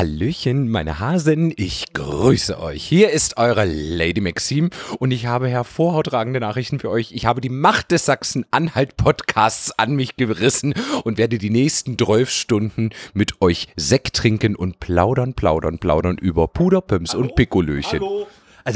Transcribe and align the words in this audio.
Hallöchen, 0.00 0.70
meine 0.70 0.98
Hasen, 0.98 1.52
ich 1.56 1.92
grüße 1.92 2.58
euch. 2.58 2.82
Hier 2.82 3.10
ist 3.10 3.36
eure 3.36 3.66
Lady 3.66 4.22
Maxim 4.22 4.70
und 4.98 5.10
ich 5.10 5.26
habe 5.26 5.46
hervorragende 5.46 6.40
Nachrichten 6.40 6.78
für 6.78 6.88
euch. 6.88 7.12
Ich 7.12 7.26
habe 7.26 7.42
die 7.42 7.50
Macht 7.50 7.90
des 7.90 8.06
Sachsen-Anhalt-Podcasts 8.06 9.78
an 9.78 9.94
mich 9.94 10.16
gerissen 10.16 10.72
und 11.04 11.18
werde 11.18 11.36
die 11.36 11.50
nächsten 11.50 11.98
12 11.98 12.30
Stunden 12.30 12.88
mit 13.12 13.42
euch 13.42 13.68
Sekt 13.76 14.16
trinken 14.16 14.56
und 14.56 14.80
plaudern, 14.80 15.34
plaudern, 15.34 15.78
plaudern 15.78 16.16
über 16.16 16.48
Puderpumps 16.48 17.14
und 17.14 17.34
Pikolöchen. 17.34 18.00
Hallo. 18.00 18.26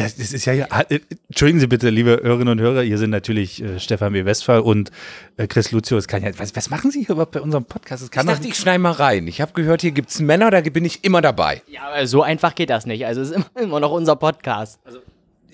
Also 0.00 0.16
das 0.18 0.32
ist 0.32 0.44
ja, 0.44 0.54
äh, 0.54 1.00
entschuldigen 1.28 1.60
Sie 1.60 1.66
bitte, 1.66 1.88
liebe 1.90 2.20
Hörerinnen 2.22 2.48
und 2.48 2.60
Hörer, 2.60 2.82
hier 2.82 2.98
sind 2.98 3.10
natürlich 3.10 3.62
äh, 3.62 3.78
Stefan 3.78 4.12
W. 4.12 4.24
Westphal 4.24 4.60
und 4.60 4.90
äh, 5.36 5.46
Chris 5.46 5.70
Lucio. 5.70 6.00
Kann 6.06 6.22
ja, 6.22 6.30
was, 6.38 6.54
was 6.56 6.70
machen 6.70 6.90
Sie 6.90 7.00
hier 7.00 7.10
überhaupt 7.10 7.32
bei 7.32 7.40
unserem 7.40 7.64
Podcast? 7.64 8.02
Das 8.02 8.10
kann 8.10 8.26
ich 8.26 8.34
dachte, 8.34 8.48
ich 8.48 8.56
schneide 8.56 8.80
mal 8.80 8.92
rein. 8.92 9.28
Ich 9.28 9.40
habe 9.40 9.52
gehört, 9.52 9.82
hier 9.82 9.92
gibt 9.92 10.10
es 10.10 10.20
Männer, 10.20 10.50
da 10.50 10.60
bin 10.60 10.84
ich 10.84 11.04
immer 11.04 11.22
dabei. 11.22 11.62
Ja, 11.68 11.82
aber 11.88 12.06
so 12.06 12.22
einfach 12.22 12.54
geht 12.54 12.70
das 12.70 12.86
nicht. 12.86 13.06
Also 13.06 13.20
es 13.20 13.30
ist 13.30 13.36
immer, 13.36 13.62
immer 13.62 13.80
noch 13.80 13.92
unser 13.92 14.16
Podcast. 14.16 14.80
Also, 14.84 14.98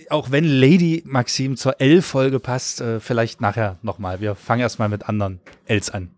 auch 0.08 0.30
wenn 0.30 0.44
Lady 0.44 1.02
Maxim 1.04 1.56
zur 1.56 1.80
L-Folge 1.80 2.40
passt, 2.40 2.80
äh, 2.80 2.98
vielleicht 2.98 3.40
nachher 3.40 3.78
nochmal. 3.82 4.20
Wir 4.20 4.34
fangen 4.34 4.62
erstmal 4.62 4.88
mit 4.88 5.08
anderen 5.08 5.40
Ls 5.66 5.90
an. 5.90 6.10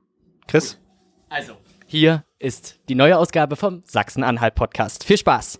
Chris? 0.47 0.79
Also, 1.29 1.55
hier 1.87 2.25
ist 2.39 2.79
die 2.89 2.95
neue 2.95 3.19
Ausgabe 3.19 3.57
vom 3.57 3.83
Sachsen-Anhalt-Podcast. 3.87 5.05
Viel 5.05 5.19
Spaß! 5.19 5.59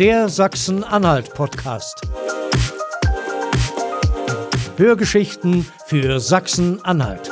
Der 0.00 0.30
Sachsen-Anhalt-Podcast. 0.30 2.00
Hörgeschichten 4.78 5.66
für 5.84 6.20
Sachsen-Anhalt. 6.20 7.30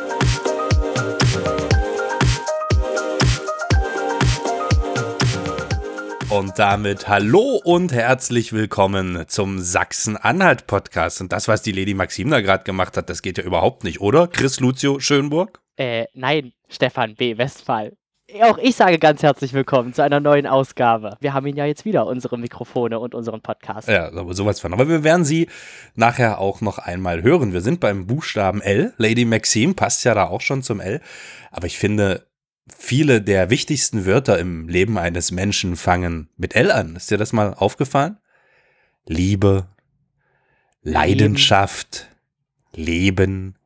Und 6.29 6.59
damit 6.59 7.09
hallo 7.09 7.59
und 7.65 7.91
herzlich 7.93 8.53
willkommen 8.53 9.25
zum 9.29 9.61
Sachsen-Anhalt-Podcast. 9.61 11.23
Und 11.23 11.33
das, 11.33 11.49
was 11.49 11.63
die 11.63 11.73
Lady 11.73 11.95
Maxim 11.95 12.29
da 12.29 12.43
gerade 12.43 12.65
gemacht 12.65 12.99
hat, 12.99 13.09
das 13.09 13.23
geht 13.23 13.39
ja 13.39 13.45
überhaupt 13.45 13.83
nicht, 13.83 14.03
oder? 14.03 14.27
Chris 14.27 14.61
Lucio 14.61 15.01
Schönburg? 15.01 15.63
Äh, 15.79 16.05
nein, 16.13 16.53
Stefan 16.69 17.15
B. 17.15 17.39
Westphal. 17.39 17.95
Auch 18.43 18.59
ich 18.59 18.77
sage 18.77 18.99
ganz 18.99 19.23
herzlich 19.23 19.55
willkommen 19.55 19.95
zu 19.95 20.03
einer 20.03 20.21
neuen 20.21 20.47
Ausgabe. 20.47 21.17
Wir 21.21 21.33
haben 21.33 21.47
ihn 21.47 21.57
ja 21.57 21.65
jetzt 21.65 21.87
wieder, 21.87 22.07
unsere 22.07 22.39
Mikrofone 22.39 22.99
und 22.99 23.15
unseren 23.15 23.41
Podcast. 23.41 23.89
Ja, 23.89 24.11
sowas 24.35 24.61
von. 24.61 24.75
Aber 24.75 24.87
wir 24.87 25.03
werden 25.03 25.25
sie 25.25 25.49
nachher 25.95 26.39
auch 26.39 26.61
noch 26.61 26.77
einmal 26.77 27.23
hören. 27.23 27.55
Wir 27.55 27.63
sind 27.63 27.81
beim 27.81 28.07
Buchstaben 28.07 28.61
L. 28.61 28.93
Lady 28.99 29.25
Maxine 29.25 29.73
passt 29.73 30.05
ja 30.05 30.13
da 30.15 30.27
auch 30.27 30.43
schon 30.43 30.63
zum 30.63 30.81
L. 30.81 31.01
Aber 31.51 31.67
ich 31.67 31.79
finde, 31.79 32.27
viele 32.69 33.23
der 33.23 33.49
wichtigsten 33.49 34.05
Wörter 34.05 34.39
im 34.39 34.69
Leben 34.69 34.99
eines 34.99 35.31
Menschen 35.31 35.75
fangen 35.75 36.29
mit 36.37 36.55
L 36.55 36.71
an. 36.71 36.97
Ist 36.97 37.11
dir 37.11 37.17
das 37.17 37.33
mal 37.33 37.55
aufgefallen? 37.55 38.19
Liebe, 39.07 39.69
Leidenschaft, 40.83 42.09
Leben, 42.75 43.57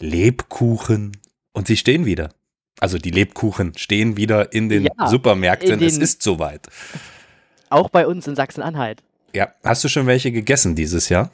Lebkuchen. 0.00 1.16
Und 1.52 1.68
sie 1.68 1.76
stehen 1.76 2.06
wieder. 2.06 2.30
Also 2.80 2.98
die 2.98 3.10
Lebkuchen 3.10 3.72
stehen 3.76 4.16
wieder 4.16 4.52
in 4.52 4.68
den 4.68 4.84
ja, 4.84 5.06
Supermärkten. 5.06 5.72
In 5.72 5.78
den 5.78 5.88
es 5.88 5.98
ist 5.98 6.22
soweit. 6.22 6.68
Auch 7.70 7.88
bei 7.88 8.06
uns 8.06 8.26
in 8.26 8.36
Sachsen-Anhalt. 8.36 9.02
Ja, 9.34 9.52
hast 9.64 9.82
du 9.84 9.88
schon 9.88 10.06
welche 10.06 10.32
gegessen 10.32 10.74
dieses 10.74 11.08
Jahr? 11.08 11.30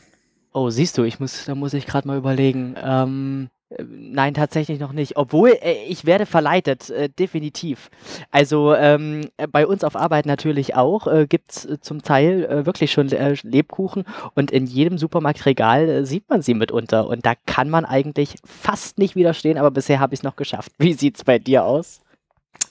Oh, 0.52 0.70
siehst 0.70 0.98
du, 0.98 1.04
ich 1.04 1.20
muss, 1.20 1.44
da 1.44 1.54
muss 1.54 1.74
ich 1.74 1.86
gerade 1.86 2.08
mal 2.08 2.18
überlegen. 2.18 2.74
Ähm, 2.82 3.50
Nein, 3.78 4.34
tatsächlich 4.34 4.80
noch 4.80 4.92
nicht. 4.92 5.16
Obwohl, 5.16 5.50
äh, 5.50 5.84
ich 5.88 6.04
werde 6.04 6.26
verleitet, 6.26 6.90
äh, 6.90 7.08
definitiv. 7.08 7.88
Also 8.32 8.74
ähm, 8.74 9.28
bei 9.52 9.64
uns 9.64 9.84
auf 9.84 9.94
Arbeit 9.94 10.26
natürlich 10.26 10.74
auch 10.74 11.06
äh, 11.06 11.26
gibt 11.28 11.52
es 11.52 11.64
äh, 11.66 11.80
zum 11.80 12.02
Teil 12.02 12.44
äh, 12.44 12.66
wirklich 12.66 12.90
schon 12.90 13.12
äh, 13.12 13.36
Lebkuchen 13.42 14.04
und 14.34 14.50
in 14.50 14.66
jedem 14.66 14.98
Supermarktregal 14.98 16.04
sieht 16.04 16.28
man 16.28 16.42
sie 16.42 16.54
mitunter. 16.54 17.06
Und 17.06 17.24
da 17.24 17.34
kann 17.46 17.70
man 17.70 17.84
eigentlich 17.84 18.34
fast 18.44 18.98
nicht 18.98 19.14
widerstehen, 19.14 19.56
aber 19.56 19.70
bisher 19.70 20.00
habe 20.00 20.14
ich 20.14 20.20
es 20.20 20.24
noch 20.24 20.36
geschafft. 20.36 20.72
Wie 20.78 20.94
sieht 20.94 21.16
es 21.16 21.24
bei 21.24 21.38
dir 21.38 21.64
aus? 21.64 22.00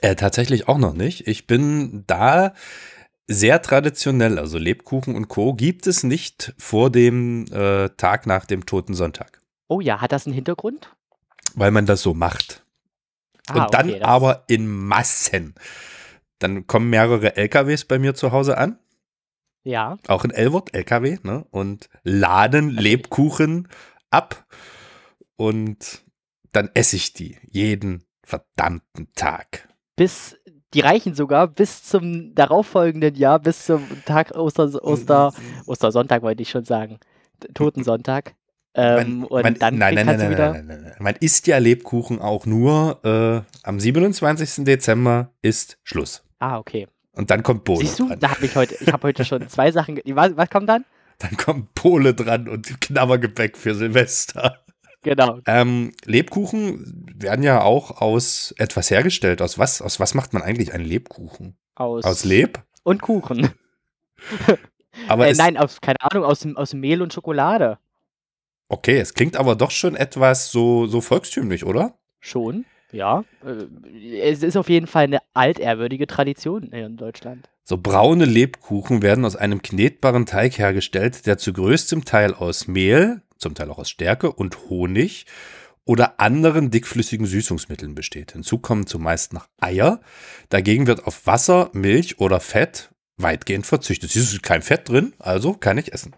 tatsächlich 0.02 0.70
auch 0.70 0.78
noch 0.78 0.94
nicht. 0.94 1.28
Ich 1.28 1.46
bin 1.46 2.06
da 2.08 2.54
sehr 3.28 3.62
traditionell. 3.62 4.40
Also 4.40 4.58
Lebkuchen 4.58 5.14
und 5.16 5.28
Co. 5.28 5.54
gibt 5.54 5.88
es 5.88 6.04
nicht 6.04 6.54
vor 6.58 6.90
dem 6.90 7.46
Tag 7.98 8.26
nach 8.26 8.46
dem 8.46 8.66
Toten 8.66 8.94
Sonntag. 8.94 9.40
Oh 9.69 9.80
ja, 9.80 10.02
hat 10.02 10.12
das 10.12 10.25
einen 10.25 10.34
Hintergrund? 10.34 10.94
Weil 11.53 11.72
man 11.72 11.85
das 11.85 12.02
so 12.02 12.13
macht. 12.13 12.66
Ah, 13.47 13.63
und 13.63 13.74
dann 13.74 13.90
okay, 13.90 14.02
aber 14.02 14.44
in 14.47 14.68
Massen. 14.68 15.56
Dann 16.40 16.68
kommen 16.68 16.90
mehrere 16.90 17.38
LKWs 17.38 17.85
bei 17.85 18.00
mir 18.00 18.16
zu 18.16 18.31
Hause 18.31 18.58
an. 18.58 18.79
Ja. 19.63 19.97
Auch 20.08 20.25
in 20.25 20.31
Elwort, 20.31 20.74
LKW, 20.74 21.19
ne? 21.24 21.46
Und 21.52 21.90
laden 22.03 22.69
Lebkuchen 22.69 23.68
ab. 24.09 24.46
Und 25.35 26.02
dann 26.52 26.69
esse 26.74 26.96
ich 26.96 27.13
die 27.13 27.38
jeden 27.47 28.03
verdammten 28.24 29.12
Tag. 29.16 29.69
Bis, 29.96 30.38
die 30.74 30.79
reichen 30.79 31.13
sogar 31.13 31.47
bis 31.47 31.84
zum 31.84 32.34
darauffolgenden 32.34 33.16
Jahr, 33.16 33.40
bis 33.40 33.66
zum 33.66 33.85
Tag 34.06 34.31
Oster, 34.31 34.84
Oster, 34.84 35.34
Ostersonntag 35.68 36.24
wollte 36.24 36.41
ich 36.41 36.50
schon 36.50 36.66
sagen. 36.66 37.00
Totensonntag. 37.53 38.35
Ähm, 38.75 39.25
man, 39.30 39.41
man, 39.41 39.53
dann 39.56 39.78
nein, 39.78 39.96
nein, 39.96 40.06
nein, 40.06 40.18
nein, 40.18 40.31
nein, 40.31 40.66
nein, 40.68 40.81
nein, 40.84 40.96
Man 41.00 41.16
isst 41.19 41.47
ja 41.47 41.57
Lebkuchen 41.57 42.19
auch 42.22 42.46
nur 42.46 43.00
äh, 43.03 43.41
am 43.63 43.80
27. 43.80 44.63
Dezember 44.63 45.31
ist 45.41 45.80
Schluss. 45.84 46.24
Ah, 46.38 46.57
okay. 46.57 46.88
Und 47.13 47.31
dann 47.31 47.44
kommt 47.44 47.63
Pole. 47.63 47.79
Siehst 47.79 48.00
du, 48.00 48.08
dran. 48.08 48.19
da 48.19 48.31
habe 48.31 48.46
ich 48.46 48.56
heute, 48.56 48.75
ich 48.79 48.94
habe 48.94 49.08
heute 49.08 49.25
schon 49.25 49.47
zwei 49.50 49.72
Sachen. 49.72 50.00
Was, 50.06 50.38
was 50.38 50.50
kommt 50.50 50.69
dann? 50.69 50.85
Dann 51.18 51.35
kommt 51.35 51.74
Pole 51.74 52.13
dran 52.13 52.47
und 52.47 52.79
Knabbergebäck 52.79 53.58
für 53.58 53.75
Silvester. 53.75 54.63
Genau. 55.02 55.40
Ähm, 55.46 55.94
Lebkuchen 56.06 57.06
werden 57.16 57.44
ja 57.44 57.62
auch 57.62 58.02
aus 58.02 58.53
etwas 58.58 58.91
hergestellt. 58.91 59.41
Aus 59.41 59.58
was? 59.58 59.81
Aus 59.81 60.00
was 60.00 60.13
macht 60.13 60.34
man 60.34 60.41
eigentlich 60.41 60.74
einen 60.74 60.85
Lebkuchen? 60.85 61.58
Aus, 61.75 62.03
aus 62.03 62.24
Leb? 62.24 62.62
Und 62.84 63.02
Kuchen. 63.02 63.50
Aber 65.08 65.28
äh, 65.28 65.34
nein, 65.34 65.58
aus, 65.58 65.81
keine 65.81 66.02
Ahnung, 66.02 66.25
aus, 66.25 66.46
aus 66.56 66.74
Mehl 66.74 67.02
und 67.02 67.13
Schokolade. 67.13 67.79
Okay, 68.69 69.00
es 69.00 69.16
klingt 69.16 69.35
aber 69.35 69.56
doch 69.56 69.72
schon 69.72 69.96
etwas 69.96 70.52
so, 70.52 70.85
so 70.85 71.02
volkstümlich, 71.02 71.66
oder? 71.66 71.97
Schon, 72.19 72.66
ja. 72.91 73.24
Äh, 73.44 74.19
es 74.19 74.44
ist 74.44 74.56
auf 74.56 74.69
jeden 74.69 74.85
Fall 74.85 75.06
eine 75.06 75.19
altehrwürdige 75.34 76.06
Tradition 76.06 76.72
in 76.72 76.96
Deutschland. 76.96 77.50
So 77.63 77.78
braune 77.78 78.25
Lebkuchen 78.25 79.02
werden 79.02 79.25
aus 79.25 79.35
einem 79.35 79.62
knetbaren 79.62 80.28
Teig 80.28 80.58
hergestellt, 80.58 81.25
der 81.25 81.38
zu 81.40 81.52
größtem 81.52 82.06
Teil 82.06 82.34
aus 82.34 82.68
Mehl, 82.68 83.22
zum 83.38 83.56
Teil 83.56 83.72
auch 83.72 83.79
aus 83.79 83.90
Stärke 83.90 84.31
und 84.31 84.69
Honig 84.69 85.25
oder 85.85 86.19
anderen 86.19 86.69
dickflüssigen 86.69 87.25
Süßungsmitteln 87.25 87.96
besteht. 87.96 88.34
Hinzu 88.34 88.59
kommen 88.59 88.85
zumeist 88.85 89.34
noch 89.34 89.47
Eier. 89.59 90.02
Dagegen 90.50 90.85
wird 90.85 91.08
auf 91.08 91.25
Wasser, 91.25 91.72
Milch 91.74 92.19
oder 92.19 92.40
Fett 92.40 92.91
weitgehend 93.18 93.66
verzichtet. 93.66 94.12
Es 94.12 94.34
ist 94.34 94.44
kein 94.44 94.62
Fett 94.62 94.90
drin, 94.90 95.13
also 95.18 95.53
kann 95.53 95.79
ich 95.79 95.91
essen. 95.91 96.16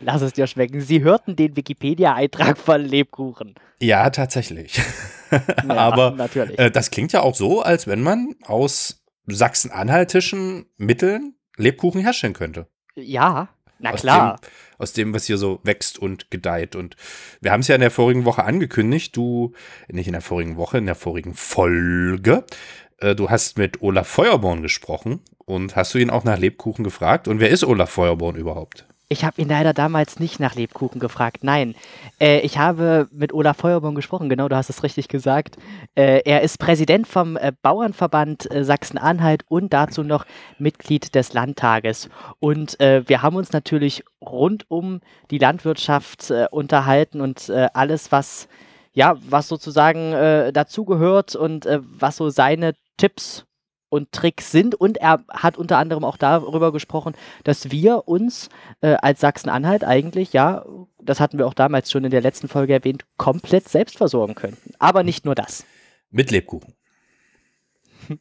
Lass 0.00 0.22
es 0.22 0.32
dir 0.32 0.46
schmecken. 0.46 0.80
Sie 0.80 1.02
hörten 1.02 1.36
den 1.36 1.56
Wikipedia-Eintrag 1.56 2.56
von 2.58 2.80
Lebkuchen. 2.80 3.54
Ja, 3.80 4.10
tatsächlich. 4.10 4.80
Ja, 5.32 5.76
Aber 5.76 6.10
natürlich. 6.10 6.58
Äh, 6.58 6.72
das 6.72 6.90
klingt 6.90 7.12
ja 7.12 7.20
auch 7.20 7.36
so, 7.36 7.62
als 7.62 7.86
wenn 7.86 8.02
man 8.02 8.34
aus 8.46 9.04
sachsen-anhaltischen 9.28 10.66
Mitteln 10.76 11.36
Lebkuchen 11.56 12.00
herstellen 12.00 12.32
könnte. 12.32 12.66
Ja, 12.96 13.48
na 13.78 13.92
aus 13.92 14.00
klar. 14.00 14.40
Dem, 14.40 14.48
aus 14.78 14.92
dem, 14.92 15.14
was 15.14 15.26
hier 15.26 15.38
so 15.38 15.60
wächst 15.62 16.00
und 16.00 16.32
gedeiht. 16.32 16.74
Und 16.74 16.96
wir 17.40 17.52
haben 17.52 17.60
es 17.60 17.68
ja 17.68 17.76
in 17.76 17.80
der 17.80 17.92
vorigen 17.92 18.24
Woche 18.24 18.42
angekündigt. 18.42 19.16
Du, 19.16 19.52
nicht 19.86 20.08
in 20.08 20.14
der 20.14 20.22
vorigen 20.22 20.56
Woche, 20.56 20.78
in 20.78 20.86
der 20.86 20.96
vorigen 20.96 21.34
Folge. 21.34 22.44
Äh, 22.98 23.14
du 23.14 23.30
hast 23.30 23.56
mit 23.56 23.82
Olaf 23.82 24.08
Feuerborn 24.08 24.62
gesprochen 24.62 25.20
und 25.44 25.76
hast 25.76 25.94
du 25.94 25.98
ihn 25.98 26.10
auch 26.10 26.24
nach 26.24 26.38
Lebkuchen 26.38 26.82
gefragt. 26.82 27.28
Und 27.28 27.38
wer 27.38 27.50
ist 27.50 27.62
Olaf 27.62 27.90
Feuerborn 27.90 28.34
überhaupt? 28.34 28.86
Ich 29.12 29.24
habe 29.24 29.42
ihn 29.42 29.48
leider 29.48 29.74
damals 29.74 30.20
nicht 30.20 30.38
nach 30.38 30.54
Lebkuchen 30.54 31.00
gefragt. 31.00 31.42
Nein, 31.42 31.74
äh, 32.20 32.38
ich 32.42 32.58
habe 32.58 33.08
mit 33.10 33.32
Olaf 33.32 33.56
Feuerborn 33.56 33.96
gesprochen. 33.96 34.28
Genau, 34.28 34.48
du 34.48 34.54
hast 34.54 34.70
es 34.70 34.84
richtig 34.84 35.08
gesagt. 35.08 35.56
Äh, 35.96 36.22
er 36.24 36.42
ist 36.42 36.60
Präsident 36.60 37.08
vom 37.08 37.36
äh, 37.36 37.50
Bauernverband 37.60 38.48
äh, 38.54 38.62
Sachsen-Anhalt 38.62 39.42
und 39.48 39.72
dazu 39.72 40.04
noch 40.04 40.26
Mitglied 40.60 41.16
des 41.16 41.32
Landtages. 41.32 42.08
Und 42.38 42.78
äh, 42.78 43.02
wir 43.08 43.20
haben 43.20 43.34
uns 43.34 43.50
natürlich 43.50 44.04
rund 44.20 44.70
um 44.70 45.00
die 45.32 45.38
Landwirtschaft 45.38 46.30
äh, 46.30 46.46
unterhalten 46.48 47.20
und 47.20 47.50
alles, 47.74 48.12
was 48.12 48.46
ja, 48.92 49.16
was 49.28 49.48
sozusagen 49.48 50.12
dazugehört 50.52 51.34
und 51.34 51.66
was 51.66 52.16
so 52.16 52.28
seine 52.28 52.74
Tipps 52.96 53.46
und 53.90 54.12
Tricks 54.12 54.50
sind. 54.50 54.74
Und 54.74 54.96
er 54.96 55.22
hat 55.28 55.58
unter 55.58 55.76
anderem 55.76 56.04
auch 56.04 56.16
darüber 56.16 56.72
gesprochen, 56.72 57.14
dass 57.44 57.70
wir 57.70 58.08
uns 58.08 58.48
äh, 58.80 58.96
als 59.02 59.20
Sachsen-Anhalt 59.20 59.84
eigentlich, 59.84 60.32
ja, 60.32 60.64
das 61.02 61.20
hatten 61.20 61.36
wir 61.36 61.46
auch 61.46 61.54
damals 61.54 61.90
schon 61.90 62.04
in 62.04 62.10
der 62.10 62.22
letzten 62.22 62.48
Folge 62.48 62.72
erwähnt, 62.72 63.04
komplett 63.18 63.68
selbst 63.68 63.98
versorgen 63.98 64.34
könnten. 64.34 64.72
Aber 64.78 65.02
nicht 65.02 65.26
nur 65.26 65.34
das. 65.34 65.66
Mit 66.10 66.30
Lebkuchen. 66.30 66.74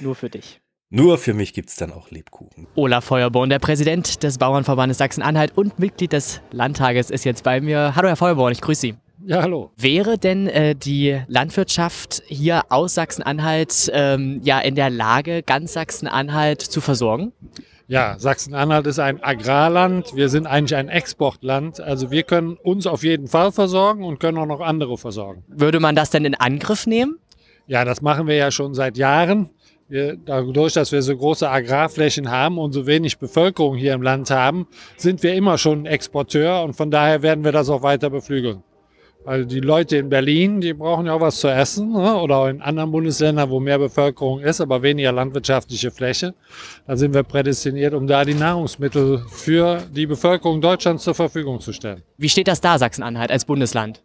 Nur 0.00 0.14
für 0.14 0.28
dich. 0.28 0.60
Nur 0.90 1.18
für 1.18 1.32
mich 1.34 1.52
gibt 1.54 1.70
es 1.70 1.76
dann 1.76 1.90
auch 1.90 2.10
Lebkuchen. 2.10 2.66
Olaf 2.74 3.06
Feuerborn, 3.06 3.50
der 3.50 3.58
Präsident 3.58 4.22
des 4.22 4.38
Bauernverbandes 4.38 4.98
Sachsen-Anhalt 4.98 5.56
und 5.56 5.78
Mitglied 5.78 6.12
des 6.12 6.40
Landtages, 6.52 7.10
ist 7.10 7.24
jetzt 7.24 7.42
bei 7.42 7.60
mir. 7.60 7.96
Hallo, 7.96 8.08
Herr 8.08 8.16
Feuerborn, 8.16 8.52
ich 8.52 8.60
grüße 8.60 8.80
Sie. 8.80 8.94
Ja, 9.28 9.42
hallo. 9.42 9.72
Wäre 9.76 10.18
denn 10.18 10.46
äh, 10.46 10.76
die 10.76 11.20
Landwirtschaft 11.26 12.22
hier 12.28 12.62
aus 12.68 12.94
Sachsen-Anhalt 12.94 13.90
ähm, 13.92 14.40
ja 14.44 14.60
in 14.60 14.76
der 14.76 14.88
Lage, 14.88 15.42
ganz 15.42 15.72
Sachsen-Anhalt 15.72 16.62
zu 16.62 16.80
versorgen? 16.80 17.32
Ja, 17.88 18.20
Sachsen-Anhalt 18.20 18.86
ist 18.86 19.00
ein 19.00 19.20
Agrarland. 19.24 20.14
Wir 20.14 20.28
sind 20.28 20.46
eigentlich 20.46 20.76
ein 20.76 20.88
Exportland. 20.88 21.80
Also 21.80 22.12
wir 22.12 22.22
können 22.22 22.56
uns 22.62 22.86
auf 22.86 23.02
jeden 23.02 23.26
Fall 23.26 23.50
versorgen 23.50 24.04
und 24.04 24.20
können 24.20 24.38
auch 24.38 24.46
noch 24.46 24.60
andere 24.60 24.96
versorgen. 24.96 25.42
Würde 25.48 25.80
man 25.80 25.96
das 25.96 26.10
denn 26.10 26.24
in 26.24 26.36
Angriff 26.36 26.86
nehmen? 26.86 27.18
Ja, 27.66 27.84
das 27.84 28.02
machen 28.02 28.28
wir 28.28 28.36
ja 28.36 28.52
schon 28.52 28.74
seit 28.74 28.96
Jahren. 28.96 29.50
Wir, 29.88 30.16
dadurch, 30.16 30.74
dass 30.74 30.92
wir 30.92 31.02
so 31.02 31.16
große 31.16 31.50
Agrarflächen 31.50 32.30
haben 32.30 32.58
und 32.58 32.70
so 32.72 32.86
wenig 32.86 33.18
Bevölkerung 33.18 33.74
hier 33.74 33.94
im 33.94 34.02
Land 34.02 34.30
haben, 34.30 34.68
sind 34.96 35.24
wir 35.24 35.34
immer 35.34 35.58
schon 35.58 35.84
Exporteur 35.84 36.62
und 36.62 36.74
von 36.74 36.92
daher 36.92 37.22
werden 37.22 37.44
wir 37.44 37.50
das 37.50 37.68
auch 37.70 37.82
weiter 37.82 38.08
beflügeln. 38.08 38.62
Weil 39.26 39.44
die 39.44 39.58
Leute 39.58 39.96
in 39.96 40.08
Berlin, 40.08 40.60
die 40.60 40.72
brauchen 40.72 41.06
ja 41.06 41.12
auch 41.12 41.20
was 41.20 41.40
zu 41.40 41.48
essen 41.48 41.90
ne? 41.90 42.14
oder 42.14 42.36
auch 42.36 42.46
in 42.46 42.62
anderen 42.62 42.92
Bundesländern, 42.92 43.50
wo 43.50 43.58
mehr 43.58 43.76
Bevölkerung 43.76 44.38
ist, 44.38 44.60
aber 44.60 44.82
weniger 44.82 45.10
landwirtschaftliche 45.10 45.90
Fläche. 45.90 46.32
Da 46.86 46.96
sind 46.96 47.12
wir 47.12 47.24
prädestiniert, 47.24 47.92
um 47.92 48.06
da 48.06 48.24
die 48.24 48.34
Nahrungsmittel 48.34 49.24
für 49.28 49.82
die 49.90 50.06
Bevölkerung 50.06 50.60
Deutschlands 50.60 51.02
zur 51.02 51.16
Verfügung 51.16 51.58
zu 51.58 51.72
stellen. 51.72 52.02
Wie 52.18 52.28
steht 52.28 52.46
das 52.46 52.60
da, 52.60 52.78
Sachsen-Anhalt, 52.78 53.32
als 53.32 53.44
Bundesland? 53.44 54.00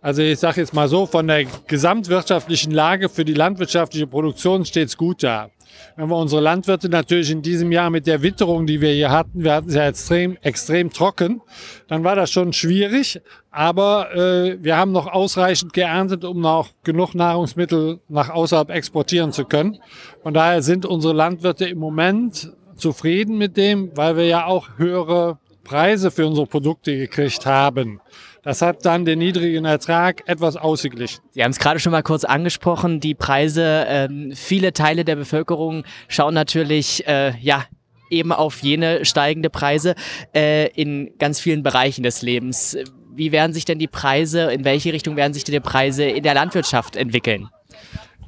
Also 0.00 0.22
ich 0.22 0.38
sage 0.38 0.62
jetzt 0.62 0.72
mal 0.72 0.88
so, 0.88 1.04
von 1.04 1.26
der 1.26 1.44
gesamtwirtschaftlichen 1.66 2.72
Lage 2.72 3.10
für 3.10 3.26
die 3.26 3.34
landwirtschaftliche 3.34 4.06
Produktion 4.06 4.64
steht 4.64 4.88
es 4.88 4.96
gut 4.96 5.22
da. 5.22 5.50
Wenn 5.96 6.08
wir 6.08 6.16
unsere 6.16 6.40
Landwirte 6.40 6.88
natürlich 6.88 7.30
in 7.30 7.42
diesem 7.42 7.72
Jahr 7.72 7.90
mit 7.90 8.06
der 8.06 8.22
Witterung, 8.22 8.66
die 8.66 8.80
wir 8.80 8.92
hier 8.92 9.10
hatten, 9.10 9.44
wir 9.44 9.52
hatten 9.52 9.68
es 9.68 9.74
ja 9.74 9.86
extrem, 9.86 10.36
extrem 10.42 10.92
trocken, 10.92 11.40
dann 11.88 12.04
war 12.04 12.16
das 12.16 12.30
schon 12.30 12.52
schwierig. 12.52 13.20
Aber 13.50 14.14
äh, 14.14 14.58
wir 14.62 14.76
haben 14.76 14.92
noch 14.92 15.06
ausreichend 15.06 15.72
geerntet, 15.72 16.24
um 16.24 16.40
noch 16.40 16.70
genug 16.84 17.14
Nahrungsmittel 17.14 18.00
nach 18.08 18.30
außerhalb 18.30 18.70
exportieren 18.70 19.32
zu 19.32 19.44
können. 19.44 19.78
Von 20.22 20.34
daher 20.34 20.62
sind 20.62 20.86
unsere 20.86 21.14
Landwirte 21.14 21.66
im 21.66 21.78
Moment 21.78 22.52
zufrieden 22.76 23.38
mit 23.38 23.56
dem, 23.56 23.90
weil 23.96 24.16
wir 24.16 24.26
ja 24.26 24.46
auch 24.46 24.68
höhere 24.76 25.38
Preise 25.64 26.10
für 26.10 26.26
unsere 26.26 26.46
Produkte 26.46 26.96
gekriegt 26.96 27.44
haben. 27.44 28.00
Das 28.42 28.62
hat 28.62 28.84
dann 28.84 29.04
den 29.04 29.18
niedrigen 29.18 29.64
Ertrag 29.64 30.22
etwas 30.26 30.56
ausgeglichen. 30.56 31.20
Sie 31.30 31.42
haben 31.42 31.50
es 31.50 31.58
gerade 31.58 31.80
schon 31.80 31.92
mal 31.92 32.02
kurz 32.02 32.24
angesprochen, 32.24 33.00
die 33.00 33.14
Preise. 33.14 33.84
Ähm, 33.88 34.32
viele 34.34 34.72
Teile 34.72 35.04
der 35.04 35.16
Bevölkerung 35.16 35.84
schauen 36.08 36.34
natürlich, 36.34 37.06
äh, 37.06 37.32
ja, 37.40 37.64
eben 38.10 38.32
auf 38.32 38.62
jene 38.62 39.04
steigende 39.04 39.50
Preise 39.50 39.94
äh, 40.34 40.68
in 40.68 41.10
ganz 41.18 41.40
vielen 41.40 41.62
Bereichen 41.62 42.02
des 42.02 42.22
Lebens. 42.22 42.76
Wie 43.14 43.32
werden 43.32 43.52
sich 43.52 43.64
denn 43.64 43.78
die 43.78 43.88
Preise, 43.88 44.52
in 44.52 44.64
welche 44.64 44.92
Richtung 44.92 45.16
werden 45.16 45.34
sich 45.34 45.44
denn 45.44 45.52
die 45.52 45.60
Preise 45.60 46.04
in 46.04 46.22
der 46.22 46.34
Landwirtschaft 46.34 46.96
entwickeln? 46.96 47.48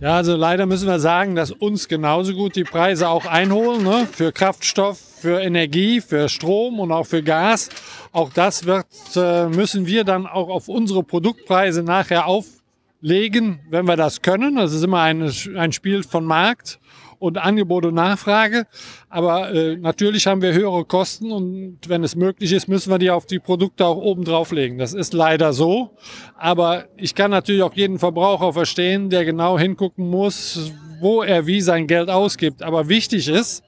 Ja, 0.00 0.16
also 0.16 0.34
leider 0.34 0.64
müssen 0.64 0.88
wir 0.88 0.98
sagen, 0.98 1.34
dass 1.34 1.50
uns 1.50 1.86
genauso 1.86 2.32
gut 2.32 2.56
die 2.56 2.64
Preise 2.64 3.10
auch 3.10 3.26
einholen 3.26 3.84
ne? 3.84 4.08
für 4.10 4.32
Kraftstoff, 4.32 4.98
für 4.98 5.42
Energie, 5.42 6.00
für 6.00 6.30
Strom 6.30 6.80
und 6.80 6.90
auch 6.90 7.04
für 7.04 7.22
Gas. 7.22 7.68
Auch 8.10 8.32
das 8.32 8.64
wird, 8.64 8.86
äh, 9.14 9.48
müssen 9.48 9.84
wir 9.86 10.04
dann 10.04 10.26
auch 10.26 10.48
auf 10.48 10.68
unsere 10.68 11.02
Produktpreise 11.02 11.82
nachher 11.82 12.26
auflegen, 12.26 13.60
wenn 13.68 13.86
wir 13.86 13.96
das 13.96 14.22
können. 14.22 14.56
Das 14.56 14.72
ist 14.72 14.82
immer 14.82 15.02
ein, 15.02 15.30
ein 15.54 15.72
Spiel 15.72 16.02
von 16.02 16.24
Markt 16.24 16.80
und 17.20 17.38
Angebot 17.38 17.84
und 17.84 17.94
Nachfrage. 17.94 18.66
Aber 19.08 19.52
äh, 19.52 19.76
natürlich 19.76 20.26
haben 20.26 20.42
wir 20.42 20.52
höhere 20.52 20.84
Kosten 20.84 21.30
und 21.30 21.78
wenn 21.86 22.02
es 22.02 22.16
möglich 22.16 22.50
ist, 22.52 22.66
müssen 22.66 22.90
wir 22.90 22.98
die 22.98 23.10
auf 23.10 23.26
die 23.26 23.38
Produkte 23.38 23.86
auch 23.86 23.98
oben 23.98 24.24
drauflegen. 24.24 24.78
Das 24.78 24.94
ist 24.94 25.12
leider 25.12 25.52
so. 25.52 25.96
Aber 26.36 26.86
ich 26.96 27.14
kann 27.14 27.30
natürlich 27.30 27.62
auch 27.62 27.74
jeden 27.74 27.98
Verbraucher 27.98 28.52
verstehen, 28.54 29.10
der 29.10 29.24
genau 29.24 29.58
hingucken 29.58 30.08
muss, 30.08 30.72
wo 30.98 31.22
er 31.22 31.46
wie 31.46 31.60
sein 31.60 31.86
Geld 31.86 32.08
ausgibt. 32.08 32.62
Aber 32.62 32.88
wichtig 32.88 33.28
ist, 33.28 33.62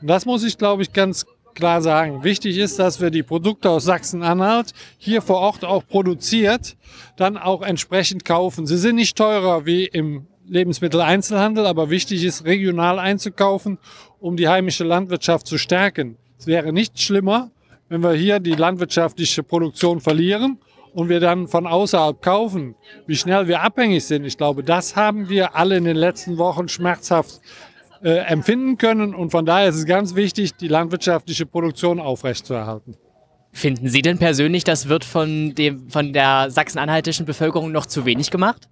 und 0.00 0.08
das 0.08 0.26
muss 0.26 0.44
ich 0.44 0.58
glaube 0.58 0.82
ich 0.82 0.92
ganz 0.92 1.26
klar 1.54 1.82
sagen, 1.82 2.22
wichtig 2.22 2.58
ist, 2.58 2.78
dass 2.78 3.00
wir 3.00 3.10
die 3.10 3.22
Produkte 3.22 3.70
aus 3.70 3.84
Sachsen-Anhalt 3.84 4.72
hier 4.98 5.22
vor 5.22 5.38
Ort 5.38 5.64
auch 5.64 5.86
produziert, 5.86 6.76
dann 7.16 7.36
auch 7.36 7.62
entsprechend 7.62 8.24
kaufen. 8.24 8.66
Sie 8.66 8.78
sind 8.78 8.96
nicht 8.96 9.16
teurer 9.16 9.66
wie 9.66 9.86
im 9.86 10.26
Lebensmitteleinzelhandel, 10.46 11.66
aber 11.66 11.90
wichtig 11.90 12.24
ist, 12.24 12.44
regional 12.44 12.98
einzukaufen, 12.98 13.78
um 14.18 14.36
die 14.36 14.48
heimische 14.48 14.84
Landwirtschaft 14.84 15.46
zu 15.46 15.58
stärken. 15.58 16.16
Es 16.38 16.46
wäre 16.46 16.72
nicht 16.72 17.00
schlimmer, 17.00 17.50
wenn 17.88 18.02
wir 18.02 18.12
hier 18.12 18.40
die 18.40 18.54
landwirtschaftliche 18.54 19.42
Produktion 19.42 20.00
verlieren 20.00 20.58
und 20.94 21.08
wir 21.08 21.20
dann 21.20 21.48
von 21.48 21.66
außerhalb 21.66 22.20
kaufen, 22.22 22.74
wie 23.06 23.16
schnell 23.16 23.48
wir 23.48 23.62
abhängig 23.62 24.04
sind. 24.04 24.24
Ich 24.24 24.36
glaube, 24.36 24.62
das 24.62 24.96
haben 24.96 25.28
wir 25.28 25.54
alle 25.56 25.76
in 25.76 25.84
den 25.84 25.96
letzten 25.96 26.38
Wochen 26.38 26.68
schmerzhaft 26.68 27.40
äh, 28.02 28.10
empfinden 28.10 28.78
können 28.78 29.14
und 29.14 29.30
von 29.30 29.44
daher 29.44 29.68
ist 29.68 29.76
es 29.76 29.86
ganz 29.86 30.14
wichtig, 30.14 30.54
die 30.54 30.68
landwirtschaftliche 30.68 31.46
Produktion 31.46 32.00
aufrechtzuerhalten. 32.00 32.96
Finden 33.52 33.88
Sie 33.88 34.02
denn 34.02 34.18
persönlich, 34.18 34.64
das 34.64 34.88
wird 34.88 35.04
von, 35.04 35.54
dem, 35.54 35.90
von 35.90 36.12
der 36.12 36.50
sachsen-anhaltischen 36.50 37.26
Bevölkerung 37.26 37.72
noch 37.72 37.86
zu 37.86 38.04
wenig 38.04 38.30
gemacht? 38.30 38.68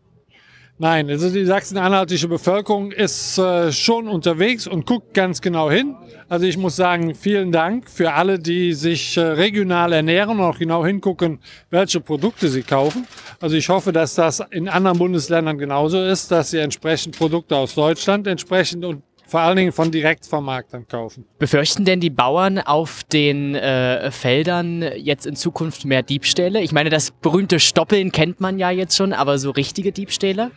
Nein, 0.81 1.11
also 1.11 1.29
die 1.29 1.45
sachsen-anhaltische 1.45 2.29
Bevölkerung 2.29 2.93
ist 2.93 3.37
äh, 3.37 3.73
schon 3.73 4.07
unterwegs 4.07 4.69
und 4.69 4.87
guckt 4.87 5.13
ganz 5.13 5.41
genau 5.41 5.69
hin. 5.69 5.97
Also 6.29 6.47
ich 6.47 6.57
muss 6.57 6.77
sagen, 6.77 7.17
vielen 7.17 7.51
Dank 7.51 7.91
für 7.91 8.13
alle, 8.13 8.39
die 8.39 8.73
sich 8.75 9.17
äh, 9.17 9.23
regional 9.23 9.93
ernähren 9.93 10.39
und 10.39 10.45
auch 10.45 10.57
genau 10.57 10.87
hingucken, 10.87 11.41
welche 11.71 12.01
Produkte 12.01 12.49
sie 12.49 12.63
kaufen. 12.63 13.09
Also 13.41 13.57
ich 13.57 13.69
hoffe, 13.69 13.93
dass 13.93 14.15
das 14.15 14.39
in 14.51 14.69
anderen 14.69 14.99
Bundesländern 14.99 15.59
genauso 15.59 16.01
ist, 16.01 16.31
dass 16.31 16.51
sie 16.51 16.59
entsprechend 16.59 17.19
Produkte 17.19 17.57
aus 17.57 17.75
Deutschland 17.75 18.29
entsprechend 18.29 18.85
und 18.85 19.03
vor 19.29 19.41
allen 19.41 19.57
Dingen 19.57 19.73
von 19.73 19.91
Direktvermarktern 19.91 20.89
kaufen. 20.89 21.27
Befürchten 21.39 21.85
denn 21.85 22.01
die 22.01 22.11
Bauern 22.11 22.59
auf 22.59 23.05
den 23.05 23.55
äh, 23.55 24.11
Feldern 24.11 24.83
jetzt 24.97 25.27
in 25.27 25.37
Zukunft 25.37 25.85
mehr 25.85 26.03
Diebstähle? 26.03 26.63
Ich 26.63 26.73
meine, 26.73 26.89
das 26.89 27.11
berühmte 27.11 27.61
Stoppeln 27.61 28.11
kennt 28.11 28.41
man 28.41 28.59
ja 28.59 28.71
jetzt 28.71 28.97
schon, 28.97 29.13
aber 29.13 29.39
so 29.39 29.51
richtige 29.51 29.93
Diebstähle? 29.93 30.51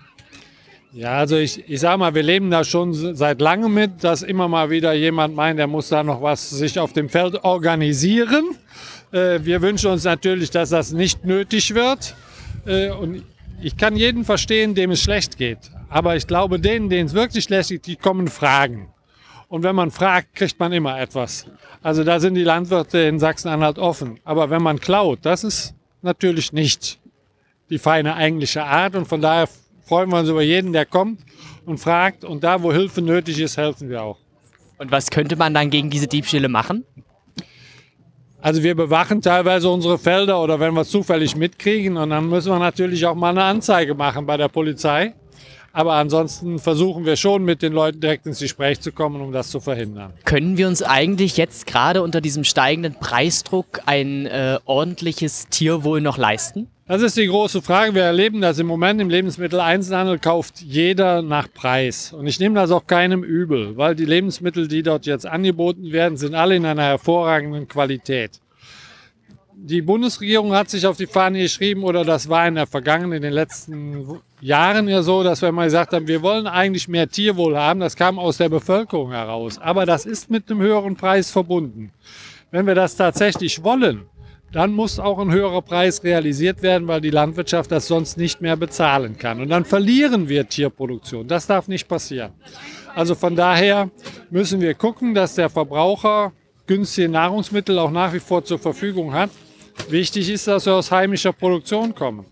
Ja, 0.94 1.20
also 1.20 1.38
ich, 1.38 1.70
ich 1.70 1.80
sage 1.80 1.98
mal, 1.98 2.14
wir 2.14 2.24
leben 2.24 2.52
da 2.52 2.66
schon 2.66 2.94
seit 2.94 3.40
langem 3.40 3.74
mit, 3.74 4.04
dass 4.04 4.24
immer 4.24 4.50
mal 4.50 4.70
wieder 4.70 4.92
jemand 4.92 5.36
meint, 5.36 5.58
der 5.58 5.68
muss 5.68 5.88
da 5.88 6.04
noch 6.04 6.22
was 6.22 6.50
sich 6.50 6.78
auf 6.78 6.92
dem 6.92 7.08
Feld 7.08 7.46
organisieren. 7.46 8.58
Äh, 9.14 9.40
wir 9.44 9.62
wünschen 9.62 9.90
uns 9.90 10.04
natürlich, 10.04 10.52
dass 10.52 10.70
das 10.70 10.92
nicht 10.92 11.24
nötig 11.24 11.74
wird. 11.74 12.14
Äh, 12.66 12.90
und 12.90 13.24
ich 13.62 13.78
kann 13.78 13.96
jeden 13.96 14.26
verstehen, 14.26 14.76
dem 14.76 14.92
es 14.92 15.02
schlecht 15.02 15.38
geht. 15.38 15.60
Aber 15.88 16.18
ich 16.18 16.28
glaube, 16.28 16.60
denen, 16.60 16.90
denen 16.90 17.08
es 17.08 17.14
wirklich 17.14 17.46
schlecht 17.46 17.70
geht, 17.70 17.88
die 17.88 17.96
kommen 17.96 18.28
fragen. 18.28 18.90
Und 19.48 19.64
wenn 19.64 19.76
man 19.76 19.92
fragt, 19.92 20.36
kriegt 20.36 20.60
man 20.60 20.74
immer 20.74 21.00
etwas. 21.00 21.46
Also 21.82 22.04
da 22.04 22.20
sind 22.20 22.36
die 22.36 22.44
Landwirte 22.44 23.00
in 23.00 23.18
Sachsen-Anhalt 23.18 23.80
offen. 23.80 24.20
Aber 24.26 24.50
wenn 24.50 24.62
man 24.62 24.80
klaut, 24.80 25.20
das 25.24 25.46
ist 25.46 25.74
natürlich 26.02 26.52
nicht 26.52 27.00
die 27.70 27.78
feine 27.78 28.16
eigentliche 28.16 28.64
Art. 28.66 28.96
Und 28.96 29.08
von 29.08 29.22
daher 29.22 29.48
freuen 29.92 30.10
wir 30.10 30.20
uns 30.20 30.30
über 30.30 30.42
jeden, 30.42 30.72
der 30.72 30.86
kommt 30.86 31.20
und 31.66 31.78
fragt. 31.78 32.24
Und 32.24 32.46
da, 32.46 32.64
wo 32.64 32.72
Hilfe 32.72 33.02
nötig 33.02 33.38
ist, 33.42 33.58
helfen 33.58 33.90
wir 33.90 34.02
auch. 34.02 34.18
Und 34.78 34.90
was 34.90 35.10
könnte 35.10 35.36
man 35.36 35.54
dann 35.54 35.70
gegen 35.70 35.90
diese 35.90 36.08
Diebstähle 36.08 36.48
machen? 36.48 36.86
Also 38.40 38.64
wir 38.64 38.74
bewachen 38.74 39.22
teilweise 39.22 39.68
unsere 39.68 39.98
Felder 39.98 40.42
oder 40.42 40.62
wenn 40.62 40.74
wir 40.76 40.82
es 40.82 40.90
zufällig 40.92 41.36
mitkriegen 41.36 41.98
und 41.98 42.10
dann 42.10 42.30
müssen 42.30 42.54
wir 42.54 42.58
natürlich 42.58 43.06
auch 43.06 43.16
mal 43.16 43.32
eine 43.32 43.44
Anzeige 43.44 43.94
machen 43.94 44.26
bei 44.26 44.38
der 44.38 44.48
Polizei. 44.48 45.14
Aber 45.74 45.94
ansonsten 45.96 46.58
versuchen 46.58 47.06
wir 47.06 47.18
schon 47.18 47.44
mit 47.44 47.62
den 47.62 47.74
Leuten 47.74 48.00
direkt 48.00 48.26
ins 48.26 48.40
Gespräch 48.40 48.80
zu 48.80 48.94
kommen, 48.94 49.20
um 49.20 49.34
das 49.34 49.50
zu 49.50 49.60
verhindern. 49.60 50.14
Können 50.24 50.56
wir 50.56 50.70
uns 50.70 50.82
eigentlich 50.82 51.36
jetzt 51.36 51.68
gerade 51.68 52.02
unter 52.02 52.22
diesem 52.22 52.46
steigenden 52.46 52.96
Preisdruck 52.96 53.82
ein 53.88 54.26
äh, 54.26 54.58
ordentliches 54.64 55.50
Tierwohl 55.50 56.00
noch 56.00 56.18
leisten? 56.18 56.70
Das 56.92 57.02
ist 57.02 57.16
die 57.16 57.28
große 57.28 57.62
Frage. 57.62 57.96
Wir 57.96 58.04
erleben 58.04 58.42
das 58.42 58.60
im 58.60 58.68
Moment 58.68 59.00
im 59.00 59.10
Lebensmitteleinzelhandel 59.10 60.20
kauft 60.20 60.60
jeder 60.60 61.22
nach 61.22 61.48
Preis. 61.54 62.12
Und 62.12 62.28
ich 62.28 62.38
nehme 62.38 62.56
das 62.56 62.70
auch 62.70 62.86
keinem 62.86 63.24
übel, 63.24 63.78
weil 63.78 63.96
die 63.96 64.04
Lebensmittel, 64.04 64.68
die 64.68 64.84
dort 64.84 65.06
jetzt 65.06 65.26
angeboten 65.26 65.94
werden, 65.94 66.18
sind 66.18 66.36
alle 66.36 66.58
in 66.58 66.66
einer 66.66 66.84
hervorragenden 66.84 67.70
Qualität. 67.70 68.42
Die 69.56 69.82
Bundesregierung 69.82 70.54
hat 70.54 70.70
sich 70.70 70.86
auf 70.86 70.98
die 70.98 71.08
Fahne 71.08 71.40
geschrieben, 71.40 71.86
oder 71.86 72.04
das 72.04 72.28
war 72.28 72.46
in 72.46 72.56
der 72.56 72.68
vergangenen, 72.68 73.14
in 73.14 73.22
den 73.22 73.32
letzten 73.32 74.20
Jahren 74.42 74.90
ja 74.90 75.02
so, 75.02 75.24
dass 75.24 75.42
wir 75.42 75.54
mal 75.54 75.68
gesagt 75.68 75.94
haben, 75.94 76.10
wir 76.10 76.22
wollen 76.22 76.46
eigentlich 76.46 76.90
mehr 76.90 77.08
Tierwohl 77.08 77.58
haben. 77.58 77.80
Das 77.80 77.96
kam 77.96 78.20
aus 78.20 78.36
der 78.36 78.50
Bevölkerung 78.50 79.12
heraus. 79.12 79.60
Aber 79.60 79.86
das 79.86 80.06
ist 80.06 80.30
mit 80.30 80.52
einem 80.52 80.60
höheren 80.60 80.98
Preis 80.98 81.32
verbunden. 81.32 81.94
Wenn 82.52 82.68
wir 82.68 82.76
das 82.76 82.98
tatsächlich 82.98 83.64
wollen, 83.64 84.08
dann 84.52 84.74
muss 84.74 85.00
auch 85.00 85.20
ein 85.20 85.32
höherer 85.32 85.62
Preis 85.62 86.04
realisiert 86.04 86.62
werden, 86.62 86.88
weil 86.88 87.02
die 87.02 87.10
Landwirtschaft 87.10 87.72
das 87.72 87.88
sonst 87.88 88.18
nicht 88.18 88.42
mehr 88.42 88.58
bezahlen 88.58 89.18
kann. 89.18 89.42
Und 89.42 89.50
dann 89.50 89.64
verlieren 89.64 90.28
wir 90.28 90.48
Tierproduktion. 90.48 91.28
Das 91.28 91.48
darf 91.48 91.68
nicht 91.68 91.88
passieren. 91.88 92.34
Also 92.94 93.16
von 93.16 93.36
daher 93.36 93.90
müssen 94.30 94.60
wir 94.60 94.74
gucken, 94.74 95.14
dass 95.14 95.36
der 95.36 95.50
Verbraucher 95.50 96.34
günstige 96.68 97.10
Nahrungsmittel 97.10 97.80
auch 97.80 97.92
nach 97.92 98.14
wie 98.14 98.20
vor 98.20 98.44
zur 98.44 98.60
Verfügung 98.60 99.14
hat. 99.14 99.30
Wichtig 99.90 100.30
ist, 100.30 100.48
dass 100.48 100.66
wir 100.66 100.76
aus 100.76 100.92
heimischer 100.92 101.32
Produktion 101.34 101.96
kommen. 101.96 102.26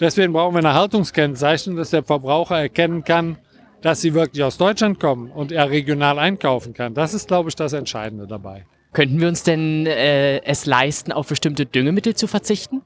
Deswegen 0.00 0.32
brauchen 0.32 0.54
wir 0.54 0.58
eine 0.60 0.74
Haltungskennzeichnung, 0.74 1.76
dass 1.76 1.90
der 1.90 2.02
Verbraucher 2.02 2.58
erkennen 2.58 3.04
kann, 3.04 3.36
dass 3.82 4.00
sie 4.00 4.14
wirklich 4.14 4.42
aus 4.42 4.56
Deutschland 4.56 4.98
kommen 4.98 5.30
und 5.30 5.52
er 5.52 5.70
regional 5.70 6.18
einkaufen 6.18 6.72
kann. 6.72 6.94
Das 6.94 7.14
ist, 7.14 7.28
glaube 7.28 7.50
ich, 7.50 7.54
das 7.54 7.72
Entscheidende 7.74 8.26
dabei. 8.26 8.64
Könnten 8.92 9.20
wir 9.20 9.28
uns 9.28 9.42
denn 9.42 9.86
äh, 9.86 10.42
es 10.44 10.66
leisten, 10.66 11.12
auf 11.12 11.28
bestimmte 11.28 11.66
Düngemittel 11.66 12.14
zu 12.14 12.26
verzichten? 12.26 12.82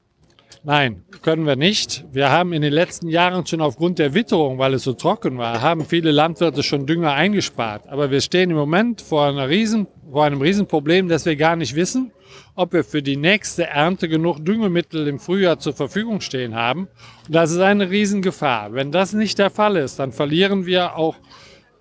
Nein, 0.63 1.05
können 1.23 1.47
wir 1.47 1.57
nicht. 1.57 2.05
Wir 2.13 2.31
haben 2.31 2.53
in 2.53 2.61
den 2.61 2.75
letzten 2.75 3.09
Jahren 3.09 3.47
schon 3.47 3.63
aufgrund 3.63 3.99
der 3.99 4.13
Witterung, 4.13 4.59
weil 4.59 4.75
es 4.75 4.83
so 4.83 4.93
trocken 4.93 5.39
war, 5.39 5.63
haben 5.63 5.87
viele 5.87 6.11
Landwirte 6.11 6.63
schon 6.63 6.85
Dünger 6.85 7.15
eingespart. 7.15 7.89
Aber 7.89 8.11
wir 8.11 8.21
stehen 8.21 8.51
im 8.51 8.57
Moment 8.57 9.01
vor, 9.01 9.25
einer 9.25 9.49
riesen, 9.49 9.87
vor 10.11 10.27
einem 10.27 10.43
Riesenproblem, 10.43 11.09
dass 11.09 11.25
wir 11.25 11.37
gar 11.37 11.57
nicht 11.57 11.77
wissen, 11.77 12.13
ob 12.57 12.75
wir 12.75 12.85
für 12.85 13.03
die 13.03 13.17
nächste 13.17 13.69
Ernte 13.69 14.07
genug 14.07 14.45
Düngemittel 14.45 15.09
im 15.09 15.19
Frühjahr 15.19 15.59
zur 15.59 15.73
Verfügung 15.73 16.21
stehen 16.21 16.55
haben. 16.55 16.89
Und 17.27 17.35
das 17.35 17.53
ist 17.53 17.61
eine 17.61 17.89
Riesengefahr. 17.89 18.75
Wenn 18.75 18.93
das 18.93 19.15
nicht 19.15 19.39
der 19.39 19.49
Fall 19.49 19.77
ist, 19.77 19.99
dann 19.99 20.13
verlieren 20.13 20.67
wir 20.67 20.95
auch 20.95 21.17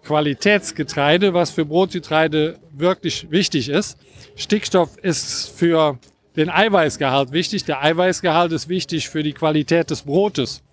Qualitätsgetreide, 0.04 1.34
was 1.34 1.52
für 1.52 1.66
Brotgetreide 1.66 2.60
wirklich 2.72 3.30
wichtig 3.32 3.70
ist. 3.70 3.98
Stickstoff 4.36 4.98
ist 4.98 5.50
für 5.50 6.00
den 6.36 6.50
Eiweißgehalt 6.50 7.32
wichtig. 7.32 7.66
Der 7.66 7.84
Eiweißgehalt 7.84 8.52
ist 8.52 8.70
wichtig 8.70 9.10
für 9.10 9.24
die 9.24 9.34
Qualität 9.34 9.90
des 9.90 10.04
Brotes. 10.04 10.64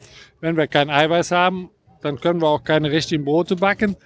Wenn 0.40 0.56
wir 0.56 0.66
kein 0.66 0.90
Eiweiß 0.90 1.33
haben, 1.33 1.71
dann 2.02 2.21
können 2.21 2.40
wir 2.40 2.49
auch 2.49 2.62
keine 2.62 2.90
richtigen 2.90 3.25
Brote 3.25 3.56
backen. 3.56 3.97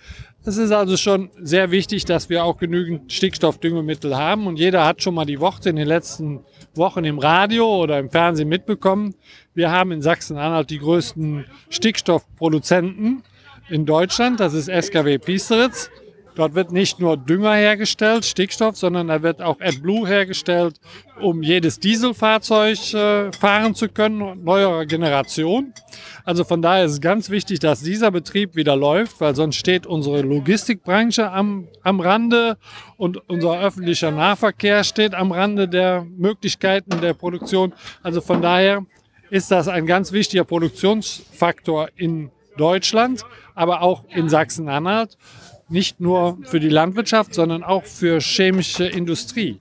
Es 0.43 0.57
ist 0.57 0.71
also 0.71 0.97
schon 0.97 1.31
sehr 1.39 1.71
wichtig, 1.71 2.07
dass 2.07 2.31
wir 2.31 2.45
auch 2.45 2.57
genügend 2.57 3.13
Stickstoffdüngemittel 3.13 4.17
haben. 4.17 4.47
Und 4.47 4.59
jeder 4.59 4.87
hat 4.87 5.03
schon 5.03 5.15
mal 5.15 5.27
die 5.27 5.39
Worte 5.39 5.69
in 5.69 5.77
den 5.77 5.87
letzten 5.87 6.41
Wochen 6.75 7.05
im 7.05 7.19
Radio 7.19 7.83
oder 7.83 7.99
im 7.99 8.09
Fernsehen 8.09 8.49
mitbekommen. 8.49 9.15
Wir 9.53 9.71
haben 9.71 9.93
in 9.93 10.01
Sachsen-Anhalt 10.01 10.71
die 10.71 10.79
größten 10.79 11.45
Stickstoffproduzenten 11.69 13.23
in 13.71 13.87
Deutschland. 13.87 14.41
Das 14.41 14.55
ist 14.55 14.69
SKW 14.69 15.19
Piesteritz. 15.19 15.91
Dort 16.35 16.55
wird 16.55 16.73
nicht 16.73 17.01
nur 17.01 17.17
Dünger 17.17 17.55
hergestellt, 17.55 18.25
Stickstoff, 18.25 18.77
sondern 18.77 19.09
da 19.09 19.23
wird 19.23 19.43
auch 19.43 19.61
AdBlue 19.61 20.07
hergestellt, 20.07 20.81
um 21.21 21.43
jedes 21.43 21.81
Dieselfahrzeug 21.81 22.95
äh, 22.95 23.33
fahren 23.33 23.75
zu 23.75 23.89
können, 23.89 24.43
neuerer 24.45 24.87
Generation. 24.87 25.75
Also 26.25 26.45
von 26.45 26.63
daher 26.63 26.85
ist 26.85 26.93
es 26.93 27.01
ganz 27.01 27.31
wichtig, 27.31 27.59
dass 27.59 27.83
dieser 27.83 28.11
Betrieb 28.11 28.55
wieder 28.55 28.77
läuft, 28.77 29.21
weil 29.21 29.35
sonst 29.35 29.57
steht 29.57 29.87
unsere 29.87 30.23
Logistikbranche 30.23 31.31
am, 31.31 31.69
am 31.83 32.01
Rande 32.01 32.57
und 32.97 33.19
unser 33.29 33.61
öffentlicher 33.61 34.11
Nahverkehr 34.11 34.85
steht 34.85 35.15
am 35.15 35.33
Rande 35.33 35.69
der 35.69 36.07
Möglichkeiten 36.17 37.01
der 37.01 37.15
Produktion. 37.15 37.75
Also 38.03 38.21
von 38.21 38.41
daher 38.41 38.87
ist 39.31 39.51
das 39.51 39.69
ein 39.69 39.87
ganz 39.87 40.13
wichtiger 40.13 40.45
Produktionsfaktor 40.45 41.89
in 41.97 42.31
Deutschland, 42.61 43.25
aber 43.55 43.83
auch 43.83 44.05
in 44.09 44.29
Sachsen-Anhalt. 44.29 45.17
Nicht 45.69 46.01
nur 46.01 46.39
für 46.43 46.61
die 46.61 46.69
Landwirtschaft, 46.69 47.35
sondern 47.35 47.65
auch 47.65 47.85
für 47.85 48.21
chemische 48.21 48.87
Industrie. 48.87 49.61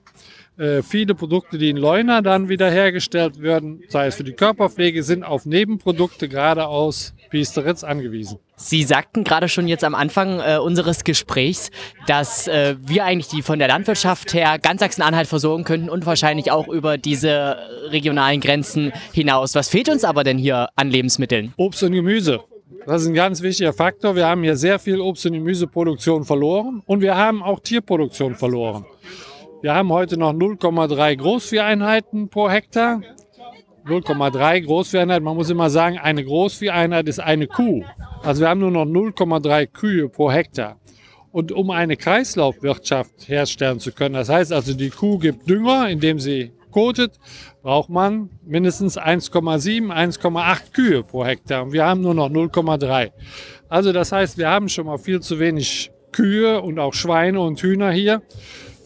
Äh, 0.60 0.82
viele 0.82 1.14
Produkte, 1.14 1.56
die 1.56 1.70
in 1.70 1.78
Leuna 1.78 2.20
dann 2.20 2.50
wieder 2.50 2.70
hergestellt 2.70 3.40
werden, 3.40 3.82
sei 3.88 4.08
es 4.08 4.16
für 4.16 4.24
die 4.24 4.34
Körperpflege, 4.34 5.02
sind 5.02 5.24
auf 5.24 5.46
Nebenprodukte 5.46 6.28
gerade 6.28 6.66
aus 6.66 7.14
Piesteritz 7.30 7.82
angewiesen. 7.82 8.38
Sie 8.56 8.82
sagten 8.82 9.24
gerade 9.24 9.48
schon 9.48 9.68
jetzt 9.68 9.84
am 9.84 9.94
Anfang 9.94 10.38
äh, 10.40 10.58
unseres 10.58 11.04
Gesprächs, 11.04 11.70
dass 12.06 12.46
äh, 12.46 12.76
wir 12.78 13.06
eigentlich 13.06 13.28
die 13.28 13.40
von 13.40 13.58
der 13.58 13.68
Landwirtschaft 13.68 14.34
her 14.34 14.58
ganz 14.58 14.80
Sachsen-Anhalt 14.80 15.28
versorgen 15.28 15.64
könnten 15.64 15.88
und 15.88 16.04
wahrscheinlich 16.04 16.50
auch 16.50 16.68
über 16.68 16.98
diese 16.98 17.56
regionalen 17.88 18.42
Grenzen 18.42 18.92
hinaus. 19.14 19.54
Was 19.54 19.70
fehlt 19.70 19.88
uns 19.88 20.04
aber 20.04 20.24
denn 20.24 20.36
hier 20.36 20.68
an 20.76 20.90
Lebensmitteln? 20.90 21.54
Obst 21.56 21.82
und 21.84 21.92
Gemüse. 21.92 22.40
Das 22.86 23.02
ist 23.02 23.08
ein 23.08 23.14
ganz 23.14 23.42
wichtiger 23.42 23.72
Faktor. 23.72 24.16
Wir 24.16 24.26
haben 24.26 24.42
hier 24.42 24.56
sehr 24.56 24.78
viel 24.78 25.00
Obst- 25.00 25.26
und 25.26 25.34
Gemüseproduktion 25.34 26.24
verloren 26.24 26.82
und 26.86 27.02
wir 27.02 27.16
haben 27.16 27.42
auch 27.42 27.60
Tierproduktion 27.60 28.34
verloren. 28.34 28.84
Wir 29.62 29.74
haben 29.74 29.90
heute 29.92 30.16
noch 30.16 30.32
0,3 30.32 31.16
Großvieheinheiten 31.16 32.30
pro 32.30 32.48
Hektar. 32.48 33.02
0,3 33.86 34.64
Großvieheinheiten. 34.64 35.24
Man 35.24 35.36
muss 35.36 35.50
immer 35.50 35.68
sagen, 35.68 35.98
eine 35.98 36.24
Großvieheinheit 36.24 37.08
ist 37.08 37.20
eine 37.20 37.46
Kuh. 37.46 37.84
Also 38.22 38.42
wir 38.42 38.48
haben 38.48 38.60
nur 38.60 38.70
noch 38.70 38.86
0,3 38.86 39.66
Kühe 39.66 40.08
pro 40.08 40.30
Hektar. 40.30 40.78
Und 41.32 41.52
um 41.52 41.70
eine 41.70 41.96
Kreislaufwirtschaft 41.96 43.28
herstellen 43.28 43.78
zu 43.78 43.92
können, 43.92 44.14
das 44.14 44.28
heißt 44.28 44.52
also, 44.52 44.74
die 44.74 44.90
Kuh 44.90 45.18
gibt 45.18 45.48
Dünger, 45.48 45.88
indem 45.88 46.18
sie 46.18 46.52
kotet, 46.70 47.18
braucht 47.62 47.90
man 47.90 48.30
mindestens 48.44 48.98
1,7, 48.98 49.92
1,8 49.92 50.72
Kühe 50.72 51.02
pro 51.02 51.24
Hektar. 51.24 51.64
Und 51.64 51.72
wir 51.72 51.84
haben 51.84 52.00
nur 52.00 52.14
noch 52.14 52.30
0,3. 52.30 53.10
Also 53.68 53.92
das 53.92 54.12
heißt, 54.12 54.38
wir 54.38 54.48
haben 54.48 54.68
schon 54.68 54.86
mal 54.86 54.98
viel 54.98 55.20
zu 55.20 55.38
wenig 55.38 55.90
Kühe 56.12 56.60
und 56.60 56.78
auch 56.78 56.94
Schweine 56.94 57.40
und 57.40 57.60
Hühner 57.60 57.90
hier. 57.90 58.22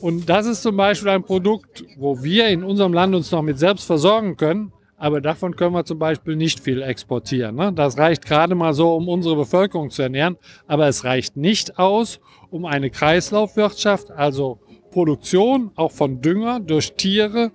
Und 0.01 0.29
das 0.29 0.47
ist 0.47 0.63
zum 0.63 0.77
Beispiel 0.77 1.09
ein 1.09 1.23
Produkt, 1.23 1.85
wo 1.97 2.23
wir 2.23 2.49
in 2.49 2.63
unserem 2.63 2.93
Land 2.93 3.15
uns 3.15 3.31
noch 3.31 3.43
mit 3.43 3.59
selbst 3.59 3.87
versorgen 3.87 4.37
können. 4.37 4.73
Aber 4.97 5.21
davon 5.21 5.57
können 5.57 5.75
wir 5.75 5.85
zum 5.85 5.99
Beispiel 5.99 6.37
nicht 6.37 6.61
viel 6.61 6.83
exportieren. 6.83 7.57
Ne? 7.57 7.73
Das 7.73 7.99
reicht 7.99 8.25
gerade 8.25 8.55
mal 8.55 8.75
so, 8.75 8.95
um 8.95 9.09
unsere 9.09 9.37
Bevölkerung 9.37 9.91
zu 9.91 10.03
ernähren. 10.03 10.37
Aber 10.67 10.89
es 10.89 11.05
reicht 11.05 11.37
nicht 11.37 11.79
aus, 11.79 12.21
um 12.51 12.65
eine 12.65 12.91
Kreislaufwirtschaft, 12.91 14.11
also 14.11 14.61
Produktion 14.95 15.73
auch 15.75 15.91
von 15.91 16.23
Dünger 16.23 16.61
durch 16.61 16.93
Tiere 16.95 17.51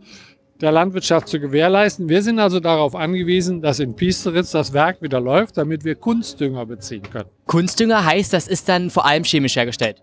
der 0.60 0.74
Landwirtschaft 0.74 1.30
zu 1.30 1.40
gewährleisten. 1.40 2.10
Wir 2.10 2.22
sind 2.22 2.38
also 2.38 2.60
darauf 2.60 2.94
angewiesen, 2.96 3.62
dass 3.62 3.80
in 3.80 3.96
Piesteritz 3.96 4.52
das 4.52 4.74
Werk 4.74 5.02
wieder 5.02 5.22
läuft, 5.22 5.56
damit 5.56 5.86
wir 5.86 5.96
Kunstdünger 5.96 6.66
beziehen 6.66 7.04
können. 7.04 7.30
Kunstdünger 7.46 8.04
heißt, 8.04 8.34
das 8.34 8.50
ist 8.50 8.68
dann 8.68 8.90
vor 8.90 9.06
allem 9.06 9.24
chemisch 9.24 9.56
hergestellt. 9.56 10.02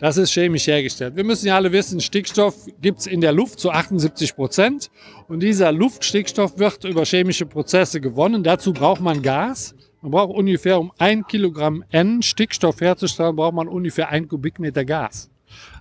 Das 0.00 0.16
ist 0.16 0.32
chemisch 0.32 0.66
hergestellt. 0.66 1.14
Wir 1.14 1.22
müssen 1.22 1.46
ja 1.46 1.54
alle 1.54 1.70
wissen, 1.70 2.00
Stickstoff 2.00 2.66
gibt 2.80 2.98
es 2.98 3.06
in 3.06 3.20
der 3.20 3.30
Luft 3.30 3.60
zu 3.60 3.70
78 3.70 4.34
Prozent. 4.34 4.90
Und 5.28 5.40
dieser 5.40 5.70
Luftstickstoff 5.70 6.58
wird 6.58 6.82
über 6.82 7.04
chemische 7.04 7.46
Prozesse 7.46 8.00
gewonnen. 8.00 8.42
Dazu 8.42 8.72
braucht 8.72 9.00
man 9.00 9.22
Gas. 9.22 9.76
Man 10.00 10.10
braucht 10.10 10.34
ungefähr, 10.34 10.80
um 10.80 10.90
ein 10.98 11.24
Kilogramm 11.28 11.84
N 11.90 12.22
Stickstoff 12.22 12.80
herzustellen, 12.80 13.36
braucht 13.36 13.54
man 13.54 13.68
ungefähr 13.68 14.08
ein 14.08 14.26
Kubikmeter 14.26 14.84
Gas. 14.84 15.31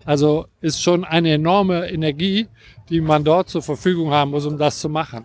Also 0.05 0.45
ist 0.61 0.81
schon 0.81 1.03
eine 1.03 1.33
enorme 1.33 1.89
Energie, 1.89 2.47
die 2.89 3.01
man 3.01 3.23
dort 3.23 3.49
zur 3.49 3.61
Verfügung 3.61 4.11
haben 4.11 4.31
muss, 4.31 4.45
um 4.45 4.57
das 4.57 4.79
zu 4.79 4.89
machen. 4.89 5.23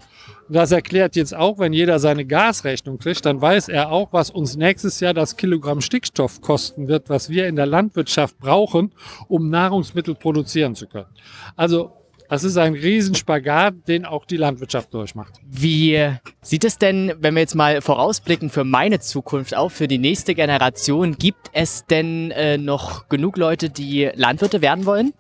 Das 0.49 0.71
erklärt 0.71 1.17
jetzt 1.17 1.35
auch, 1.35 1.59
wenn 1.59 1.73
jeder 1.73 1.99
seine 1.99 2.25
Gasrechnung 2.25 2.99
kriegt, 2.99 3.27
dann 3.27 3.41
weiß 3.41 3.69
er 3.69 3.91
auch, 3.91 4.13
was 4.13 4.31
uns 4.31 4.57
nächstes 4.57 5.01
Jahr 5.01 5.13
das 5.13 5.37
Kilogramm 5.37 5.81
Stickstoff 5.81 6.41
kosten 6.41 6.87
wird, 6.87 7.09
was 7.09 7.29
wir 7.31 7.49
in 7.49 7.57
der 7.57 7.67
Landwirtschaft 7.67 8.39
brauchen, 8.39 8.93
um 9.27 9.51
Nahrungsmittel 9.51 10.15
produzieren 10.15 10.77
zu 10.77 10.87
können. 10.87 11.09
Also 11.57 11.91
das 12.29 12.45
ist 12.45 12.57
ein 12.57 12.75
Riesenspagat, 12.75 13.75
den 13.89 14.05
auch 14.05 14.25
die 14.25 14.37
Landwirtschaft 14.37 14.93
durchmacht. 14.93 15.35
Wie 15.47 16.11
sieht 16.43 16.65
es 16.65 16.79
denn, 16.79 17.13
wenn 17.21 17.35
wir 17.35 17.41
jetzt 17.41 17.55
mal 17.55 17.81
vorausblicken 17.81 18.51
für 18.51 18.65
meine 18.65 19.01
Zukunft, 19.01 19.57
auch 19.57 19.71
für 19.71 19.89
die 19.89 19.99
nächste 19.99 20.35
Generation, 20.35 21.17
gibt 21.17 21.51
es 21.53 21.87
denn 21.87 22.31
äh, 22.33 22.59
noch 22.59 23.09
genug 23.09 23.37
Leute, 23.37 23.71
die 23.71 24.11
Landwirte 24.15 24.63
werden 24.63 24.87
wollen? 24.87 25.13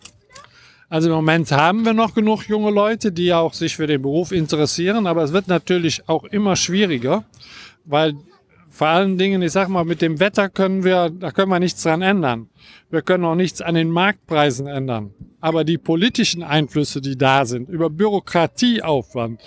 Also 0.88 1.08
im 1.08 1.16
Moment 1.16 1.50
haben 1.50 1.84
wir 1.84 1.92
noch 1.92 2.14
genug 2.14 2.48
junge 2.48 2.70
Leute, 2.70 3.10
die 3.10 3.32
auch 3.32 3.54
sich 3.54 3.74
für 3.76 3.88
den 3.88 4.02
Beruf 4.02 4.30
interessieren, 4.30 5.06
aber 5.06 5.24
es 5.24 5.32
wird 5.32 5.48
natürlich 5.48 6.08
auch 6.08 6.24
immer 6.24 6.54
schwieriger, 6.54 7.24
weil 7.84 8.14
vor 8.76 8.88
allen 8.88 9.16
Dingen, 9.16 9.40
ich 9.40 9.52
sag 9.52 9.70
mal, 9.70 9.86
mit 9.86 10.02
dem 10.02 10.20
Wetter 10.20 10.50
können 10.50 10.84
wir, 10.84 11.08
da 11.08 11.30
können 11.30 11.50
wir 11.50 11.58
nichts 11.58 11.82
dran 11.82 12.02
ändern. 12.02 12.50
Wir 12.90 13.00
können 13.00 13.24
auch 13.24 13.34
nichts 13.34 13.62
an 13.62 13.74
den 13.74 13.88
Marktpreisen 13.88 14.66
ändern. 14.66 15.14
Aber 15.40 15.64
die 15.64 15.78
politischen 15.78 16.42
Einflüsse, 16.42 17.00
die 17.00 17.16
da 17.16 17.46
sind, 17.46 17.70
über 17.70 17.88
Bürokratieaufwand, 17.88 19.40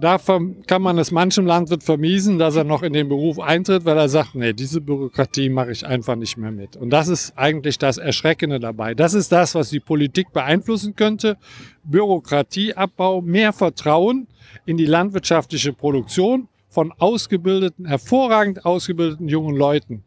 da 0.00 0.18
kann 0.66 0.82
man 0.82 0.98
es 0.98 1.12
manchem 1.12 1.46
Landwirt 1.46 1.84
vermiesen, 1.84 2.40
dass 2.40 2.56
er 2.56 2.64
noch 2.64 2.82
in 2.82 2.92
den 2.92 3.08
Beruf 3.08 3.38
eintritt, 3.38 3.84
weil 3.84 3.96
er 3.96 4.08
sagt, 4.08 4.34
nee, 4.34 4.52
diese 4.52 4.80
Bürokratie 4.80 5.50
mache 5.50 5.70
ich 5.70 5.86
einfach 5.86 6.16
nicht 6.16 6.36
mehr 6.36 6.50
mit. 6.50 6.76
Und 6.76 6.90
das 6.90 7.06
ist 7.06 7.38
eigentlich 7.38 7.78
das 7.78 7.96
Erschreckende 7.96 8.58
dabei. 8.58 8.92
Das 8.94 9.14
ist 9.14 9.30
das, 9.30 9.54
was 9.54 9.70
die 9.70 9.78
Politik 9.78 10.32
beeinflussen 10.32 10.96
könnte. 10.96 11.36
Bürokratieabbau, 11.84 13.22
mehr 13.22 13.52
Vertrauen 13.52 14.26
in 14.66 14.76
die 14.76 14.86
landwirtschaftliche 14.86 15.72
Produktion 15.72 16.48
von 16.78 16.92
ausgebildeten, 16.96 17.86
hervorragend 17.86 18.64
ausgebildeten 18.64 19.26
jungen 19.26 19.56
Leuten. 19.56 20.04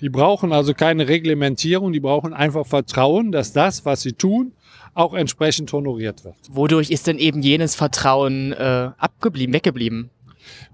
Die 0.00 0.08
brauchen 0.08 0.52
also 0.52 0.74
keine 0.74 1.06
Reglementierung, 1.06 1.92
die 1.92 2.00
brauchen 2.00 2.34
einfach 2.34 2.66
Vertrauen, 2.66 3.30
dass 3.30 3.52
das, 3.52 3.84
was 3.84 4.02
sie 4.02 4.14
tun, 4.14 4.50
auch 4.94 5.14
entsprechend 5.14 5.72
honoriert 5.72 6.24
wird. 6.24 6.34
Wodurch 6.50 6.90
ist 6.90 7.06
denn 7.06 7.18
eben 7.18 7.40
jenes 7.40 7.76
Vertrauen 7.76 8.52
äh, 8.52 8.90
abgeblieben, 8.98 9.54
weggeblieben? 9.54 10.10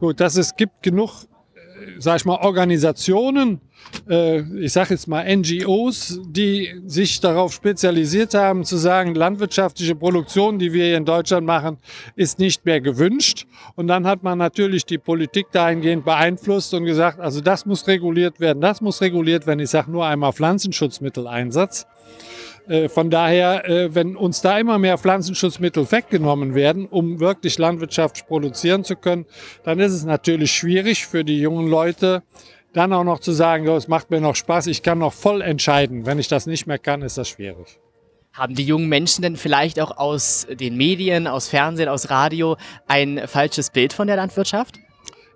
Gut, 0.00 0.18
dass 0.18 0.36
es 0.38 0.56
gibt 0.56 0.82
genug, 0.82 1.26
sag 1.98 2.16
ich 2.16 2.24
mal, 2.24 2.36
Organisationen, 2.36 3.60
äh, 4.08 4.40
ich 4.58 4.72
sage 4.72 4.94
jetzt 4.94 5.08
mal 5.08 5.24
NGOs, 5.24 6.20
die 6.26 6.74
sich 6.86 7.20
darauf 7.20 7.52
spezialisiert 7.52 8.34
haben, 8.34 8.64
zu 8.64 8.76
sagen, 8.76 9.14
landwirtschaftliche 9.14 9.94
Produktion, 9.94 10.58
die 10.58 10.72
wir 10.72 10.84
hier 10.84 10.96
in 10.96 11.04
Deutschland 11.04 11.46
machen, 11.46 11.78
ist 12.16 12.38
nicht 12.38 12.64
mehr 12.64 12.80
gewünscht. 12.80 13.46
Und 13.76 13.88
dann 13.88 14.06
hat 14.06 14.22
man 14.22 14.38
natürlich 14.38 14.84
die 14.84 14.98
Politik 14.98 15.46
dahingehend 15.52 16.04
beeinflusst 16.04 16.74
und 16.74 16.84
gesagt, 16.84 17.20
also 17.20 17.40
das 17.40 17.66
muss 17.66 17.86
reguliert 17.86 18.40
werden, 18.40 18.60
das 18.60 18.80
muss 18.80 19.00
reguliert 19.00 19.46
werden. 19.46 19.60
Ich 19.60 19.70
sage 19.70 19.90
nur 19.90 20.06
einmal 20.06 20.32
Pflanzenschutzmitteleinsatz. 20.32 21.86
Äh, 22.68 22.88
von 22.88 23.10
daher, 23.10 23.68
äh, 23.68 23.94
wenn 23.94 24.16
uns 24.16 24.40
da 24.40 24.58
immer 24.58 24.78
mehr 24.78 24.96
Pflanzenschutzmittel 24.96 25.90
weggenommen 25.90 26.54
werden, 26.54 26.86
um 26.86 27.20
wirklich 27.20 27.58
landwirtschaftlich 27.58 28.26
produzieren 28.26 28.84
zu 28.84 28.96
können, 28.96 29.26
dann 29.64 29.80
ist 29.80 29.92
es 29.92 30.04
natürlich 30.04 30.52
schwierig 30.52 31.06
für 31.06 31.24
die 31.24 31.40
jungen 31.40 31.68
Leute, 31.68 32.22
dann 32.72 32.92
auch 32.92 33.04
noch 33.04 33.20
zu 33.20 33.32
sagen, 33.32 33.68
es 33.68 33.88
macht 33.88 34.10
mir 34.10 34.20
noch 34.20 34.34
Spaß, 34.34 34.66
ich 34.66 34.82
kann 34.82 34.98
noch 34.98 35.12
voll 35.12 35.42
entscheiden. 35.42 36.06
Wenn 36.06 36.18
ich 36.18 36.28
das 36.28 36.46
nicht 36.46 36.66
mehr 36.66 36.78
kann, 36.78 37.02
ist 37.02 37.18
das 37.18 37.28
schwierig. 37.28 37.78
Haben 38.32 38.56
die 38.56 38.64
jungen 38.64 38.88
Menschen 38.88 39.22
denn 39.22 39.36
vielleicht 39.36 39.78
auch 39.78 39.96
aus 39.96 40.48
den 40.50 40.76
Medien, 40.76 41.28
aus 41.28 41.46
Fernsehen, 41.46 41.88
aus 41.88 42.10
Radio 42.10 42.56
ein 42.88 43.22
falsches 43.26 43.70
Bild 43.70 43.92
von 43.92 44.08
der 44.08 44.16
Landwirtschaft? 44.16 44.80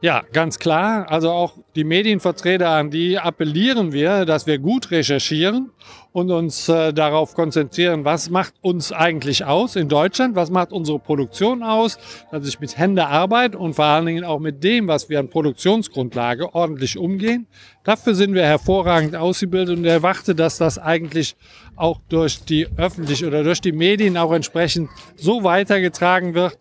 Ja, 0.01 0.23
ganz 0.33 0.59
klar. 0.59 1.11
Also 1.11 1.31
auch 1.31 1.55
die 1.77 1.85
Medienvertreter, 1.85 2.71
an 2.71 2.91
die 2.91 3.19
appellieren 3.19 3.93
wir, 3.93 4.25
dass 4.25 4.47
wir 4.47 4.59
gut 4.59 4.91
recherchieren 4.91 5.71
und 6.13 6.31
uns 6.31 6.69
äh, 6.69 6.93
darauf 6.93 7.35
konzentrieren, 7.35 8.05
was 8.05 8.31
macht 8.31 8.55
uns 8.61 8.93
eigentlich 8.93 9.45
aus 9.45 9.77
in 9.77 9.89
Deutschland, 9.89 10.35
was 10.35 10.51
macht 10.51 10.73
unsere 10.73 10.99
Produktion 10.99 11.63
aus, 11.63 11.99
dass 12.31 12.47
ich 12.47 12.61
mit 12.61 12.77
Hände 12.79 13.07
arbeite 13.07 13.59
und 13.59 13.75
vor 13.75 13.85
allen 13.85 14.07
Dingen 14.07 14.25
auch 14.25 14.39
mit 14.39 14.65
dem, 14.65 14.89
was 14.89 15.09
wir 15.09 15.19
an 15.21 15.29
Produktionsgrundlage 15.29 16.55
ordentlich 16.55 16.99
umgehen. 16.99 17.47
Dafür 17.85 18.15
sind 18.15 18.35
wir 18.35 18.45
hervorragend 18.45 19.17
ausgebildet 19.17 19.79
und 19.79 19.85
erwarte, 19.85 20.35
dass 20.35 20.59
das 20.59 20.79
eigentlich 20.79 21.37
auch 21.77 22.01
durch 22.09 22.45
die 22.45 22.67
öffentlich 22.77 23.25
oder 23.25 23.45
durch 23.45 23.61
die 23.61 23.73
Medien 23.73 24.17
auch 24.17 24.33
entsprechend 24.33 24.91
so 25.17 25.45
weitergetragen 25.45 26.35
wird, 26.35 26.59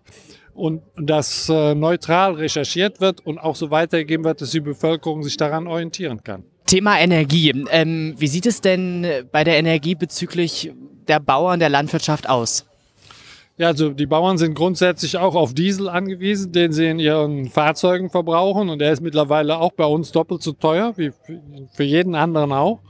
und 0.58 0.82
dass 0.96 1.50
äh, 1.50 1.76
neutral 1.76 2.34
recherchiert 2.34 3.00
wird 3.00 3.24
und 3.26 3.38
auch 3.38 3.56
so 3.56 3.70
weitergegeben 3.70 4.26
wird, 4.26 4.42
dass 4.42 4.50
die 4.50 4.60
Bevölkerung 4.60 5.22
sich 5.22 5.38
daran 5.38 5.68
orientieren 5.68 6.24
kann. 6.24 6.44
Thema 6.68 7.00
Energie. 7.00 7.66
Ähm, 7.72 8.14
wie 8.18 8.28
sieht 8.28 8.46
es 8.46 8.62
denn 8.62 9.08
bei 9.32 9.44
der 9.44 9.58
Energie 9.58 9.96
bezüglich 9.96 10.72
der 11.08 11.20
Bauern 11.20 11.60
der 11.60 11.70
Landwirtschaft 11.70 12.30
aus? 12.30 12.66
Ja, 13.58 13.68
also 13.68 13.90
die 13.90 14.06
Bauern 14.06 14.38
sind 14.38 14.54
grundsätzlich 14.54 15.18
auch 15.18 15.34
auf 15.34 15.56
Diesel 15.56 15.90
angewiesen, 15.90 16.52
den 16.52 16.72
sie 16.72 16.86
in 16.86 17.00
ihren 17.00 17.50
Fahrzeugen 17.50 18.12
verbrauchen 18.12 18.70
und 18.70 18.78
der 18.78 18.92
ist 18.92 19.02
mittlerweile 19.02 19.58
auch 19.58 19.72
bei 19.72 19.86
uns 19.86 20.12
doppelt 20.12 20.44
so 20.44 20.52
teuer 20.52 20.94
wie 20.96 21.12
für 21.74 21.84
jeden 21.84 22.14
anderen 22.14 22.52
auch. 22.52 22.82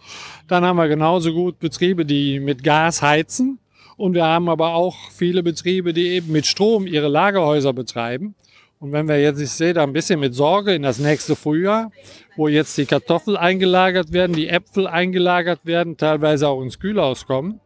Dann 0.49 0.65
haben 0.65 0.75
wir 0.75 0.89
genauso 0.89 1.31
gut 1.31 1.59
Betriebe, 1.59 2.05
die 2.05 2.41
mit 2.41 2.65
Gas 2.65 3.01
heizen 3.01 3.59
und 3.95 4.13
wir 4.13 4.25
haben 4.25 4.49
aber 4.49 4.73
auch 4.73 4.95
viele 5.11 5.41
Betriebe, 5.41 5.93
die 5.93 6.09
eben 6.09 6.33
mit 6.33 6.45
Strom 6.45 6.85
ihre 6.85 7.07
Lagerhäuser 7.07 7.71
betreiben. 7.71 8.35
Und 8.79 8.91
wenn 8.91 9.07
wir 9.07 9.19
jetzt, 9.19 9.41
ich 9.41 9.49
sehe 9.49 9.73
da 9.73 9.83
ein 9.83 9.93
bisschen 9.93 10.19
mit 10.19 10.35
Sorge 10.35 10.75
in 10.75 10.83
das 10.83 10.99
nächste 10.99 11.35
Frühjahr, 11.35 11.91
wo 12.35 12.47
jetzt 12.47 12.77
die 12.77 12.85
Kartoffeln 12.85 13.35
eingelagert 13.35 14.13
werden, 14.13 14.35
die 14.35 14.49
Äpfel 14.49 14.85
eingelagert 14.85 15.61
werden, 15.65 15.97
teilweise 15.97 16.47
auch 16.47 16.61
ins 16.61 16.79
Kühlhaus 16.79 17.25
kommen, 17.25 17.59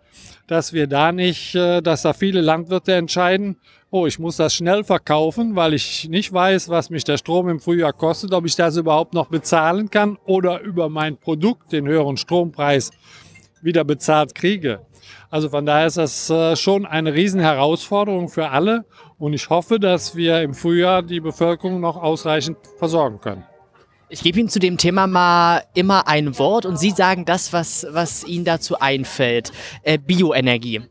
dass 0.48 0.72
wir 0.72 0.88
da 0.88 1.12
nicht, 1.12 1.54
äh, 1.56 1.82
dass 1.82 2.04
da 2.04 2.14
viele 2.14 2.40
Landwirte 2.40 2.94
entscheiden, 2.94 3.58
oh, 3.90 4.06
ich 4.06 4.20
muss 4.20 4.38
das 4.38 4.56
schnell 4.56 4.86
verkaufen, 4.86 5.58
weil 5.58 5.74
ich 5.74 6.08
nicht 6.08 6.32
weiß, 6.32 6.70
was 6.70 6.90
mich 6.90 7.04
der 7.04 7.18
Strom 7.18 7.50
im 7.50 7.60
Frühjahr 7.60 7.92
kostet, 7.92 8.34
ob 8.34 8.46
ich 8.46 8.56
das 8.56 8.78
überhaupt 8.78 9.14
noch 9.14 9.28
bezahlen 9.28 9.90
kann 9.90 10.18
oder 10.26 10.62
über 10.62 10.88
mein 10.88 11.18
Produkt, 11.18 11.74
den 11.74 11.88
höheren 11.88 12.16
Strompreis, 12.16 12.92
wieder 13.62 13.84
bezahlt 13.84 14.34
kriege. 14.34 14.80
Also 15.30 15.50
von 15.50 15.66
daher 15.66 15.88
ist 15.88 15.98
das 15.98 16.30
äh, 16.30 16.56
schon 16.56 16.86
eine 16.86 17.14
Riesenherausforderung 17.14 18.30
für 18.30 18.50
alle 18.50 18.86
und 19.22 19.34
ich 19.34 19.50
hoffe, 19.50 19.80
dass 19.80 20.16
wir 20.16 20.42
im 20.42 20.56
Frühjahr 20.56 21.04
die 21.04 21.20
Bevölkerung 21.20 21.80
noch 21.80 21.96
ausreichend 21.96 22.58
versorgen 22.78 23.22
können. 23.22 23.44
Ich 24.10 24.24
gebe 24.24 24.40
Ihnen 24.40 24.50
zu 24.50 24.60
dem 24.60 24.78
Thema 24.78 25.06
mal 25.06 25.64
immer 25.76 26.08
ein 26.08 26.38
Wort 26.40 26.66
und 26.66 26.78
Sie 26.78 26.90
sagen 26.90 27.24
das, 27.24 27.54
was, 27.54 27.86
was 27.92 28.24
Ihnen 28.26 28.46
dazu 28.46 28.80
einfällt. 28.80 29.52
Äh, 29.84 30.00
Bioenergie. 30.00 30.82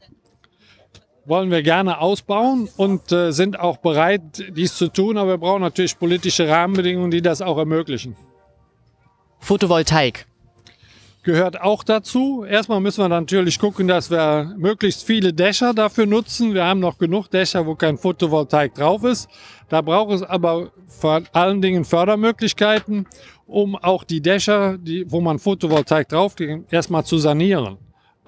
Wollen 1.26 1.50
wir 1.50 1.62
gerne 1.62 1.98
ausbauen 1.98 2.68
und 2.76 3.10
äh, 3.10 3.32
sind 3.32 3.58
auch 3.58 3.78
bereit, 3.78 4.22
dies 4.56 4.76
zu 4.76 4.88
tun, 4.88 5.18
aber 5.18 5.32
wir 5.32 5.38
brauchen 5.38 5.62
natürlich 5.62 5.98
politische 5.98 6.48
Rahmenbedingungen, 6.48 7.10
die 7.10 7.22
das 7.22 7.42
auch 7.42 7.58
ermöglichen. 7.58 8.16
Photovoltaik 9.40 10.26
gehört 11.22 11.60
auch 11.60 11.82
dazu. 11.84 12.44
Erstmal 12.44 12.80
müssen 12.80 13.02
wir 13.02 13.08
natürlich 13.08 13.58
gucken, 13.58 13.88
dass 13.88 14.10
wir 14.10 14.54
möglichst 14.56 15.04
viele 15.04 15.32
Dächer 15.32 15.74
dafür 15.74 16.06
nutzen. 16.06 16.54
Wir 16.54 16.64
haben 16.64 16.80
noch 16.80 16.98
genug 16.98 17.28
Dächer, 17.30 17.66
wo 17.66 17.74
kein 17.74 17.98
Photovoltaik 17.98 18.74
drauf 18.74 19.04
ist. 19.04 19.28
Da 19.68 19.80
braucht 19.82 20.12
es 20.12 20.22
aber 20.22 20.72
vor 20.88 21.22
allen 21.32 21.62
Dingen 21.62 21.84
Fördermöglichkeiten, 21.84 23.06
um 23.46 23.76
auch 23.76 24.04
die 24.04 24.20
Dächer, 24.20 24.78
die, 24.78 25.10
wo 25.10 25.20
man 25.20 25.38
Photovoltaik 25.38 26.08
drauf 26.08 26.34
erstmal 26.70 27.04
zu 27.04 27.18
sanieren. 27.18 27.78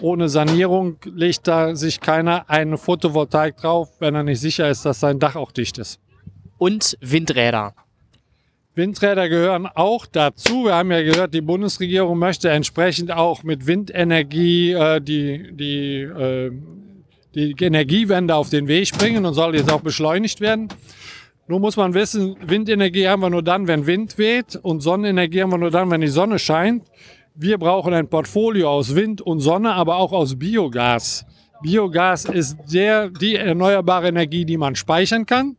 Ohne 0.00 0.28
Sanierung 0.28 0.96
legt 1.04 1.46
da 1.46 1.76
sich 1.76 2.00
keiner 2.00 2.48
eine 2.48 2.76
Photovoltaik 2.76 3.56
drauf, 3.56 3.88
wenn 4.00 4.14
er 4.14 4.22
nicht 4.24 4.40
sicher 4.40 4.68
ist, 4.68 4.84
dass 4.84 5.00
sein 5.00 5.18
Dach 5.18 5.36
auch 5.36 5.52
dicht 5.52 5.78
ist. 5.78 6.00
Und 6.58 6.96
Windräder. 7.00 7.74
Windräder 8.74 9.28
gehören 9.28 9.66
auch 9.66 10.06
dazu. 10.06 10.64
Wir 10.64 10.74
haben 10.76 10.90
ja 10.90 11.02
gehört, 11.02 11.34
die 11.34 11.42
Bundesregierung 11.42 12.18
möchte 12.18 12.48
entsprechend 12.48 13.12
auch 13.12 13.42
mit 13.42 13.66
Windenergie 13.66 14.72
äh, 14.72 14.98
die, 14.98 15.52
die, 15.52 16.00
äh, 16.00 16.50
die 17.34 17.54
Energiewende 17.60 18.34
auf 18.34 18.48
den 18.48 18.68
Weg 18.68 18.90
bringen 18.96 19.26
und 19.26 19.34
soll 19.34 19.56
jetzt 19.56 19.70
auch 19.70 19.82
beschleunigt 19.82 20.40
werden. 20.40 20.68
Nur 21.48 21.60
muss 21.60 21.76
man 21.76 21.92
wissen, 21.92 22.36
Windenergie 22.40 23.08
haben 23.08 23.20
wir 23.20 23.28
nur 23.28 23.42
dann, 23.42 23.68
wenn 23.68 23.86
Wind 23.86 24.16
weht 24.16 24.56
und 24.56 24.80
Sonnenenergie 24.80 25.42
haben 25.42 25.50
wir 25.50 25.58
nur 25.58 25.70
dann, 25.70 25.90
wenn 25.90 26.00
die 26.00 26.08
Sonne 26.08 26.38
scheint. 26.38 26.86
Wir 27.34 27.58
brauchen 27.58 27.92
ein 27.92 28.08
Portfolio 28.08 28.70
aus 28.70 28.94
Wind 28.94 29.20
und 29.20 29.40
Sonne, 29.40 29.74
aber 29.74 29.96
auch 29.96 30.12
aus 30.12 30.38
Biogas. 30.38 31.26
Biogas 31.62 32.24
ist 32.24 32.56
der, 32.72 33.10
die 33.10 33.36
erneuerbare 33.36 34.08
Energie, 34.08 34.46
die 34.46 34.56
man 34.56 34.76
speichern 34.76 35.26
kann. 35.26 35.56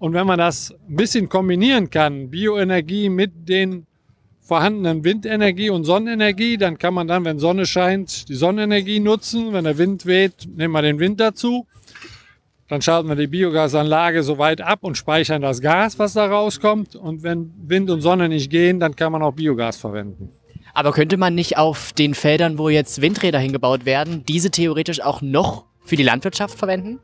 Und 0.00 0.14
wenn 0.14 0.26
man 0.26 0.38
das 0.38 0.74
ein 0.88 0.96
bisschen 0.96 1.28
kombinieren 1.28 1.90
kann, 1.90 2.30
Bioenergie 2.30 3.10
mit 3.10 3.48
den 3.48 3.86
vorhandenen 4.40 5.04
Windenergie 5.04 5.68
und 5.68 5.84
Sonnenenergie, 5.84 6.56
dann 6.56 6.78
kann 6.78 6.94
man 6.94 7.06
dann, 7.06 7.26
wenn 7.26 7.38
Sonne 7.38 7.66
scheint, 7.66 8.30
die 8.30 8.34
Sonnenenergie 8.34 8.98
nutzen. 8.98 9.52
Wenn 9.52 9.64
der 9.64 9.76
Wind 9.76 10.06
weht, 10.06 10.48
nehmen 10.56 10.72
wir 10.72 10.80
den 10.80 10.98
Wind 10.98 11.20
dazu. 11.20 11.66
Dann 12.68 12.80
schalten 12.80 13.10
wir 13.10 13.14
die 13.14 13.26
Biogasanlage 13.26 14.22
so 14.22 14.38
weit 14.38 14.62
ab 14.62 14.78
und 14.82 14.96
speichern 14.96 15.42
das 15.42 15.60
Gas, 15.60 15.98
was 15.98 16.14
da 16.14 16.24
rauskommt. 16.24 16.96
Und 16.96 17.22
wenn 17.22 17.52
Wind 17.66 17.90
und 17.90 18.00
Sonne 18.00 18.30
nicht 18.30 18.50
gehen, 18.50 18.80
dann 18.80 18.96
kann 18.96 19.12
man 19.12 19.22
auch 19.22 19.34
Biogas 19.34 19.76
verwenden. 19.76 20.30
Aber 20.72 20.92
könnte 20.92 21.18
man 21.18 21.34
nicht 21.34 21.58
auf 21.58 21.92
den 21.92 22.14
Feldern, 22.14 22.56
wo 22.56 22.70
jetzt 22.70 23.02
Windräder 23.02 23.38
hingebaut 23.38 23.84
werden, 23.84 24.24
diese 24.26 24.50
theoretisch 24.50 25.02
auch 25.02 25.20
noch 25.20 25.66
für 25.84 25.96
die 25.96 26.04
Landwirtschaft 26.04 26.56
verwenden? 26.56 27.00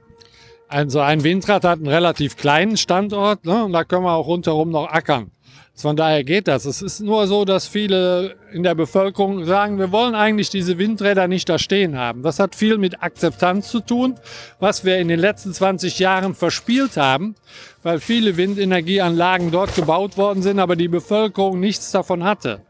Also 0.68 1.00
ein 1.00 1.22
Windrad 1.22 1.64
hat 1.64 1.78
einen 1.78 1.86
relativ 1.86 2.36
kleinen 2.36 2.76
Standort 2.76 3.44
ne, 3.44 3.64
und 3.64 3.72
da 3.72 3.84
können 3.84 4.04
wir 4.04 4.12
auch 4.12 4.26
rundherum 4.26 4.70
noch 4.70 4.88
ackern. 4.88 5.30
Von 5.78 5.94
daher 5.94 6.24
geht 6.24 6.48
das. 6.48 6.64
Es 6.64 6.80
ist 6.80 7.00
nur 7.00 7.26
so, 7.26 7.44
dass 7.44 7.68
viele 7.68 8.36
in 8.50 8.62
der 8.62 8.74
Bevölkerung 8.74 9.44
sagen, 9.44 9.78
wir 9.78 9.92
wollen 9.92 10.14
eigentlich 10.14 10.48
diese 10.48 10.78
Windräder 10.78 11.28
nicht 11.28 11.50
da 11.50 11.58
stehen 11.58 11.98
haben. 11.98 12.22
Das 12.22 12.38
hat 12.38 12.54
viel 12.54 12.78
mit 12.78 13.02
Akzeptanz 13.02 13.68
zu 13.68 13.80
tun, 13.80 14.14
was 14.58 14.86
wir 14.86 14.96
in 14.96 15.08
den 15.08 15.20
letzten 15.20 15.52
20 15.52 15.98
Jahren 15.98 16.34
verspielt 16.34 16.96
haben, 16.96 17.34
weil 17.82 18.00
viele 18.00 18.38
Windenergieanlagen 18.38 19.50
dort 19.50 19.74
gebaut 19.74 20.16
worden 20.16 20.42
sind, 20.42 20.60
aber 20.60 20.76
die 20.76 20.88
Bevölkerung 20.88 21.60
nichts 21.60 21.90
davon 21.90 22.24
hatte. 22.24 22.62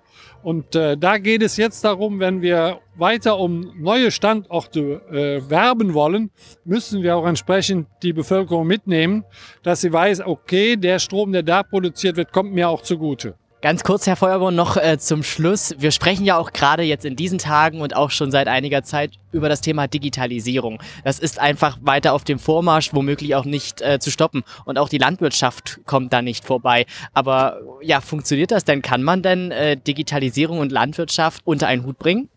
Und 0.47 0.77
äh, 0.77 0.97
da 0.97 1.19
geht 1.19 1.43
es 1.43 1.57
jetzt 1.57 1.83
darum, 1.83 2.21
wenn 2.21 2.41
wir 2.41 2.79
weiter 2.95 3.37
um 3.37 3.73
neue 3.81 4.13
Standorte 4.13 5.03
äh, 5.11 5.51
werben 5.51 5.93
wollen, 5.93 6.31
müssen 6.65 7.03
wir 7.03 7.17
auch 7.17 7.27
entsprechend 7.27 7.89
die 8.05 8.13
Bevölkerung 8.13 8.65
mitnehmen, 8.65 9.25
dass 9.65 9.81
sie 9.81 9.93
weiß, 9.93 10.21
okay, 10.21 10.77
der 10.77 11.01
Strom, 11.01 11.33
der 11.33 11.43
da 11.43 11.65
produziert 11.65 12.17
wird, 12.17 12.31
kommt 12.31 12.53
mir 12.53 12.69
auch 12.69 12.83
zugute. 12.83 13.35
Ganz 13.67 13.83
kurz, 13.83 14.07
Herr 14.07 14.15
Feuerborn, 14.15 14.55
noch 14.55 14.77
äh, 14.77 14.97
zum 14.97 15.25
Schluss. 15.25 15.75
Wir 15.77 15.91
sprechen 15.91 16.25
ja 16.25 16.37
auch 16.37 16.53
gerade 16.53 16.85
jetzt 16.85 17.05
in 17.05 17.17
diesen 17.17 17.39
Tagen 17.39 17.81
und 17.81 17.97
auch 17.97 18.13
schon 18.13 18.31
seit 18.31 18.47
einiger 18.47 18.85
Zeit 18.85 19.15
über 19.33 19.49
das 19.49 19.61
Thema 19.61 19.89
Digitalisierung. 19.89 20.81
Das 21.03 21.19
ist 21.19 21.41
einfach 21.41 21.77
weiter 21.83 22.13
auf 22.13 22.23
dem 22.23 22.39
Vormarsch, 22.39 22.95
womöglich 22.95 23.35
auch 23.35 23.45
nicht 23.45 23.81
äh, 23.81 23.99
zu 23.99 24.13
stoppen. 24.13 24.45
Und 24.67 24.79
auch 24.79 24.89
die 24.89 24.99
Landwirtschaft 24.99 25.81
kommt 25.85 26.13
da 26.13 26.23
nicht 26.23 26.45
vorbei. 26.45 26.87
Aber 27.13 27.59
ja, 27.83 28.01
funktioniert 28.01 28.53
das 28.53 28.63
denn? 28.63 28.83
Kann 28.83 29.03
man 29.03 29.23
denn 29.23 29.51
äh, 29.51 29.77
Digitalisierung 29.77 30.61
und 30.61 30.71
Landwirtschaft 30.71 31.43
unter 31.45 31.67
einen 31.67 31.85
Hut 31.85 31.99
bringen? 31.99 32.29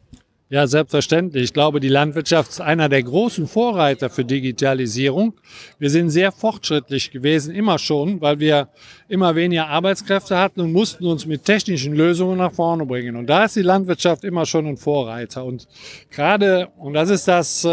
Ja, 0.51 0.65
selbstverständlich. 0.65 1.43
Ich 1.43 1.53
glaube, 1.53 1.79
die 1.79 1.89
Landwirtschaft 1.89 2.49
ist 2.49 2.59
einer 2.59 2.89
der 2.89 3.03
großen 3.03 3.45
Vorreiter 3.47 4.09
für 4.09 4.25
Digitalisierung. 4.25 5.35
Wir 5.77 5.91
sind 5.91 6.09
sehr 6.09 6.31
fortschrittlich 6.31 7.11
gewesen, 7.11 7.53
immer 7.53 7.77
schon, 7.77 8.19
weil 8.19 8.39
wir 8.39 8.69
immer 9.07 9.35
weniger 9.35 9.67
Arbeitskräfte 9.67 10.39
hatten 10.39 10.61
und 10.61 10.73
mussten 10.73 11.05
uns 11.05 11.27
mit 11.27 11.45
technischen 11.45 11.93
Lösungen 11.93 12.39
nach 12.39 12.51
vorne 12.51 12.83
bringen. 12.87 13.15
Und 13.15 13.27
da 13.27 13.45
ist 13.45 13.57
die 13.57 13.61
Landwirtschaft 13.61 14.23
immer 14.23 14.47
schon 14.47 14.65
ein 14.65 14.77
Vorreiter. 14.77 15.45
Und 15.45 15.67
gerade, 16.09 16.69
und 16.77 16.93
das 16.93 17.11
ist 17.11 17.27
das 17.27 17.63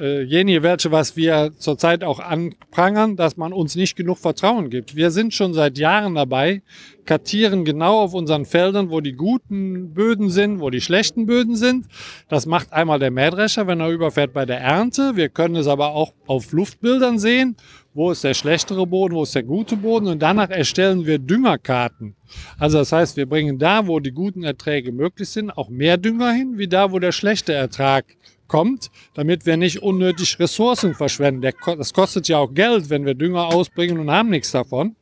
äh, 0.00 0.22
jenige 0.22 0.62
welche, 0.62 0.90
was 0.92 1.16
wir 1.16 1.52
zurzeit 1.58 2.04
auch 2.04 2.20
anprangern, 2.20 3.16
dass 3.16 3.36
man 3.36 3.52
uns 3.52 3.76
nicht 3.76 3.96
genug 3.96 4.18
Vertrauen 4.18 4.70
gibt. 4.70 4.96
Wir 4.96 5.10
sind 5.10 5.34
schon 5.34 5.54
seit 5.54 5.78
Jahren 5.78 6.14
dabei, 6.14 6.62
kartieren 7.04 7.64
genau 7.64 8.00
auf 8.00 8.14
unseren 8.14 8.44
Feldern, 8.44 8.90
wo 8.90 9.00
die 9.00 9.12
guten 9.12 9.94
Böden 9.94 10.30
sind, 10.30 10.60
wo 10.60 10.70
die 10.70 10.80
schlechten 10.80 11.26
Böden 11.26 11.56
sind. 11.56 11.86
Das 12.28 12.46
macht 12.46 12.72
einmal 12.72 12.98
der 12.98 13.10
Mähdrescher, 13.10 13.66
wenn 13.66 13.80
er 13.80 13.90
überfährt 13.90 14.32
bei 14.32 14.44
der 14.44 14.60
Ernte. 14.60 15.16
Wir 15.16 15.28
können 15.28 15.56
es 15.56 15.66
aber 15.66 15.92
auch 15.92 16.12
auf 16.26 16.52
Luftbildern 16.52 17.18
sehen, 17.18 17.56
wo 17.94 18.10
ist 18.10 18.24
der 18.24 18.34
schlechtere 18.34 18.86
Boden, 18.86 19.14
wo 19.14 19.22
ist 19.22 19.34
der 19.34 19.42
gute 19.42 19.76
Boden 19.76 20.08
und 20.08 20.20
danach 20.20 20.50
erstellen 20.50 21.06
wir 21.06 21.18
Düngerkarten. 21.18 22.14
Also 22.58 22.78
das 22.78 22.92
heißt, 22.92 23.16
wir 23.16 23.26
bringen 23.26 23.58
da, 23.58 23.86
wo 23.86 24.00
die 24.00 24.12
guten 24.12 24.44
Erträge 24.44 24.92
möglich 24.92 25.28
sind, 25.28 25.50
auch 25.50 25.68
mehr 25.68 25.96
Dünger 25.96 26.32
hin, 26.32 26.58
wie 26.58 26.68
da, 26.68 26.92
wo 26.92 26.98
der 26.98 27.12
schlechte 27.12 27.52
Ertrag 27.52 28.04
kommt, 28.48 28.90
damit 29.14 29.46
wir 29.46 29.56
nicht 29.56 29.82
unnötig 29.82 30.38
Ressourcen 30.38 30.94
verschwenden. 30.94 31.50
Das 31.78 31.92
kostet 31.92 32.28
ja 32.28 32.38
auch 32.38 32.54
Geld, 32.54 32.90
wenn 32.90 33.04
wir 33.04 33.14
Dünger 33.14 33.46
ausbringen 33.46 33.98
und 33.98 34.10
haben 34.10 34.30
nichts 34.30 34.52
davon. 34.52 34.96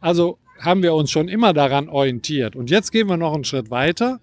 Also 0.00 0.38
haben 0.60 0.82
wir 0.82 0.94
uns 0.94 1.10
schon 1.10 1.28
immer 1.28 1.52
daran 1.52 1.88
orientiert. 1.88 2.54
Und 2.54 2.70
jetzt 2.70 2.92
gehen 2.92 3.08
wir 3.08 3.16
noch 3.16 3.34
einen 3.34 3.44
Schritt 3.44 3.70
weiter. 3.70 4.20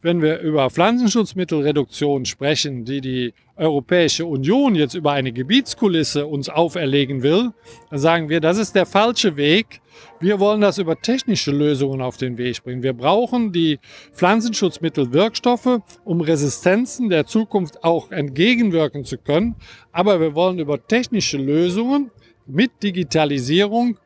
Wenn 0.00 0.22
wir 0.22 0.38
über 0.40 0.70
Pflanzenschutzmittelreduktion 0.70 2.24
sprechen, 2.24 2.84
die 2.84 3.00
die 3.00 3.34
Europäische 3.56 4.26
Union 4.26 4.74
jetzt 4.76 4.94
über 4.94 5.12
eine 5.12 5.32
Gebietskulisse 5.32 6.26
uns 6.26 6.48
auferlegen 6.48 7.22
will, 7.22 7.52
dann 7.90 7.98
sagen 7.98 8.28
wir, 8.28 8.40
das 8.40 8.58
ist 8.58 8.74
der 8.74 8.86
falsche 8.86 9.36
Weg. 9.36 9.80
Wir 10.20 10.40
wollen 10.40 10.60
das 10.60 10.78
über 10.78 11.00
technische 11.00 11.50
Lösungen 11.50 12.00
auf 12.00 12.16
den 12.16 12.38
Weg 12.38 12.62
bringen. 12.64 12.82
Wir 12.82 12.92
brauchen 12.92 13.52
die 13.52 13.78
Pflanzenschutzmittelwirkstoffe, 14.12 15.80
um 16.04 16.20
Resistenzen 16.20 17.08
der 17.08 17.26
Zukunft 17.26 17.84
auch 17.84 18.10
entgegenwirken 18.10 19.04
zu 19.04 19.18
können. 19.18 19.54
Aber 19.92 20.20
wir 20.20 20.34
wollen 20.34 20.58
über 20.58 20.86
technische 20.86 21.36
Lösungen 21.36 22.10
mit 22.46 22.82
Digitalisierung 22.82 23.98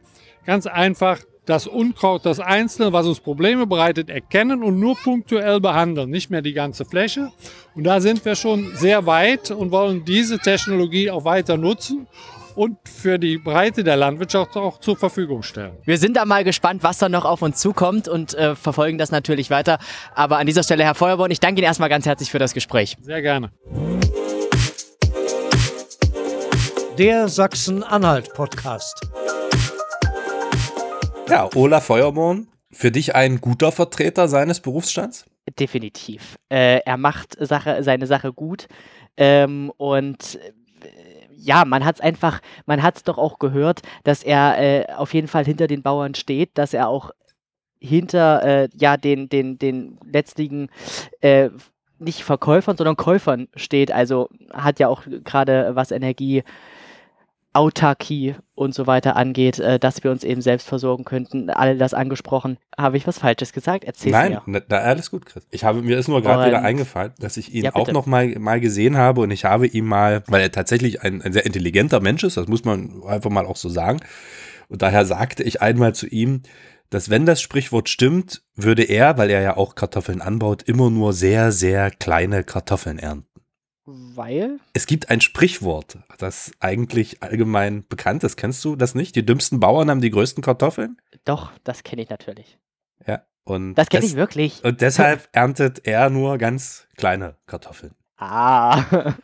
ganz 0.44 0.66
einfach 0.66 1.20
das 1.44 1.66
Unkraut, 1.66 2.24
das 2.24 2.38
Einzelne, 2.38 2.92
was 2.92 3.06
uns 3.06 3.20
Probleme 3.20 3.66
bereitet, 3.66 4.08
erkennen 4.08 4.62
und 4.62 4.78
nur 4.78 4.96
punktuell 4.96 5.60
behandeln, 5.60 6.08
nicht 6.08 6.30
mehr 6.30 6.42
die 6.42 6.52
ganze 6.52 6.84
Fläche. 6.84 7.32
Und 7.74 7.84
da 7.84 8.00
sind 8.00 8.24
wir 8.24 8.36
schon 8.36 8.76
sehr 8.76 9.06
weit 9.06 9.50
und 9.50 9.72
wollen 9.72 10.04
diese 10.04 10.38
Technologie 10.38 11.10
auch 11.10 11.24
weiter 11.24 11.56
nutzen 11.56 12.06
und 12.54 12.76
für 12.88 13.18
die 13.18 13.38
Breite 13.38 13.84
der 13.84 13.96
Landwirtschaft 13.96 14.56
auch 14.56 14.80
zur 14.80 14.96
Verfügung 14.96 15.42
stellen. 15.42 15.76
Wir 15.84 15.98
sind 15.98 16.16
da 16.16 16.24
mal 16.24 16.44
gespannt, 16.44 16.82
was 16.82 16.98
da 16.98 17.08
noch 17.08 17.24
auf 17.24 17.42
uns 17.42 17.58
zukommt 17.58 18.08
und 18.08 18.34
äh, 18.34 18.54
verfolgen 18.54 18.98
das 18.98 19.10
natürlich 19.10 19.50
weiter. 19.50 19.78
Aber 20.14 20.38
an 20.38 20.46
dieser 20.46 20.62
Stelle, 20.62 20.84
Herr 20.84 20.94
Feuerborn, 20.94 21.30
ich 21.30 21.40
danke 21.40 21.60
Ihnen 21.60 21.66
erstmal 21.66 21.88
ganz 21.88 22.06
herzlich 22.06 22.30
für 22.30 22.38
das 22.38 22.54
Gespräch. 22.54 22.96
Sehr 23.00 23.22
gerne. 23.22 23.50
Der 26.98 27.28
Sachsen-Anhalt-Podcast. 27.28 29.08
Ja, 31.28 31.48
Olaf 31.54 31.86
Feuerborn, 31.86 32.48
für 32.70 32.90
dich 32.90 33.14
ein 33.14 33.40
guter 33.40 33.72
Vertreter 33.72 34.28
seines 34.28 34.60
Berufsstands? 34.60 35.24
Definitiv. 35.58 36.36
Äh, 36.50 36.80
er 36.84 36.96
macht 36.96 37.36
Sache, 37.40 37.82
seine 37.82 38.06
Sache 38.06 38.32
gut 38.32 38.68
ähm, 39.16 39.72
und 39.76 40.38
ja, 41.42 41.64
man 41.64 41.84
hat 41.84 41.96
es 41.96 42.00
einfach, 42.00 42.40
man 42.66 42.82
hat 42.82 42.96
es 42.96 43.02
doch 43.02 43.18
auch 43.18 43.38
gehört, 43.38 43.82
dass 44.04 44.22
er 44.22 44.58
äh, 44.58 44.92
auf 44.94 45.12
jeden 45.12 45.28
Fall 45.28 45.44
hinter 45.44 45.66
den 45.66 45.82
Bauern 45.82 46.14
steht, 46.14 46.56
dass 46.56 46.72
er 46.72 46.88
auch 46.88 47.10
hinter 47.80 48.42
äh, 48.44 48.68
ja 48.74 48.96
den 48.96 49.28
den 49.28 49.58
den 49.58 49.98
letztlichen 50.04 50.70
äh, 51.20 51.50
nicht 51.98 52.22
Verkäufern, 52.22 52.76
sondern 52.76 52.96
Käufern 52.96 53.48
steht. 53.56 53.92
Also 53.92 54.28
hat 54.52 54.78
ja 54.78 54.88
auch 54.88 55.02
gerade 55.24 55.72
was 55.74 55.90
Energie 55.90 56.42
Autarkie 57.54 58.34
und 58.54 58.74
so 58.74 58.86
weiter 58.86 59.16
angeht, 59.16 59.58
äh, 59.58 59.78
dass 59.78 60.02
wir 60.02 60.10
uns 60.10 60.24
eben 60.24 60.40
selbst 60.40 60.66
versorgen 60.66 61.04
könnten. 61.04 61.50
Alle 61.50 61.76
das 61.76 61.92
angesprochen. 61.92 62.58
Habe 62.78 62.96
ich 62.96 63.06
was 63.06 63.18
Falsches 63.18 63.52
gesagt? 63.52 63.84
Erzähl 63.84 64.12
Nein, 64.12 64.38
mir. 64.46 64.62
Nein, 64.68 64.82
alles 64.82 65.10
gut, 65.10 65.26
Chris. 65.26 65.46
Ich 65.50 65.64
habe 65.64 65.82
mir 65.82 65.98
ist 65.98 66.08
nur 66.08 66.22
gerade 66.22 66.46
wieder 66.46 66.62
eingefallen, 66.62 67.12
dass 67.18 67.36
ich 67.36 67.52
ihn 67.54 67.64
ja, 67.64 67.74
auch 67.74 67.92
noch 67.92 68.06
mal, 68.06 68.28
mal 68.38 68.60
gesehen 68.60 68.96
habe 68.96 69.20
und 69.20 69.30
ich 69.30 69.44
habe 69.44 69.66
ihn 69.66 69.84
mal, 69.84 70.22
weil 70.26 70.40
er 70.40 70.52
tatsächlich 70.52 71.02
ein, 71.02 71.20
ein 71.20 71.32
sehr 71.32 71.44
intelligenter 71.44 72.00
Mensch 72.00 72.24
ist, 72.24 72.36
das 72.36 72.48
muss 72.48 72.64
man 72.64 73.02
einfach 73.06 73.30
mal 73.30 73.46
auch 73.46 73.56
so 73.56 73.68
sagen. 73.68 74.00
Und 74.68 74.80
daher 74.80 75.04
sagte 75.04 75.42
ich 75.42 75.60
einmal 75.60 75.94
zu 75.94 76.06
ihm, 76.06 76.42
dass 76.88 77.10
wenn 77.10 77.26
das 77.26 77.40
Sprichwort 77.40 77.88
stimmt, 77.88 78.42
würde 78.54 78.82
er, 78.82 79.16
weil 79.18 79.30
er 79.30 79.40
ja 79.40 79.56
auch 79.56 79.74
Kartoffeln 79.74 80.20
anbaut, 80.20 80.62
immer 80.62 80.90
nur 80.90 81.12
sehr, 81.12 81.50
sehr 81.50 81.90
kleine 81.90 82.44
Kartoffeln 82.44 82.98
ernten. 82.98 83.31
Weil? 83.84 84.60
Es 84.74 84.86
gibt 84.86 85.10
ein 85.10 85.20
Sprichwort, 85.20 85.98
das 86.18 86.52
eigentlich 86.60 87.22
allgemein 87.22 87.84
bekannt 87.88 88.22
ist. 88.22 88.36
Kennst 88.36 88.64
du 88.64 88.76
das 88.76 88.94
nicht? 88.94 89.16
Die 89.16 89.26
dümmsten 89.26 89.58
Bauern 89.58 89.90
haben 89.90 90.00
die 90.00 90.10
größten 90.10 90.42
Kartoffeln? 90.42 90.98
Doch, 91.24 91.50
das 91.64 91.82
kenne 91.82 92.02
ich 92.02 92.08
natürlich. 92.08 92.58
Ja. 93.06 93.22
Und 93.44 93.74
das 93.74 93.88
kenne 93.88 94.04
ich 94.04 94.14
wirklich. 94.14 94.62
Und 94.62 94.80
deshalb 94.82 95.28
erntet 95.32 95.84
er 95.84 96.10
nur 96.10 96.38
ganz 96.38 96.86
kleine 96.96 97.36
Kartoffeln. 97.46 97.94
Ah. 98.16 98.84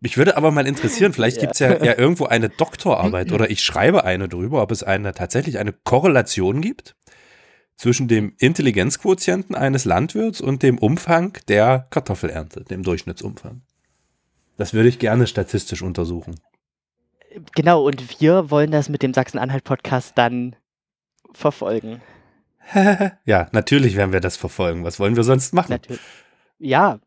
Mich 0.00 0.16
würde 0.16 0.36
aber 0.36 0.52
mal 0.52 0.68
interessieren, 0.68 1.12
vielleicht 1.12 1.40
gibt 1.40 1.54
es 1.54 1.58
ja, 1.58 1.82
ja 1.82 1.98
irgendwo 1.98 2.26
eine 2.26 2.48
Doktorarbeit 2.48 3.32
oder 3.32 3.50
ich 3.50 3.64
schreibe 3.64 4.04
eine 4.04 4.28
drüber, 4.28 4.62
ob 4.62 4.70
es 4.70 4.84
eine 4.84 5.12
tatsächlich 5.14 5.58
eine 5.58 5.72
Korrelation 5.72 6.60
gibt 6.60 6.94
zwischen 7.76 8.08
dem 8.08 8.34
Intelligenzquotienten 8.38 9.54
eines 9.54 9.84
Landwirts 9.84 10.40
und 10.40 10.62
dem 10.62 10.78
Umfang 10.78 11.38
der 11.48 11.86
Kartoffelernte, 11.90 12.64
dem 12.64 12.82
Durchschnittsumfang. 12.82 13.62
Das 14.56 14.72
würde 14.72 14.88
ich 14.88 14.98
gerne 14.98 15.26
statistisch 15.26 15.82
untersuchen. 15.82 16.36
Genau, 17.54 17.86
und 17.86 18.20
wir 18.20 18.50
wollen 18.50 18.70
das 18.70 18.88
mit 18.88 19.02
dem 19.02 19.12
Sachsen-Anhalt-Podcast 19.12 20.16
dann 20.16 20.56
verfolgen. 21.34 22.00
ja, 23.24 23.48
natürlich 23.52 23.96
werden 23.96 24.12
wir 24.12 24.20
das 24.20 24.36
verfolgen. 24.36 24.84
Was 24.84 24.98
wollen 24.98 25.16
wir 25.16 25.24
sonst 25.24 25.52
machen? 25.52 25.72
Natürlich. 25.72 26.00
Ja, 26.58 27.00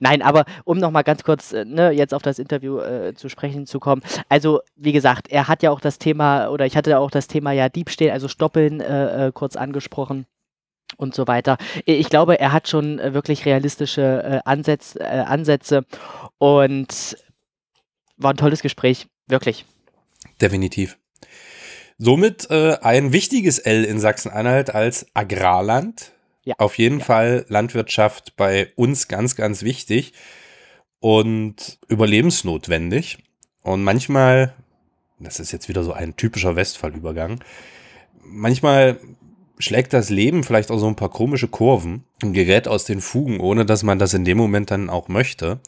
nein, 0.00 0.22
aber 0.22 0.44
um 0.64 0.78
nochmal 0.78 1.04
ganz 1.04 1.22
kurz 1.22 1.52
äh, 1.52 1.64
ne, 1.64 1.92
jetzt 1.92 2.12
auf 2.12 2.22
das 2.22 2.40
Interview 2.40 2.78
äh, 2.80 3.14
zu 3.14 3.28
sprechen 3.28 3.66
zu 3.66 3.78
kommen. 3.78 4.02
Also, 4.28 4.60
wie 4.74 4.92
gesagt, 4.92 5.28
er 5.30 5.46
hat 5.46 5.62
ja 5.62 5.70
auch 5.70 5.80
das 5.80 5.98
Thema, 5.98 6.48
oder 6.48 6.66
ich 6.66 6.76
hatte 6.76 6.98
auch 6.98 7.10
das 7.10 7.28
Thema 7.28 7.52
ja 7.52 7.68
Diebstähl, 7.68 8.10
also 8.10 8.26
Stoppeln 8.26 8.80
äh, 8.80 9.28
äh 9.28 9.32
kurz 9.32 9.54
angesprochen 9.54 10.26
und 10.96 11.14
so 11.14 11.28
weiter. 11.28 11.58
Ich 11.84 12.08
glaube, 12.10 12.40
er 12.40 12.52
hat 12.52 12.66
schon 12.66 12.98
äh, 12.98 13.14
wirklich 13.14 13.46
realistische 13.46 14.40
Ansätz, 14.44 14.96
Ansätze 14.96 15.84
und 16.38 17.16
war 18.16 18.32
ein 18.32 18.36
tolles 18.36 18.62
Gespräch, 18.62 19.06
wirklich. 19.28 19.64
Definitiv. 20.40 20.98
Somit 21.98 22.50
ein 22.50 23.12
wichtiges 23.12 23.58
L 23.58 23.84
in 23.84 23.98
Sachsen-Anhalt 23.98 24.74
als 24.74 25.06
Agrarland 25.14 26.12
ja. 26.48 26.54
Auf 26.58 26.78
jeden 26.78 27.00
ja. 27.00 27.04
Fall 27.04 27.44
Landwirtschaft 27.48 28.34
bei 28.36 28.72
uns 28.74 29.06
ganz, 29.06 29.36
ganz 29.36 29.62
wichtig 29.62 30.14
und 30.98 31.78
überlebensnotwendig. 31.88 33.18
Und 33.62 33.84
manchmal, 33.84 34.54
das 35.18 35.40
ist 35.40 35.52
jetzt 35.52 35.68
wieder 35.68 35.84
so 35.84 35.92
ein 35.92 36.16
typischer 36.16 36.56
Westfallübergang, 36.56 37.40
manchmal 38.22 38.98
schlägt 39.58 39.92
das 39.92 40.08
Leben 40.08 40.42
vielleicht 40.42 40.70
auch 40.70 40.78
so 40.78 40.86
ein 40.86 40.96
paar 40.96 41.10
komische 41.10 41.48
Kurven 41.48 42.04
und 42.22 42.32
gerät 42.32 42.66
aus 42.66 42.84
den 42.84 43.02
Fugen, 43.02 43.40
ohne 43.40 43.66
dass 43.66 43.82
man 43.82 43.98
das 43.98 44.14
in 44.14 44.24
dem 44.24 44.38
Moment 44.38 44.70
dann 44.70 44.88
auch 44.88 45.08
möchte. 45.08 45.60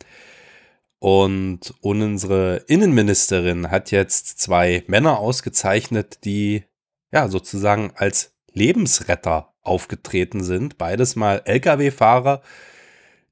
Und 0.99 1.75
unsere 1.81 2.65
Innenministerin 2.69 3.71
hat 3.71 3.91
jetzt 3.91 4.39
zwei 4.39 4.85
Männer 4.87 5.19
ausgezeichnet, 5.19 6.25
die 6.25 6.65
ja 7.13 7.29
sozusagen 7.29 7.93
als 7.97 8.33
Lebensretter 8.53 9.50
aufgetreten 9.63 10.43
sind. 10.43 10.79
Beides 10.79 11.17
mal 11.17 11.43
Lkw-Fahrer, 11.45 12.43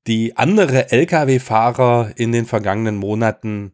die 0.06 0.36
andere 0.36 0.90
Lkw-Fahrer 0.90 2.12
in 2.16 2.32
den 2.32 2.46
vergangenen 2.46 2.96
Monaten 2.96 3.72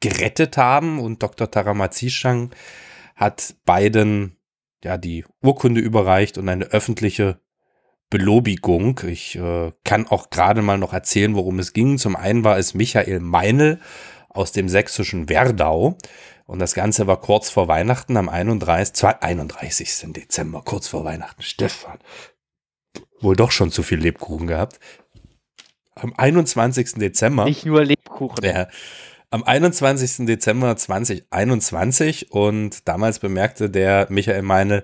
gerettet 0.00 0.56
haben. 0.56 0.98
Und 0.98 1.22
Dr. 1.22 1.50
Taramazishang 1.50 2.50
hat 3.14 3.54
beiden 3.64 4.36
ja 4.82 4.96
die 4.96 5.24
Urkunde 5.42 5.80
überreicht 5.80 6.38
und 6.38 6.48
eine 6.48 6.66
öffentliche 6.66 7.40
Belobigung. 8.08 9.00
Ich 9.06 9.36
äh, 9.36 9.72
kann 9.84 10.06
auch 10.08 10.30
gerade 10.30 10.62
mal 10.62 10.78
noch 10.78 10.92
erzählen, 10.92 11.34
worum 11.34 11.58
es 11.58 11.72
ging. 11.72 11.96
Zum 11.98 12.16
einen 12.16 12.44
war 12.44 12.58
es 12.58 12.74
Michael 12.74 13.20
Meinl 13.20 13.78
aus 14.28 14.52
dem 14.52 14.68
sächsischen 14.68 15.28
Werdau. 15.28 15.96
Und 16.50 16.58
das 16.58 16.74
Ganze 16.74 17.06
war 17.06 17.20
kurz 17.20 17.48
vor 17.48 17.68
Weihnachten 17.68 18.16
am 18.16 18.28
31. 18.28 19.04
31. 19.20 20.12
Dezember, 20.12 20.62
kurz 20.64 20.88
vor 20.88 21.04
Weihnachten. 21.04 21.42
Stefan, 21.44 22.00
wohl 23.20 23.36
doch 23.36 23.52
schon 23.52 23.70
zu 23.70 23.84
viel 23.84 24.00
Lebkuchen 24.00 24.48
gehabt. 24.48 24.80
Am 25.94 26.12
21. 26.16 26.94
Dezember. 26.94 27.44
Nicht 27.44 27.66
nur 27.66 27.84
Lebkuchen. 27.84 28.44
Ja, 28.44 28.66
am 29.30 29.44
21. 29.44 30.26
Dezember 30.26 30.76
2021 30.76 32.32
und 32.32 32.88
damals 32.88 33.20
bemerkte 33.20 33.70
der 33.70 34.08
Michael 34.10 34.42
Meine 34.42 34.82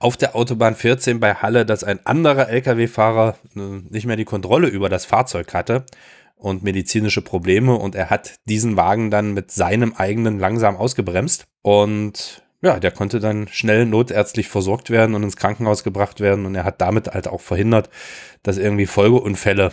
auf 0.00 0.16
der 0.16 0.34
Autobahn 0.34 0.74
14 0.74 1.20
bei 1.20 1.34
Halle, 1.34 1.64
dass 1.64 1.84
ein 1.84 2.04
anderer 2.04 2.48
Lkw-Fahrer 2.48 3.38
äh, 3.54 3.60
nicht 3.60 4.06
mehr 4.06 4.16
die 4.16 4.24
Kontrolle 4.24 4.66
über 4.66 4.88
das 4.88 5.04
Fahrzeug 5.04 5.54
hatte 5.54 5.86
und 6.36 6.62
medizinische 6.62 7.22
Probleme 7.22 7.74
und 7.74 7.94
er 7.94 8.10
hat 8.10 8.36
diesen 8.44 8.76
Wagen 8.76 9.10
dann 9.10 9.32
mit 9.32 9.50
seinem 9.50 9.94
eigenen 9.94 10.38
langsam 10.38 10.76
ausgebremst 10.76 11.46
und 11.62 12.42
ja, 12.62 12.80
der 12.80 12.90
konnte 12.90 13.20
dann 13.20 13.48
schnell 13.48 13.86
notärztlich 13.86 14.48
versorgt 14.48 14.90
werden 14.90 15.14
und 15.14 15.22
ins 15.22 15.36
Krankenhaus 15.36 15.84
gebracht 15.84 16.20
werden 16.20 16.46
und 16.46 16.54
er 16.54 16.64
hat 16.64 16.80
damit 16.80 17.08
halt 17.08 17.28
auch 17.28 17.40
verhindert, 17.40 17.90
dass 18.42 18.56
irgendwie 18.58 18.86
Folgeunfälle 18.86 19.72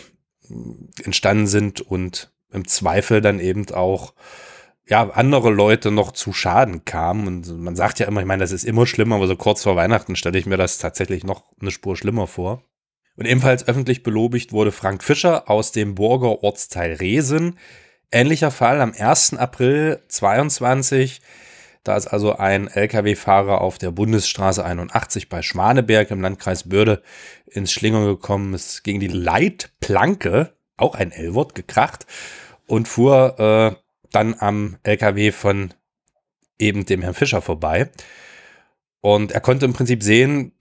äh, 0.50 1.04
entstanden 1.04 1.48
sind 1.48 1.82
und 1.82 2.32
im 2.52 2.68
Zweifel 2.68 3.22
dann 3.22 3.40
eben 3.40 3.70
auch 3.72 4.14
ja, 4.88 5.10
andere 5.10 5.50
Leute 5.50 5.92
noch 5.92 6.12
zu 6.12 6.34
Schaden 6.34 6.86
kamen. 6.86 7.28
Und 7.28 7.58
man 7.60 7.76
sagt 7.76 8.00
ja 8.00 8.08
immer, 8.08 8.20
ich 8.20 8.28
meine, 8.28 8.42
das 8.42 8.52
ist 8.52 8.66
immer 8.66 8.86
schlimmer, 8.86 9.16
aber 9.16 9.28
so 9.28 9.36
kurz 9.36 9.64
vor 9.64 9.76
Weihnachten 9.76 10.16
stelle 10.16 10.38
ich 10.38 10.46
mir 10.46 10.58
das 10.58 10.78
tatsächlich 10.78 11.24
noch 11.24 11.46
eine 11.62 11.72
Spur 11.72 11.96
schlimmer 11.96 12.28
vor. 12.28 12.64
Und 13.16 13.26
ebenfalls 13.26 13.68
öffentlich 13.68 14.04
belobigt 14.04 14.52
wurde 14.54 14.72
Frank 14.72 15.04
Fischer 15.04 15.50
aus 15.50 15.72
dem 15.72 15.96
Burger 15.96 16.44
Ortsteil 16.44 16.94
Resen. 16.94 17.60
Ähnlicher 18.12 18.52
Fall 18.52 18.82
am 18.82 18.94
1. 18.98 19.36
April 19.36 20.02
22. 20.08 21.22
Da 21.84 21.98
ist 21.98 22.08
also 22.08 22.38
ein 22.38 22.68
Lkw-Fahrer 22.68 23.62
auf 23.62 23.78
der 23.78 23.92
Bundesstraße 23.92 24.64
81 24.64 25.30
bei 25.30 25.42
Schmaneberg 25.42 26.10
im 26.12 26.22
Landkreis 26.22 26.70
Börde 26.70 27.04
ins 27.46 27.72
Schlingern 27.72 28.06
gekommen, 28.06 28.54
ist 28.54 28.84
gegen 28.84 29.00
die 29.00 29.08
Leitplanke, 29.08 30.54
auch 30.78 30.96
ein 30.96 31.12
L-Wort, 31.12 31.56
gekracht 31.56 32.06
und 32.68 32.88
fuhr 32.88 33.40
äh, 33.40 33.76
dann 34.12 34.36
am 34.40 34.78
LKW 34.84 35.32
von 35.32 35.74
eben 36.58 36.86
dem 36.86 37.02
Herrn 37.02 37.14
Fischer 37.14 37.42
vorbei. 37.42 37.90
Und 39.02 39.34
er 39.34 39.42
konnte 39.42 39.66
im 39.66 39.74
Prinzip 39.74 40.02
sehen, 40.02 40.54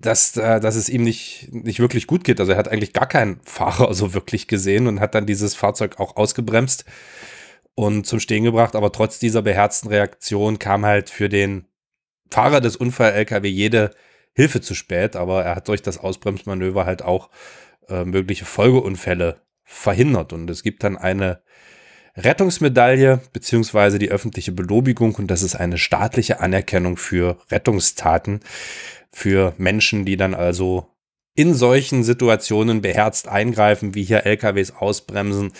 dass, 0.00 0.36
äh, 0.36 0.60
dass 0.60 0.76
es 0.76 0.88
ihm 0.88 1.02
nicht, 1.02 1.48
nicht 1.52 1.80
wirklich 1.80 2.06
gut 2.06 2.24
geht. 2.24 2.40
Also 2.40 2.52
er 2.52 2.58
hat 2.58 2.68
eigentlich 2.68 2.92
gar 2.92 3.06
keinen 3.06 3.40
Fahrer 3.44 3.92
so 3.94 4.14
wirklich 4.14 4.46
gesehen 4.48 4.86
und 4.86 5.00
hat 5.00 5.14
dann 5.14 5.26
dieses 5.26 5.54
Fahrzeug 5.54 5.98
auch 5.98 6.16
ausgebremst 6.16 6.84
und 7.74 8.06
zum 8.06 8.20
Stehen 8.20 8.44
gebracht. 8.44 8.76
Aber 8.76 8.92
trotz 8.92 9.18
dieser 9.18 9.42
beherzten 9.42 9.88
Reaktion 9.88 10.58
kam 10.58 10.86
halt 10.86 11.10
für 11.10 11.28
den 11.28 11.66
Fahrer 12.30 12.60
des 12.60 12.76
Unfall-LKW 12.76 13.48
jede 13.48 13.90
Hilfe 14.34 14.60
zu 14.60 14.74
spät. 14.74 15.16
Aber 15.16 15.44
er 15.44 15.56
hat 15.56 15.68
durch 15.68 15.82
das 15.82 15.98
Ausbremsmanöver 15.98 16.86
halt 16.86 17.02
auch 17.02 17.30
äh, 17.88 18.04
mögliche 18.04 18.44
Folgeunfälle 18.44 19.40
verhindert. 19.64 20.32
Und 20.32 20.48
es 20.48 20.62
gibt 20.62 20.84
dann 20.84 20.96
eine 20.96 21.42
Rettungsmedaille 22.16 23.20
beziehungsweise 23.32 23.98
die 23.98 24.10
öffentliche 24.10 24.50
Belobigung 24.50 25.14
und 25.14 25.28
das 25.28 25.42
ist 25.42 25.54
eine 25.54 25.78
staatliche 25.78 26.40
Anerkennung 26.40 26.96
für 26.96 27.38
Rettungstaten 27.48 28.40
für 29.18 29.52
Menschen, 29.58 30.04
die 30.04 30.16
dann 30.16 30.34
also 30.34 30.94
in 31.34 31.54
solchen 31.54 32.02
Situationen 32.02 32.80
beherzt 32.80 33.28
eingreifen, 33.28 33.94
wie 33.94 34.04
hier 34.04 34.24
LKWs 34.26 34.72
ausbremsen, 34.72 35.52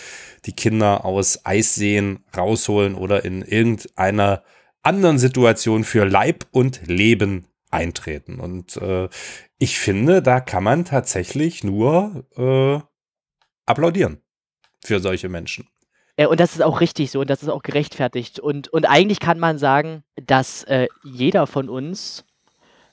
die 0.45 0.53
Kinder 0.53 1.05
aus 1.05 1.45
Eisseen 1.45 2.23
rausholen 2.35 2.95
oder 2.95 3.23
in 3.23 3.41
irgendeiner 3.41 4.43
anderen 4.81 5.19
Situation 5.19 5.83
für 5.83 6.05
Leib 6.05 6.45
und 6.51 6.87
Leben 6.87 7.47
eintreten. 7.69 8.39
Und 8.39 8.77
äh, 8.77 9.09
ich 9.57 9.77
finde, 9.77 10.21
da 10.21 10.39
kann 10.39 10.63
man 10.63 10.85
tatsächlich 10.85 11.63
nur 11.63 12.25
äh, 12.35 12.79
applaudieren 13.65 14.21
für 14.83 14.99
solche 14.99 15.29
Menschen. 15.29 15.67
Und 16.17 16.41
das 16.41 16.55
ist 16.55 16.61
auch 16.61 16.81
richtig 16.81 17.11
so 17.11 17.21
und 17.21 17.29
das 17.29 17.43
ist 17.43 17.47
auch 17.47 17.63
gerechtfertigt. 17.63 18.39
Und, 18.39 18.67
und 18.67 18.85
eigentlich 18.85 19.21
kann 19.21 19.39
man 19.39 19.57
sagen, 19.57 20.03
dass 20.17 20.65
äh, 20.65 20.87
jeder 21.03 21.47
von 21.47 21.69
uns 21.69 22.25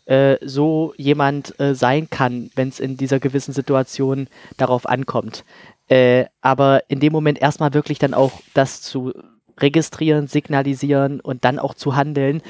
äh, 0.06 0.36
so 0.42 0.94
jemand 0.96 1.58
äh, 1.60 1.74
sein 1.74 2.08
kann, 2.10 2.50
wenn 2.54 2.68
es 2.68 2.80
in 2.80 2.96
dieser 2.96 3.20
gewissen 3.20 3.52
Situation 3.52 4.28
darauf 4.56 4.86
ankommt. 4.88 5.44
Äh, 5.88 6.26
aber 6.40 6.82
in 6.88 7.00
dem 7.00 7.12
Moment 7.12 7.40
erstmal 7.40 7.74
wirklich 7.74 7.98
dann 7.98 8.14
auch 8.14 8.40
das 8.54 8.82
zu 8.82 9.12
registrieren, 9.58 10.26
signalisieren 10.26 11.20
und 11.20 11.44
dann 11.44 11.58
auch 11.58 11.74
zu 11.74 11.96
handeln, 11.96 12.42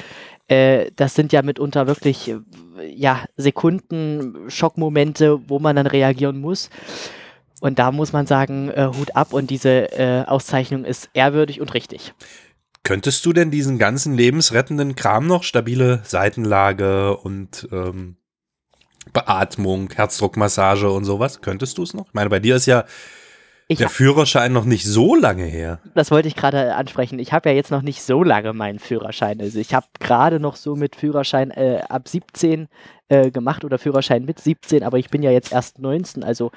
äh, 0.49 0.90
das 0.97 1.14
sind 1.14 1.33
ja 1.33 1.42
mitunter 1.42 1.87
wirklich 1.87 2.35
ja, 2.95 3.25
Sekunden, 3.37 4.49
Schockmomente, 4.49 5.49
wo 5.49 5.59
man 5.59 5.77
dann 5.77 5.87
reagieren 5.87 6.38
muss. 6.38 6.71
Und 7.61 7.79
da 7.79 7.90
muss 7.90 8.12
man 8.12 8.27
sagen, 8.27 8.71
äh, 8.71 8.90
Hut 8.97 9.16
ab 9.16 9.33
und 9.33 9.51
diese 9.51 9.92
äh, 9.99 10.25
Auszeichnung 10.27 10.85
ist 10.85 11.09
ehrwürdig 11.14 11.61
und 11.61 11.75
richtig. 11.75 12.12
Könntest 12.87 13.27
du 13.27 13.33
denn 13.33 13.51
diesen 13.51 13.79
ganzen 13.79 14.14
lebensrettenden 14.14 14.94
Kram 14.94 15.27
noch, 15.27 15.42
stabile 15.42 16.03
Seitenlage 16.05 17.16
und 17.16 17.66
ähm, 17.72 18.14
Beatmung, 19.12 19.90
Herzdruckmassage 19.92 20.92
und 20.92 21.05
sowas, 21.05 21.40
könntest 21.40 21.79
du 21.79 21.83
es 21.83 21.94
noch? 21.94 22.07
Ich 22.07 22.14
meine, 22.14 22.31
bei 22.31 22.38
dir 22.38 22.55
ist 22.55 22.66
ja 22.66 22.85
ich 23.69 23.79
der 23.79 23.89
Führerschein 23.89 24.53
noch 24.53 24.65
nicht 24.65 24.85
so 24.85 25.15
lange 25.15 25.45
her. 25.45 25.81
Das 25.95 26.11
wollte 26.11 26.29
ich 26.29 26.37
gerade 26.37 26.77
ansprechen. 26.77 27.19
Ich 27.19 27.33
habe 27.33 27.49
ja 27.49 27.55
jetzt 27.55 27.71
noch 27.71 27.83
nicht 27.83 28.03
so 28.03 28.23
lange 28.23 28.53
meinen 28.53 28.79
Führerschein. 28.79 29.41
Also 29.41 29.59
ich 29.59 29.75
habe 29.75 29.87
gerade 29.99 30.39
noch 30.39 30.57
so 30.57 30.77
mit 30.77 30.95
Führerschein 30.95 31.51
äh, 31.51 31.83
ab 31.89 32.07
17 32.07 32.69
äh, 33.09 33.31
gemacht 33.31 33.65
oder 33.65 33.79
Führerschein 33.79 34.25
mit 34.25 34.39
17, 34.39 34.83
aber 34.83 34.99
ich 34.99 35.11
bin 35.11 35.23
ja 35.23 35.31
jetzt 35.31 35.53
erst 35.53 35.79
19, 35.79 36.23
also 36.23 36.51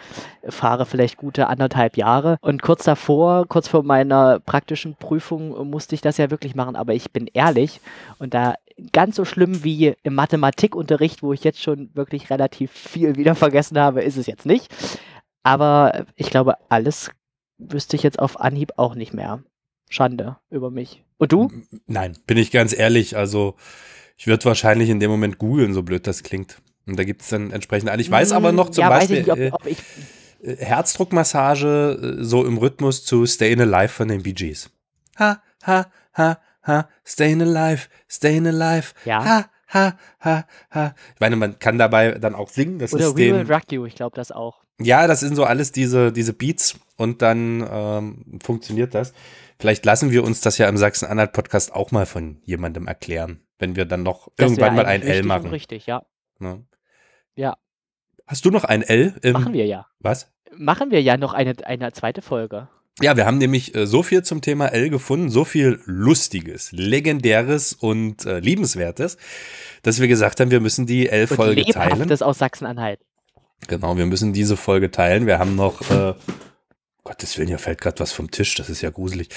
fahre 0.48 0.86
vielleicht 0.86 1.17
gute 1.17 1.48
anderthalb 1.48 1.98
Jahre. 1.98 2.38
Und 2.41 2.62
kurz 2.62 2.84
davor, 2.84 3.48
kurz 3.48 3.67
vor 3.67 3.84
meiner 3.84 4.39
praktischen 4.39 4.95
Prüfung, 4.95 5.69
musste 5.69 5.95
ich 5.95 6.02
das 6.02 6.17
ja 6.17 6.30
wirklich 6.30 6.56
machen. 6.56 6.76
Aber 6.76 6.93
ich 6.93 7.12
bin 7.12 7.28
ehrlich 7.34 7.82
und 8.19 8.34
da 8.34 8.56
ganz 8.93 9.15
so 9.15 9.26
schlimm 9.26 9.63
wie 9.63 9.93
im 10.04 10.15
Mathematikunterricht, 10.15 11.24
wo 11.24 11.34
ich 11.34 11.43
jetzt 11.43 11.62
schon 11.62 11.89
wirklich 11.93 12.30
relativ 12.30 12.72
viel 12.72 13.15
wieder 13.15 13.36
vergessen 13.36 13.78
habe, 13.78 14.02
ist 14.02 14.17
es 14.17 14.28
jetzt 14.28 14.45
nicht. 14.45 14.69
Aber 15.43 16.06
ich 16.15 16.30
glaube, 16.30 16.56
alles 16.69 17.12
wüsste 17.58 17.95
ich 17.95 18.04
jetzt 18.04 18.19
auf 18.19 18.39
Anhieb 18.39 18.73
auch 18.78 18.95
nicht 18.95 19.13
mehr. 19.13 19.43
Schande 19.89 20.38
über 20.49 20.69
mich. 20.69 21.04
Und 21.17 21.32
du? 21.32 21.52
Nein, 21.88 22.17
bin 22.28 22.38
ich 22.38 22.52
ganz 22.52 22.78
ehrlich. 22.78 23.17
Also, 23.17 23.56
ich 24.17 24.28
würde 24.28 24.45
wahrscheinlich 24.45 24.89
in 24.89 24.99
dem 24.99 25.10
Moment 25.10 25.39
googeln, 25.39 25.73
so 25.73 25.84
blöd 25.84 26.06
das 26.06 26.23
klingt. 26.23 26.62
Und 26.86 26.97
da 26.97 27.04
gibt 27.04 27.21
es 27.21 27.30
dann 27.30 27.52
entsprechend. 27.52 27.89
Ich 27.99 28.10
weiß 28.10 28.32
aber 28.32 28.52
noch 28.52 28.69
zum 28.69 28.84
ja, 28.84 28.89
Beispiel. 28.89 29.19
Nicht, 29.19 29.32
ob, 29.32 29.38
äh, 29.38 29.52
ob 29.52 29.65
äh, 29.65 30.56
Herzdruckmassage 30.58 32.17
äh, 32.19 32.23
so 32.23 32.45
im 32.45 32.58
Rhythmus 32.58 33.06
zu 33.06 33.25
Stayin' 33.25 33.62
Alive 33.62 33.89
von 33.89 34.08
den 34.08 34.23
Bee 34.23 34.34
Gees. 34.34 34.69
Ha, 35.17 35.41
ha, 35.65 35.88
ha, 36.13 36.39
ha, 36.63 36.89
Stayin' 37.06 37.41
Alive, 37.41 37.88
Stayin' 38.08 38.47
Alive. 38.47 38.93
Ja. 39.06 39.23
Ha, 39.23 39.45
ha, 39.67 39.97
ha, 40.21 40.45
ha. 40.71 40.95
Ich 41.13 41.19
meine, 41.19 41.36
man 41.36 41.60
kann 41.60 41.78
dabei 41.78 42.13
dann 42.13 42.36
auch 42.36 42.49
singen. 42.49 42.80
Das 42.80 42.93
Oder 42.93 43.08
ist 43.08 43.17
We 43.17 43.34
Will 43.34 43.52
Rock 43.52 43.71
You, 43.71 43.86
ich 43.86 43.95
glaube 43.95 44.15
das 44.15 44.32
auch. 44.32 44.63
Ja, 44.81 45.07
das 45.07 45.19
sind 45.19 45.35
so 45.35 45.43
alles 45.43 45.71
diese, 45.71 46.11
diese 46.11 46.33
Beats 46.33 46.79
und 46.95 47.21
dann 47.21 47.67
ähm, 47.69 48.39
funktioniert 48.41 48.95
das. 48.95 49.13
Vielleicht 49.59 49.85
lassen 49.85 50.11
wir 50.11 50.23
uns 50.23 50.39
das 50.39 50.57
ja 50.57 50.69
im 50.69 50.77
Sachsen-Anhalt-Podcast 50.77 51.75
auch 51.75 51.91
mal 51.91 52.05
von 52.05 52.41
jemandem 52.45 52.87
erklären, 52.87 53.41
wenn 53.59 53.75
wir 53.75 53.85
dann 53.85 54.03
noch 54.03 54.29
das 54.37 54.51
irgendwann 54.51 54.75
mal 54.75 54.85
ein 54.85 55.01
L 55.01 55.23
machen. 55.23 55.49
Richtig, 55.49 55.85
ja. 55.85 56.03
Ne? 56.39 56.63
Ja. 57.35 57.57
Hast 58.25 58.45
du 58.45 58.51
noch 58.51 58.63
ein 58.63 58.81
L? 58.81 59.15
Im, 59.21 59.33
machen 59.33 59.53
wir 59.53 59.65
ja. 59.65 59.85
Was? 59.99 60.31
Machen 60.55 60.91
wir 60.91 61.01
ja 61.01 61.17
noch 61.17 61.33
eine, 61.33 61.55
eine 61.65 61.91
zweite 61.91 62.21
Folge. 62.21 62.69
Ja, 63.01 63.15
wir 63.15 63.25
haben 63.25 63.37
nämlich 63.37 63.75
äh, 63.75 63.87
so 63.87 64.03
viel 64.03 64.23
zum 64.23 64.41
Thema 64.41 64.67
L 64.67 64.89
gefunden, 64.89 65.29
so 65.29 65.45
viel 65.45 65.79
Lustiges, 65.85 66.71
Legendäres 66.71 67.73
und 67.73 68.25
äh, 68.25 68.39
Liebenswertes, 68.39 69.17
dass 69.83 69.99
wir 69.99 70.07
gesagt 70.07 70.39
haben, 70.39 70.51
wir 70.51 70.59
müssen 70.59 70.85
die 70.85 71.07
L-Folge 71.07 71.65
teilen. 71.65 72.07
Das 72.09 72.21
aus 72.21 72.37
Sachsen-Anhalt. 72.37 72.99
Genau, 73.67 73.98
wir 73.98 74.06
müssen 74.06 74.34
diese 74.34 74.58
Folge 74.58 74.91
teilen. 74.91 75.28
Wir 75.28 75.39
haben 75.39 75.56
noch, 75.56 75.82
äh, 75.91 76.13
Gottes 77.04 77.38
Willen, 77.38 77.48
hier 77.48 77.60
fällt 77.60 77.82
gerade 77.82 78.00
was 78.00 78.12
vom 78.12 78.32
Tisch, 78.32 78.56
das 78.56 78.69
ist 78.69 78.82
ja 78.82 78.89
gruselig. 78.89 79.30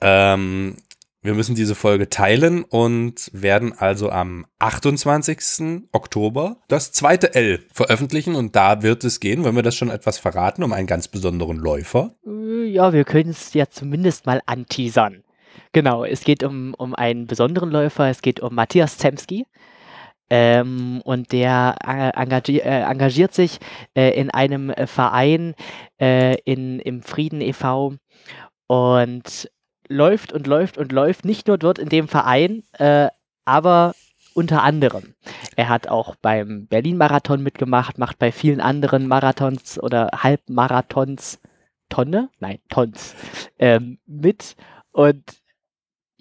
Ähm, 0.00 0.76
wir 1.24 1.32
müssen 1.32 1.54
diese 1.54 1.74
Folge 1.74 2.10
teilen 2.10 2.64
und 2.64 3.30
werden 3.32 3.72
also 3.72 4.10
am 4.10 4.44
28. 4.58 5.88
Oktober 5.90 6.58
das 6.68 6.92
zweite 6.92 7.34
L 7.34 7.60
veröffentlichen 7.72 8.34
und 8.34 8.54
da 8.54 8.82
wird 8.82 9.04
es 9.04 9.20
gehen, 9.20 9.42
wenn 9.42 9.56
wir 9.56 9.62
das 9.62 9.74
schon 9.74 9.88
etwas 9.88 10.18
verraten, 10.18 10.62
um 10.62 10.74
einen 10.74 10.86
ganz 10.86 11.08
besonderen 11.08 11.56
Läufer. 11.56 12.14
Äh, 12.26 12.66
ja, 12.66 12.92
wir 12.92 13.04
können 13.04 13.30
es 13.30 13.54
ja 13.54 13.70
zumindest 13.70 14.26
mal 14.26 14.42
anteasern. 14.44 15.24
Genau, 15.72 16.04
es 16.04 16.24
geht 16.24 16.42
um, 16.42 16.74
um 16.74 16.94
einen 16.94 17.26
besonderen 17.26 17.70
Läufer, 17.70 18.10
es 18.10 18.20
geht 18.20 18.40
um 18.40 18.54
Matthias 18.54 18.98
Zemski. 18.98 19.46
Ähm, 20.30 21.00
und 21.04 21.32
der 21.32 21.76
äh, 21.86 22.10
engagier, 22.20 22.64
äh, 22.64 22.82
engagiert 22.82 23.34
sich 23.34 23.58
äh, 23.94 24.18
in 24.18 24.30
einem 24.30 24.70
äh, 24.70 24.86
Verein 24.86 25.54
äh, 26.00 26.36
in, 26.44 26.80
im 26.80 27.02
Frieden 27.02 27.40
e.V. 27.40 27.94
und 28.66 29.50
läuft 29.88 30.32
und 30.32 30.46
läuft 30.46 30.78
und 30.78 30.92
läuft, 30.92 31.24
nicht 31.24 31.46
nur 31.46 31.58
dort 31.58 31.78
in 31.78 31.88
dem 31.90 32.08
Verein, 32.08 32.62
äh, 32.78 33.08
aber 33.44 33.94
unter 34.34 34.62
anderem. 34.62 35.14
Er 35.56 35.68
hat 35.68 35.88
auch 35.88 36.16
beim 36.16 36.66
Berlin-Marathon 36.66 37.42
mitgemacht, 37.42 37.98
macht 37.98 38.18
bei 38.18 38.32
vielen 38.32 38.60
anderen 38.60 39.06
Marathons 39.06 39.78
oder 39.78 40.10
Halbmarathons 40.22 41.38
Tonne? 41.88 42.28
Nein, 42.40 42.58
Tons 42.68 43.14
ähm, 43.58 43.98
mit 44.06 44.56
und 44.90 45.22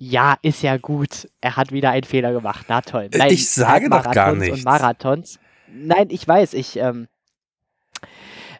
ja, 0.10 0.38
ist 0.42 0.62
ja 0.64 0.78
gut. 0.78 1.30
Er 1.40 1.56
hat 1.56 1.72
wieder 1.72 1.92
einen 1.92 2.04
Fehler 2.04 2.34
gemacht. 2.34 2.66
Na 2.68 2.82
toll. 2.82 3.10
Nein, 3.14 3.32
ich 3.32 3.50
sage 3.50 3.90
doch 3.90 4.12
gar 4.12 4.36
nichts. 4.36 4.58
Und 4.58 4.66
Marathons. 4.66 5.40
Nein, 5.72 6.08
ich 6.10 6.28
weiß, 6.28 6.54
ich 6.54 6.78
ähm, 6.78 7.08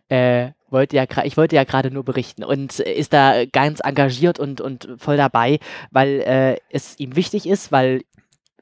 äh, 0.08 0.52
wollte 0.70 0.96
ja, 0.96 1.06
ich 1.24 1.36
wollte 1.38 1.56
ja 1.56 1.66
gerade 1.66 1.92
nur 1.92 2.06
berichten 2.06 2.44
und 2.44 2.80
äh, 2.80 2.94
ist 2.94 3.14
da 3.14 3.46
ganz 3.46 3.82
engagiert 3.82 4.40
und, 4.40 4.62
und 4.62 4.88
voll 4.98 5.18
dabei, 5.18 5.60
weil 5.92 6.22
äh, 6.22 6.58
es 6.70 6.98
ihm 7.00 7.16
wichtig 7.16 7.46
ist, 7.46 7.72
weil 7.72 8.02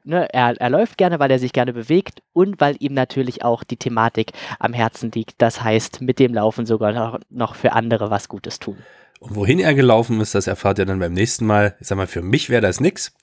ne, 0.03 0.27
er, 0.33 0.59
er 0.59 0.69
läuft 0.69 0.97
gerne, 0.97 1.19
weil 1.19 1.31
er 1.31 1.39
sich 1.39 1.53
gerne 1.53 1.73
bewegt 1.73 2.21
und 2.33 2.59
weil 2.59 2.75
ihm 2.79 2.93
natürlich 2.93 3.45
auch 3.45 3.63
die 3.63 3.77
Thematik 3.77 4.31
am 4.59 4.73
Herzen 4.73 5.11
liegt. 5.11 5.41
Das 5.41 5.63
heißt, 5.63 6.01
mit 6.01 6.19
dem 6.19 6.33
Laufen 6.33 6.65
sogar 6.65 6.93
noch, 6.93 7.19
noch 7.29 7.55
für 7.55 7.73
andere 7.73 8.09
was 8.09 8.27
Gutes 8.27 8.59
tun. 8.59 8.77
Und 9.21 9.35
wohin 9.35 9.59
er 9.59 9.75
gelaufen 9.75 10.19
ist, 10.19 10.33
das 10.33 10.47
erfahrt 10.47 10.79
ihr 10.79 10.85
dann 10.85 10.97
beim 10.97 11.13
nächsten 11.13 11.45
Mal. 11.45 11.75
Ich 11.79 11.87
sag 11.87 11.95
mal, 11.95 12.07
für 12.07 12.23
mich 12.23 12.49
wäre 12.49 12.61
das 12.61 12.79
nix. 12.79 13.13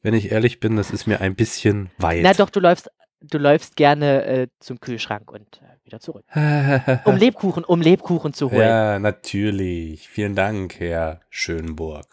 Wenn 0.00 0.14
ich 0.14 0.32
ehrlich 0.32 0.60
bin, 0.60 0.76
das 0.76 0.90
ist 0.90 1.06
mir 1.06 1.20
ein 1.20 1.34
bisschen 1.34 1.90
weit. 1.98 2.22
Na 2.22 2.32
doch, 2.32 2.48
du 2.48 2.58
läufst, 2.58 2.90
du 3.20 3.36
läufst 3.36 3.76
gerne 3.76 4.24
äh, 4.24 4.46
zum 4.60 4.80
Kühlschrank 4.80 5.30
und 5.30 5.60
äh, 5.60 5.84
wieder 5.84 6.00
zurück. 6.00 6.24
Um 7.04 7.16
Lebkuchen, 7.16 7.64
um 7.64 7.82
Lebkuchen 7.82 8.32
zu 8.32 8.50
holen. 8.50 8.62
Ja, 8.62 8.98
natürlich. 8.98 10.08
Vielen 10.08 10.34
Dank, 10.34 10.80
Herr 10.80 11.20
Schönburg. 11.28 12.06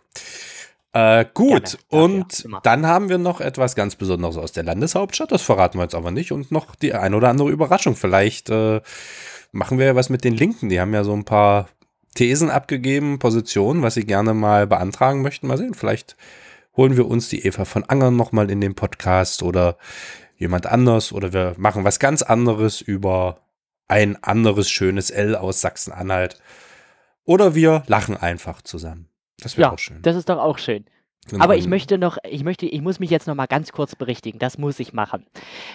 Äh, 0.91 1.23
gut, 1.33 1.77
Gerne, 1.89 2.03
und 2.03 2.43
immer. 2.43 2.59
dann 2.63 2.87
haben 2.87 3.07
wir 3.07 3.19
noch 3.19 3.39
etwas 3.39 3.75
ganz 3.75 3.95
Besonderes 3.95 4.35
aus 4.35 4.51
der 4.51 4.63
Landeshauptstadt. 4.63 5.31
Das 5.31 5.43
verraten 5.43 5.77
wir 5.77 5.83
jetzt 5.83 5.95
aber 5.95 6.11
nicht. 6.11 6.33
Und 6.33 6.51
noch 6.51 6.75
die 6.75 6.93
ein 6.93 7.13
oder 7.13 7.29
andere 7.29 7.51
Überraschung. 7.51 7.95
Vielleicht 7.95 8.49
äh, 8.49 8.81
machen 9.53 9.79
wir 9.79 9.85
ja 9.85 9.95
was 9.95 10.09
mit 10.09 10.25
den 10.25 10.35
Linken. 10.35 10.67
Die 10.67 10.81
haben 10.81 10.93
ja 10.93 11.05
so 11.05 11.13
ein 11.13 11.23
paar 11.23 11.69
Thesen 12.17 12.49
abgegeben, 12.49 13.19
Positionen, 13.19 13.83
was 13.83 13.93
sie 13.93 14.05
gerne 14.05 14.33
mal 14.33 14.65
beantragen 14.67 15.21
möchten. 15.21 15.47
Mal 15.47 15.57
sehen, 15.57 15.75
vielleicht 15.75 16.17
holen 16.75 16.97
wir 16.97 17.07
uns 17.07 17.29
die 17.29 17.45
Eva 17.45 17.63
von 17.63 17.83
Angern 17.83 18.15
nochmal 18.15 18.49
in 18.49 18.59
den 18.59 18.73
Podcast 18.75 19.43
oder 19.43 19.77
jemand 20.35 20.65
anders 20.65 21.13
oder 21.13 21.31
wir 21.31 21.53
machen 21.57 21.83
was 21.83 21.99
ganz 21.99 22.23
anderes 22.23 22.81
über 22.81 23.41
ein 23.87 24.21
anderes 24.23 24.69
schönes 24.69 25.11
L 25.11 25.35
aus 25.35 25.61
Sachsen-Anhalt. 25.61 26.41
Oder 27.23 27.55
wir 27.55 27.83
lachen 27.87 28.17
einfach 28.17 28.61
zusammen. 28.61 29.09
Das 29.39 29.55
wäre 29.57 29.67
Ja, 29.69 29.73
auch 29.73 29.79
schön. 29.79 30.01
das 30.01 30.15
ist 30.15 30.27
doch 30.29 30.39
auch 30.39 30.57
schön. 30.57 30.85
Genau. 31.29 31.43
Aber 31.43 31.55
ich 31.55 31.67
möchte 31.67 31.97
noch, 31.97 32.17
ich 32.27 32.43
möchte, 32.43 32.65
ich 32.65 32.81
muss 32.81 32.99
mich 32.99 33.09
jetzt 33.09 33.27
noch 33.27 33.35
mal 33.35 33.47
ganz 33.47 33.71
kurz 33.71 33.95
berichtigen. 33.95 34.39
Das 34.39 34.57
muss 34.57 34.79
ich 34.79 34.91
machen. 34.93 35.25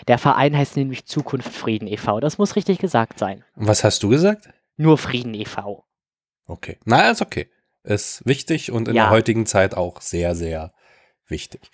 Der 0.09 0.19
Verein 0.19 0.57
heißt 0.57 0.77
nämlich 0.77 1.05
Zukunft 1.05 1.53
Frieden 1.53 1.87
e.V. 1.89 2.21
Das 2.21 2.39
muss 2.39 2.57
richtig 2.57 2.79
gesagt 2.79 3.19
sein. 3.19 3.45
Was 3.55 3.85
hast 3.85 4.03
du 4.03 4.09
gesagt? 4.09 4.49
Nur 4.77 4.99
Frieden 4.99 5.35
e.V. 5.35 5.85
Okay. 6.47 6.79
Na, 6.85 7.11
ist 7.11 7.23
okay. 7.23 7.49
Ist 7.85 8.25
wichtig 8.27 8.71
und 8.71 8.89
in 8.89 8.95
Ja. 8.95 9.05
der 9.05 9.11
heutigen 9.11 9.47
Zeit 9.47 9.75
auch 9.75 10.01
sehr, 10.01 10.35
sehr 10.35 10.73
wichtig. 11.29 11.71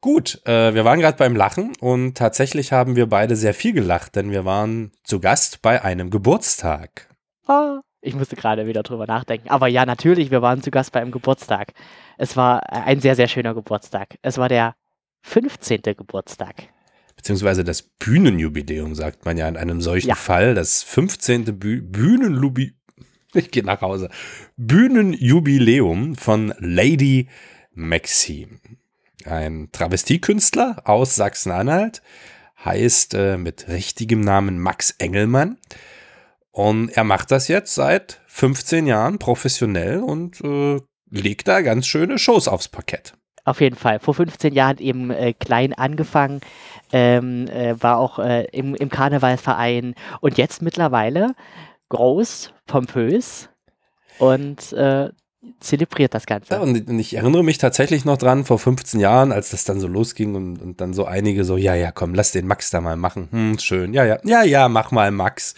Gut, 0.00 0.40
äh, 0.46 0.74
wir 0.74 0.84
waren 0.84 0.98
gerade 0.98 1.16
beim 1.16 1.36
Lachen 1.36 1.72
und 1.80 2.16
tatsächlich 2.16 2.72
haben 2.72 2.96
wir 2.96 3.06
beide 3.08 3.36
sehr 3.36 3.54
viel 3.54 3.72
gelacht, 3.72 4.16
denn 4.16 4.30
wir 4.32 4.44
waren 4.44 4.90
zu 5.04 5.20
Gast 5.20 5.62
bei 5.62 5.82
einem 5.82 6.10
Geburtstag. 6.10 7.08
Ah, 7.46 7.80
ich 8.00 8.14
musste 8.16 8.34
gerade 8.34 8.66
wieder 8.66 8.82
drüber 8.82 9.06
nachdenken. 9.06 9.48
Aber 9.48 9.68
ja, 9.68 9.86
natürlich, 9.86 10.30
wir 10.32 10.42
waren 10.42 10.60
zu 10.60 10.72
Gast 10.72 10.90
bei 10.92 11.00
einem 11.00 11.12
Geburtstag. 11.12 11.72
Es 12.18 12.36
war 12.36 12.62
äh, 12.64 12.80
ein 12.84 13.00
sehr, 13.00 13.14
sehr 13.14 13.28
schöner 13.28 13.54
Geburtstag. 13.54 14.16
Es 14.22 14.38
war 14.38 14.48
der 14.48 14.74
15. 15.22 15.82
Geburtstag. 15.96 16.54
Beziehungsweise 17.14 17.62
das 17.62 17.82
Bühnenjubiläum, 17.82 18.96
sagt 18.96 19.24
man 19.24 19.36
ja 19.36 19.46
in 19.46 19.56
einem 19.56 19.80
solchen 19.80 20.08
Ja. 20.08 20.14
Fall. 20.16 20.54
Das 20.54 20.82
15. 20.82 21.58
Bü 21.60 21.80
Bühnenlubi. 21.80 22.74
Ich 23.34 23.50
gehe 23.50 23.64
nach 23.64 23.80
Hause. 23.80 24.10
Bühnenjubiläum 24.56 26.16
von 26.16 26.52
Lady 26.58 27.28
Maxim. 27.74 28.60
Ein 29.24 29.70
Travestiekünstler 29.72 30.82
aus 30.84 31.16
Sachsen-Anhalt. 31.16 32.02
Heißt 32.64 33.14
äh, 33.14 33.38
mit 33.38 33.68
richtigem 33.68 34.20
Namen 34.20 34.58
Max 34.58 34.94
Engelmann. 34.98 35.58
Und 36.50 36.90
er 36.90 37.04
macht 37.04 37.30
das 37.30 37.48
jetzt 37.48 37.74
seit 37.74 38.20
15 38.26 38.86
Jahren 38.86 39.18
professionell 39.18 40.00
und 40.00 40.40
äh, 40.42 40.80
legt 41.10 41.48
da 41.48 41.62
ganz 41.62 41.86
schöne 41.86 42.18
Shows 42.18 42.46
aufs 42.46 42.68
Parkett. 42.68 43.14
Auf 43.44 43.60
jeden 43.60 43.76
Fall. 43.76 43.98
Vor 43.98 44.14
15 44.14 44.52
Jahren 44.52 44.78
eben 44.78 45.10
äh, 45.10 45.32
klein 45.32 45.72
angefangen, 45.72 46.40
ähm, 46.92 47.48
äh, 47.48 47.74
war 47.82 47.98
auch 47.98 48.18
äh, 48.18 48.44
im, 48.52 48.74
im 48.74 48.90
Karnevalverein 48.90 49.94
und 50.20 50.38
jetzt 50.38 50.62
mittlerweile 50.62 51.34
groß, 51.92 52.52
pompös 52.66 53.48
und 54.18 54.72
äh, 54.72 55.10
zelebriert 55.60 56.14
das 56.14 56.26
Ganze. 56.26 56.54
Ja, 56.54 56.60
und 56.60 56.88
und 56.88 56.98
ich 56.98 57.14
erinnere 57.14 57.42
mich 57.42 57.58
tatsächlich 57.58 58.04
noch 58.04 58.16
dran, 58.16 58.44
vor 58.44 58.58
15 58.58 59.00
Jahren, 59.00 59.32
als 59.32 59.50
das 59.50 59.64
dann 59.64 59.80
so 59.80 59.88
losging 59.88 60.34
und, 60.34 60.62
und 60.62 60.80
dann 60.80 60.94
so 60.94 61.04
einige 61.04 61.44
so, 61.44 61.56
ja, 61.56 61.74
ja, 61.74 61.90
komm, 61.90 62.14
lass 62.14 62.32
den 62.32 62.46
Max 62.46 62.70
da 62.70 62.80
mal 62.80 62.96
machen. 62.96 63.28
Hm, 63.30 63.58
schön, 63.58 63.92
ja, 63.94 64.04
ja, 64.04 64.18
ja, 64.24 64.42
ja, 64.44 64.68
mach 64.68 64.90
mal 64.92 65.10
Max. 65.10 65.54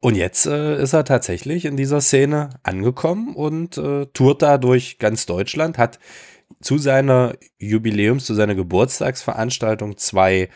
Und 0.00 0.16
jetzt 0.16 0.46
äh, 0.46 0.82
ist 0.82 0.94
er 0.94 1.04
tatsächlich 1.04 1.64
in 1.64 1.76
dieser 1.76 2.00
Szene 2.00 2.50
angekommen 2.64 3.34
und 3.36 3.78
äh, 3.78 4.06
tourt 4.06 4.42
da 4.42 4.58
durch 4.58 4.98
ganz 4.98 5.26
Deutschland, 5.26 5.78
hat 5.78 6.00
zu 6.60 6.78
seiner 6.78 7.34
Jubiläums-, 7.58 8.24
zu 8.24 8.34
seiner 8.34 8.54
Geburtstagsveranstaltung 8.54 9.96
zwei 9.96 10.48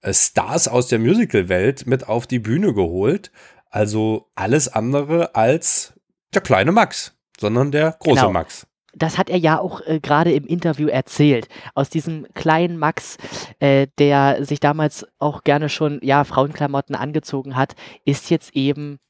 äh, 0.00 0.14
Stars 0.14 0.68
aus 0.68 0.88
der 0.88 0.98
Musical-Welt 0.98 1.86
mit 1.86 2.08
auf 2.08 2.26
die 2.26 2.38
Bühne 2.38 2.72
geholt. 2.72 3.30
Also 3.74 4.30
alles 4.36 4.68
andere 4.68 5.34
als 5.34 5.94
der 6.32 6.42
kleine 6.42 6.70
Max, 6.70 7.16
sondern 7.40 7.72
der 7.72 7.96
große 7.98 8.20
Genau. 8.20 8.30
Max. 8.30 8.68
das 8.96 9.18
hat 9.18 9.28
er 9.28 9.38
ja 9.38 9.58
auch 9.58 9.80
äh, 9.80 9.98
gerade 9.98 10.32
im 10.32 10.46
Interview 10.46 10.86
erzählt. 10.86 11.48
Aus 11.74 11.90
diesem 11.90 12.28
kleinen 12.34 12.78
Max, 12.78 13.16
äh, 13.58 13.88
der 13.98 14.44
sich 14.44 14.60
damals 14.60 15.04
auch 15.18 15.42
gerne 15.42 15.68
schon 15.68 15.98
ja 16.02 16.22
Frauenklamotten 16.22 16.94
angezogen 16.94 17.56
hat, 17.56 17.74
ist 18.04 18.30
jetzt 18.30 18.54
eben 18.54 19.00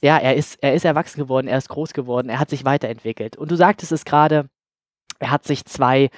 ja, 0.00 0.16
er 0.16 0.36
ist 0.36 0.58
er 0.62 0.74
ist 0.74 0.84
erwachsen 0.84 1.18
geworden, 1.20 1.48
er 1.48 1.58
ist 1.58 1.68
groß 1.68 1.92
geworden, 1.92 2.28
er 2.28 2.38
hat 2.38 2.50
sich 2.50 2.64
weiterentwickelt. 2.64 3.36
Und 3.36 3.50
du 3.50 3.56
sagtest 3.56 3.90
es 3.90 4.04
gerade, 4.04 4.48
er 5.18 5.32
hat 5.32 5.44
sich 5.44 5.64
zwei 5.64 6.10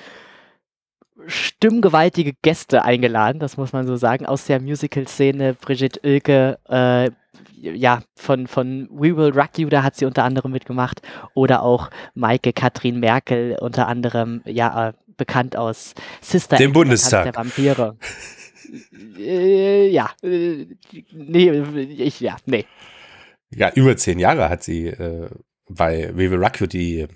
stimmgewaltige 1.27 2.35
Gäste 2.43 2.83
eingeladen, 2.83 3.39
das 3.39 3.57
muss 3.57 3.73
man 3.73 3.87
so 3.87 3.97
sagen, 3.97 4.27
aus 4.27 4.45
der 4.45 4.61
Musical-Szene. 4.61 5.55
Brigitte 5.55 6.01
Oelke, 6.05 6.59
äh, 6.69 7.11
ja, 7.61 8.03
von, 8.15 8.47
von 8.47 8.89
We 8.91 9.17
Will 9.17 9.31
Rock 9.31 9.59
You, 9.59 9.69
da 9.69 9.83
hat 9.83 9.97
sie 9.97 10.05
unter 10.05 10.25
anderem 10.25 10.53
mitgemacht. 10.53 11.03
Oder 11.35 11.63
auch 11.63 11.91
Maike 12.15 12.53
Katrin 12.53 13.01
Merkel, 13.01 13.57
unter 13.61 13.87
anderem, 13.87 14.43
ja, 14.47 14.89
äh, 14.89 14.93
bekannt 15.17 15.57
aus 15.57 15.95
Sister 16.21 16.57
Dem 16.57 16.69
Act 16.71 16.75
Bundestag. 16.75 17.25
der 17.25 17.37
Vampire. 17.37 17.97
äh, 19.19 19.89
ja, 19.89 20.11
äh, 20.23 20.67
nee, 21.13 21.51
ich, 21.51 22.21
ja, 22.21 22.37
nee. 22.47 22.65
Ja, 23.55 23.71
über 23.75 23.97
zehn 23.97 24.19
Jahre 24.19 24.49
hat 24.49 24.63
sie 24.63 24.87
äh, 24.87 25.29
bei 25.69 26.11
We 26.15 26.31
Will 26.31 26.43
Rock 26.43 26.61
You 26.61 26.67
die 26.67 27.07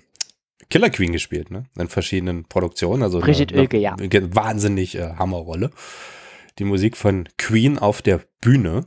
Killer 0.69 0.89
Queen 0.89 1.11
gespielt, 1.11 1.51
ne? 1.51 1.65
In 1.77 1.87
verschiedenen 1.87 2.45
Produktionen. 2.45 3.03
Also 3.03 3.19
Brigitte 3.19 3.53
eine, 3.53 3.61
Oelke, 3.61 3.77
ja. 3.77 3.95
Wahnsinnig 3.97 4.95
äh, 4.95 5.13
Hammerrolle. 5.17 5.71
Die 6.59 6.63
Musik 6.63 6.97
von 6.97 7.27
Queen 7.37 7.77
auf 7.77 8.01
der 8.01 8.21
Bühne. 8.41 8.85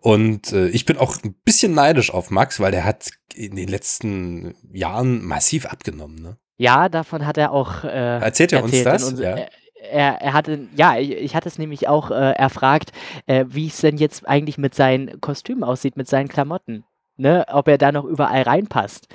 Und 0.00 0.52
äh, 0.52 0.68
ich 0.68 0.84
bin 0.86 0.96
auch 0.96 1.16
ein 1.22 1.34
bisschen 1.44 1.74
neidisch 1.74 2.12
auf 2.12 2.30
Max, 2.30 2.58
weil 2.60 2.72
der 2.72 2.84
hat 2.84 3.10
in 3.34 3.56
den 3.56 3.68
letzten 3.68 4.54
Jahren 4.72 5.22
massiv 5.24 5.66
abgenommen, 5.66 6.16
ne? 6.22 6.36
Ja, 6.58 6.88
davon 6.88 7.26
hat 7.26 7.38
er 7.38 7.52
auch 7.52 7.84
äh, 7.84 8.18
Erzählt 8.18 8.52
er 8.52 8.62
uns 8.62 8.72
erzählt 8.72 8.86
in 8.86 8.92
das? 8.92 9.04
unser- 9.04 9.22
Ja. 9.24 9.36
Er, 9.36 9.50
er, 9.92 10.20
er 10.22 10.32
hatte, 10.34 10.68
ja, 10.76 10.98
ich, 10.98 11.10
ich 11.12 11.34
hatte 11.34 11.48
es 11.48 11.58
nämlich 11.58 11.88
auch 11.88 12.10
äh, 12.10 12.32
erfragt, 12.32 12.92
äh, 13.26 13.46
wie 13.48 13.66
es 13.68 13.80
denn 13.80 13.96
jetzt 13.96 14.28
eigentlich 14.28 14.58
mit 14.58 14.74
seinen 14.74 15.20
Kostümen 15.22 15.64
aussieht, 15.64 15.96
mit 15.96 16.06
seinen 16.08 16.28
Klamotten. 16.28 16.84
Ne? 17.16 17.44
Ob 17.50 17.66
er 17.68 17.78
da 17.78 17.90
noch 17.92 18.04
überall 18.04 18.42
reinpasst. 18.42 19.08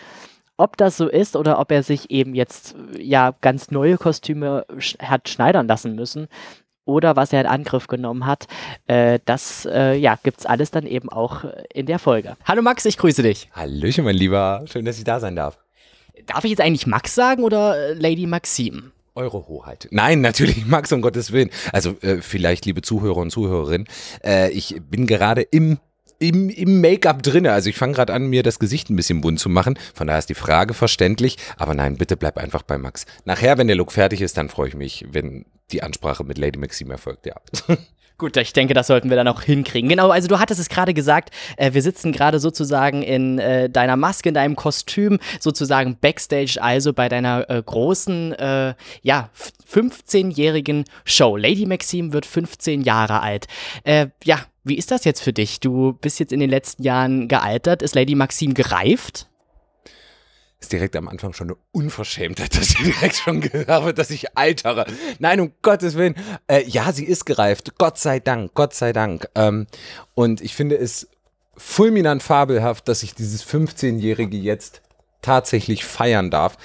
Ob 0.57 0.77
das 0.77 0.97
so 0.97 1.07
ist 1.07 1.35
oder 1.35 1.59
ob 1.59 1.69
er 1.71 1.83
sich 1.83 2.09
eben 2.11 2.33
jetzt 2.33 2.75
äh, 2.95 3.01
ja 3.03 3.35
ganz 3.41 3.69
neue 3.71 3.97
Kostüme 3.97 4.65
sch 4.79 4.97
hat 4.99 5.29
schneidern 5.29 5.67
lassen 5.67 5.95
müssen 5.95 6.27
oder 6.85 7.15
was 7.15 7.33
er 7.33 7.41
in 7.41 7.47
Angriff 7.47 7.87
genommen 7.87 8.25
hat, 8.25 8.47
äh, 8.87 9.19
das 9.25 9.67
äh, 9.71 9.95
ja, 9.95 10.17
gibt 10.21 10.39
es 10.39 10.45
alles 10.45 10.71
dann 10.71 10.85
eben 10.85 11.09
auch 11.09 11.43
in 11.73 11.85
der 11.85 11.99
Folge. 11.99 12.37
Hallo 12.45 12.61
Max, 12.61 12.85
ich 12.85 12.97
grüße 12.97 13.23
dich. 13.23 13.49
Hallöchen, 13.53 14.05
mein 14.05 14.15
Lieber. 14.15 14.63
Schön, 14.71 14.85
dass 14.85 14.97
ich 14.97 15.03
da 15.03 15.19
sein 15.19 15.35
darf. 15.35 15.57
Darf 16.27 16.43
ich 16.43 16.51
jetzt 16.51 16.61
eigentlich 16.61 16.87
Max 16.87 17.13
sagen 17.13 17.43
oder 17.43 17.77
äh, 17.77 17.93
Lady 17.93 18.25
Maxim? 18.25 18.91
Eure 19.15 19.47
Hoheit. 19.47 19.87
Nein, 19.91 20.21
natürlich, 20.21 20.65
Max, 20.65 20.91
um 20.91 21.01
Gottes 21.01 21.31
Willen. 21.31 21.49
Also 21.71 21.97
äh, 22.01 22.17
vielleicht, 22.21 22.65
liebe 22.65 22.81
Zuhörer 22.81 23.17
und 23.17 23.31
Zuhörerinnen, 23.31 23.87
äh, 24.23 24.51
ich 24.51 24.81
bin 24.89 25.07
gerade 25.07 25.41
im 25.41 25.79
im, 26.17 26.49
im 26.49 26.79
Make-up 26.79 27.23
drinne. 27.23 27.51
Also 27.51 27.69
ich 27.69 27.75
fange 27.75 27.93
gerade 27.93 28.13
an, 28.13 28.27
mir 28.27 28.41
das 28.41 28.57
Gesicht 28.57 28.89
ein 28.89 28.95
bisschen 28.95 29.19
bunt 29.19 29.37
zu 29.37 29.49
machen. 29.49 29.77
Von 29.93 30.07
daher 30.07 30.19
ist 30.19 30.29
die 30.29 30.33
Frage 30.33 30.73
verständlich. 30.73 31.37
Aber 31.57 31.73
nein, 31.73 31.97
bitte 31.97 32.15
bleib 32.15 32.37
einfach 32.37 32.61
bei 32.61 32.77
Max. 32.77 33.05
Nachher, 33.25 33.57
wenn 33.57 33.67
der 33.67 33.75
Look 33.75 33.91
fertig 33.91 34.21
ist, 34.21 34.37
dann 34.37 34.47
freue 34.47 34.69
ich 34.69 34.75
mich, 34.75 35.05
wenn 35.11 35.45
die 35.71 35.83
Ansprache 35.83 36.23
mit 36.23 36.37
Lady 36.37 36.59
Maxime 36.59 36.93
erfolgt, 36.93 37.25
ja. 37.25 37.35
Gut, 38.17 38.37
ich 38.37 38.53
denke, 38.53 38.73
das 38.73 38.87
sollten 38.87 39.09
wir 39.09 39.17
dann 39.17 39.27
auch 39.27 39.41
hinkriegen. 39.41 39.89
Genau, 39.89 40.09
also 40.09 40.29
du 40.29 40.39
hattest 40.39 40.61
es 40.61 40.69
gerade 40.69 40.93
gesagt, 40.93 41.31
äh, 41.57 41.73
wir 41.73 41.81
sitzen 41.81 42.13
gerade 42.13 42.39
sozusagen 42.39 43.03
in 43.03 43.39
äh, 43.39 43.69
deiner 43.69 43.97
Maske, 43.97 44.29
in 44.29 44.35
deinem 44.35 44.55
Kostüm, 44.55 45.19
sozusagen 45.41 45.97
backstage, 45.99 46.57
also 46.61 46.93
bei 46.93 47.09
deiner 47.09 47.49
äh, 47.49 47.61
großen, 47.61 48.31
äh, 48.33 48.75
ja, 49.01 49.29
15-jährigen 49.69 50.85
Show. 51.03 51.35
Lady 51.35 51.65
Maxime 51.65 52.13
wird 52.13 52.25
15 52.25 52.83
Jahre 52.83 53.21
alt. 53.21 53.47
Äh, 53.83 54.07
ja, 54.23 54.39
wie 54.63 54.77
ist 54.77 54.91
das 54.91 55.03
jetzt 55.03 55.21
für 55.21 55.33
dich? 55.33 55.59
Du 55.59 55.91
bist 55.99 56.17
jetzt 56.19 56.31
in 56.31 56.39
den 56.39 56.49
letzten 56.49 56.83
Jahren 56.83 57.27
gealtert. 57.27 57.81
Ist 57.81 57.95
Lady 57.95 58.15
Maxime 58.15 58.53
gereift? 58.53 59.27
Ist 60.65 60.71
direkt 60.71 60.95
am 60.95 61.07
Anfang 61.07 61.33
schon 61.33 61.49
eine 61.49 61.57
Unverschämtheit, 61.71 62.55
dass 62.57 62.71
ich 62.71 62.77
direkt 62.77 63.15
schon 63.15 63.43
habe, 63.67 63.93
dass 63.93 64.09
ich 64.09 64.35
altere. 64.35 64.85
Nein, 65.19 65.39
um 65.39 65.51
Gottes 65.61 65.95
Willen. 65.95 66.15
Äh, 66.47 66.63
ja, 66.67 66.91
sie 66.91 67.05
ist 67.05 67.25
gereift. 67.25 67.77
Gott 67.77 67.99
sei 67.99 68.19
Dank, 68.19 68.53
Gott 68.55 68.73
sei 68.73 68.91
Dank. 68.91 69.29
Ähm, 69.35 69.67
und 70.15 70.41
ich 70.41 70.55
finde 70.55 70.77
es 70.77 71.07
fulminant 71.55 72.23
fabelhaft, 72.23 72.87
dass 72.87 73.03
ich 73.03 73.13
dieses 73.13 73.45
15-Jährige 73.45 74.37
jetzt 74.37 74.81
tatsächlich 75.21 75.85
feiern 75.85 76.31
darf. 76.31 76.57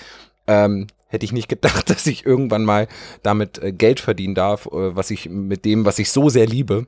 Ähm, 0.46 0.86
hätte 1.08 1.24
ich 1.24 1.32
nicht 1.32 1.48
gedacht, 1.48 1.90
dass 1.90 2.06
ich 2.06 2.24
irgendwann 2.24 2.64
mal 2.64 2.88
damit 3.22 3.62
äh, 3.62 3.72
Geld 3.72 4.00
verdienen 4.00 4.34
darf, 4.34 4.66
äh, 4.66 4.96
was 4.96 5.10
ich 5.10 5.28
mit 5.28 5.66
dem, 5.66 5.84
was 5.84 5.98
ich 5.98 6.10
so 6.10 6.30
sehr 6.30 6.46
liebe. 6.46 6.86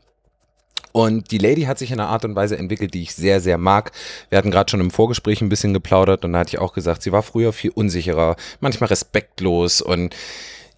Und 0.92 1.30
die 1.30 1.38
Lady 1.38 1.62
hat 1.62 1.78
sich 1.78 1.90
in 1.90 1.98
einer 1.98 2.10
Art 2.10 2.24
und 2.24 2.36
Weise 2.36 2.58
entwickelt, 2.58 2.94
die 2.94 3.02
ich 3.02 3.14
sehr, 3.14 3.40
sehr 3.40 3.58
mag. 3.58 3.92
Wir 4.28 4.38
hatten 4.38 4.50
gerade 4.50 4.70
schon 4.70 4.80
im 4.80 4.90
Vorgespräch 4.90 5.40
ein 5.40 5.48
bisschen 5.48 5.72
geplaudert 5.72 6.24
und 6.24 6.32
da 6.32 6.40
hatte 6.40 6.50
ich 6.50 6.58
auch 6.58 6.74
gesagt, 6.74 7.02
sie 7.02 7.12
war 7.12 7.22
früher 7.22 7.52
viel 7.52 7.70
unsicherer, 7.70 8.36
manchmal 8.60 8.88
respektlos 8.88 9.80
und 9.80 10.14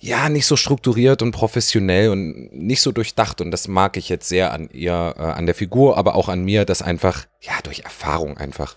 ja, 0.04 0.28
nicht 0.28 0.46
so 0.46 0.56
strukturiert 0.56 1.22
und 1.22 1.32
professionell 1.32 2.10
und 2.10 2.52
nicht 2.52 2.82
so 2.82 2.92
durchdacht. 2.92 3.40
Und 3.40 3.50
das 3.50 3.68
mag 3.68 3.96
ich 3.96 4.10
jetzt 4.10 4.28
sehr 4.28 4.52
an 4.52 4.68
ihr, 4.70 5.14
äh, 5.16 5.22
an 5.22 5.46
der 5.46 5.54
Figur, 5.54 5.96
aber 5.96 6.14
auch 6.14 6.28
an 6.28 6.44
mir, 6.44 6.66
dass 6.66 6.82
einfach, 6.82 7.24
ja, 7.40 7.54
durch 7.62 7.80
Erfahrung 7.80 8.36
einfach 8.36 8.76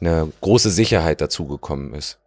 eine 0.00 0.32
große 0.40 0.70
Sicherheit 0.70 1.20
dazugekommen 1.20 1.92
ist. 1.92 2.18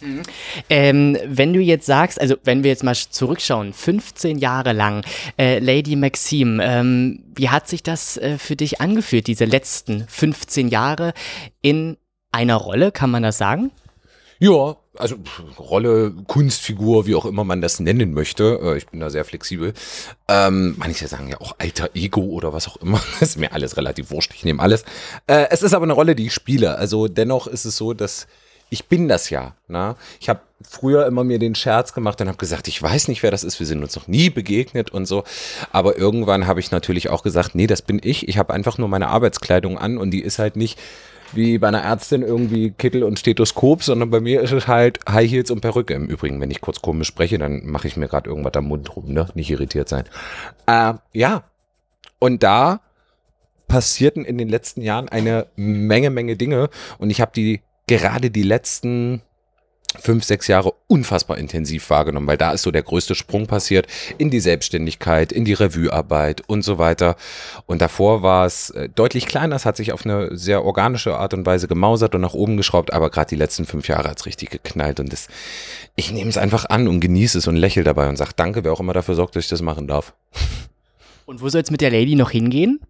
Mhm. 0.00 0.22
Ähm, 0.70 1.18
wenn 1.26 1.52
du 1.52 1.60
jetzt 1.60 1.86
sagst, 1.86 2.20
also 2.20 2.36
wenn 2.44 2.62
wir 2.62 2.70
jetzt 2.70 2.84
mal 2.84 2.94
zurückschauen, 2.94 3.72
15 3.72 4.38
Jahre 4.38 4.72
lang, 4.72 5.04
äh, 5.38 5.58
Lady 5.58 5.96
Maxime, 5.96 6.62
ähm, 6.64 7.24
wie 7.34 7.48
hat 7.48 7.68
sich 7.68 7.82
das 7.82 8.16
äh, 8.16 8.38
für 8.38 8.56
dich 8.56 8.80
angefühlt, 8.80 9.26
diese 9.26 9.44
letzten 9.44 10.06
15 10.08 10.68
Jahre 10.68 11.14
in 11.62 11.96
einer 12.32 12.56
Rolle, 12.56 12.92
kann 12.92 13.10
man 13.10 13.22
das 13.22 13.38
sagen? 13.38 13.70
Ja, 14.40 14.76
also 14.96 15.16
Rolle, 15.58 16.12
Kunstfigur, 16.26 17.06
wie 17.06 17.16
auch 17.16 17.24
immer 17.24 17.42
man 17.44 17.60
das 17.60 17.80
nennen 17.80 18.12
möchte. 18.12 18.60
Äh, 18.62 18.78
ich 18.78 18.86
bin 18.86 19.00
da 19.00 19.10
sehr 19.10 19.24
flexibel. 19.24 19.74
Ähm, 20.28 20.74
manche 20.78 21.08
sagen 21.08 21.28
ja 21.28 21.40
auch 21.40 21.56
alter 21.58 21.90
Ego 21.94 22.20
oder 22.20 22.52
was 22.52 22.68
auch 22.68 22.76
immer. 22.76 23.00
Das 23.18 23.30
ist 23.30 23.38
mir 23.38 23.52
alles 23.52 23.76
relativ 23.76 24.10
wurscht. 24.10 24.32
Ich 24.34 24.44
nehme 24.44 24.62
alles. 24.62 24.84
Äh, 25.26 25.46
es 25.50 25.62
ist 25.62 25.74
aber 25.74 25.84
eine 25.84 25.92
Rolle, 25.92 26.14
die 26.14 26.26
ich 26.26 26.34
spiele. 26.34 26.76
Also 26.76 27.08
dennoch 27.08 27.48
ist 27.48 27.64
es 27.64 27.76
so, 27.76 27.94
dass 27.94 28.28
ich 28.70 28.86
bin 28.86 29.08
das 29.08 29.30
ja. 29.30 29.54
Ne? 29.66 29.96
Ich 30.20 30.28
habe 30.28 30.40
früher 30.62 31.06
immer 31.06 31.24
mir 31.24 31.38
den 31.38 31.54
Scherz 31.54 31.92
gemacht 31.94 32.20
und 32.20 32.28
habe 32.28 32.38
gesagt, 32.38 32.68
ich 32.68 32.82
weiß 32.82 33.08
nicht, 33.08 33.22
wer 33.22 33.30
das 33.30 33.44
ist, 33.44 33.60
wir 33.60 33.66
sind 33.66 33.82
uns 33.82 33.96
noch 33.96 34.08
nie 34.08 34.30
begegnet 34.30 34.90
und 34.90 35.06
so. 35.06 35.24
Aber 35.72 35.96
irgendwann 35.96 36.46
habe 36.46 36.60
ich 36.60 36.70
natürlich 36.70 37.08
auch 37.10 37.22
gesagt, 37.22 37.54
nee, 37.54 37.66
das 37.66 37.82
bin 37.82 38.00
ich. 38.02 38.28
Ich 38.28 38.38
habe 38.38 38.52
einfach 38.52 38.78
nur 38.78 38.88
meine 38.88 39.08
Arbeitskleidung 39.08 39.78
an 39.78 39.98
und 39.98 40.10
die 40.10 40.22
ist 40.22 40.38
halt 40.38 40.56
nicht 40.56 40.78
wie 41.32 41.58
bei 41.58 41.68
einer 41.68 41.82
Ärztin 41.82 42.22
irgendwie 42.22 42.70
Kittel 42.70 43.04
und 43.04 43.18
Stethoskop, 43.18 43.82
sondern 43.82 44.10
bei 44.10 44.20
mir 44.20 44.40
ist 44.40 44.52
es 44.52 44.66
halt 44.66 45.00
High 45.08 45.30
Heels 45.30 45.50
und 45.50 45.60
Perücke. 45.60 45.94
Im 45.94 46.06
Übrigen, 46.06 46.40
wenn 46.40 46.50
ich 46.50 46.60
kurz 46.60 46.80
komisch 46.80 47.08
spreche, 47.08 47.38
dann 47.38 47.66
mache 47.66 47.86
ich 47.86 47.96
mir 47.96 48.08
gerade 48.08 48.30
irgendwas 48.30 48.54
am 48.54 48.66
Mund 48.66 48.96
rum, 48.96 49.12
ne? 49.12 49.28
Nicht 49.34 49.50
irritiert 49.50 49.88
sein. 49.88 50.04
Äh, 50.66 50.94
ja. 51.12 51.44
Und 52.18 52.42
da 52.42 52.80
passierten 53.68 54.24
in 54.24 54.38
den 54.38 54.48
letzten 54.48 54.80
Jahren 54.80 55.08
eine 55.08 55.46
Menge, 55.56 56.10
Menge 56.10 56.36
Dinge 56.36 56.70
und 56.98 57.10
ich 57.10 57.20
habe 57.20 57.32
die 57.34 57.60
gerade 57.88 58.30
die 58.30 58.42
letzten 58.42 59.22
fünf, 59.98 60.22
sechs 60.24 60.46
Jahre 60.48 60.74
unfassbar 60.86 61.38
intensiv 61.38 61.88
wahrgenommen, 61.88 62.26
weil 62.26 62.36
da 62.36 62.52
ist 62.52 62.62
so 62.62 62.70
der 62.70 62.82
größte 62.82 63.14
Sprung 63.14 63.46
passiert 63.46 63.86
in 64.18 64.30
die 64.30 64.40
Selbstständigkeit, 64.40 65.32
in 65.32 65.44
die 65.44 65.54
Revuearbeit 65.54 66.42
und 66.46 66.62
so 66.62 66.78
weiter. 66.78 67.16
Und 67.66 67.80
davor 67.80 68.22
war 68.22 68.44
es 68.44 68.70
äh, 68.70 68.88
deutlich 68.88 69.26
kleiner, 69.26 69.56
es 69.56 69.64
hat 69.64 69.76
sich 69.76 69.92
auf 69.92 70.04
eine 70.04 70.36
sehr 70.36 70.64
organische 70.64 71.16
Art 71.16 71.32
und 71.32 71.46
Weise 71.46 71.68
gemausert 71.68 72.14
und 72.14 72.20
nach 72.20 72.34
oben 72.34 72.56
geschraubt, 72.56 72.92
aber 72.92 73.10
gerade 73.10 73.30
die 73.30 73.36
letzten 73.36 73.64
fünf 73.64 73.88
Jahre 73.88 74.10
hat 74.10 74.18
es 74.18 74.26
richtig 74.26 74.50
geknallt 74.50 75.00
und 75.00 75.12
das, 75.12 75.28
ich 75.96 76.12
nehme 76.12 76.28
es 76.28 76.36
einfach 76.36 76.66
an 76.66 76.86
und 76.86 77.00
genieße 77.00 77.38
es 77.38 77.46
und 77.46 77.56
lächle 77.56 77.84
dabei 77.84 78.08
und 78.08 78.16
sage 78.16 78.32
danke, 78.36 78.64
wer 78.64 78.72
auch 78.72 78.80
immer 78.80 78.92
dafür 78.92 79.14
sorgt, 79.14 79.36
dass 79.36 79.44
ich 79.44 79.50
das 79.50 79.62
machen 79.62 79.86
darf. 79.86 80.12
Und 81.24 81.40
wo 81.40 81.48
soll 81.48 81.62
es 81.62 81.70
mit 81.70 81.80
der 81.80 81.90
Lady 81.90 82.14
noch 82.14 82.30
hingehen? 82.30 82.80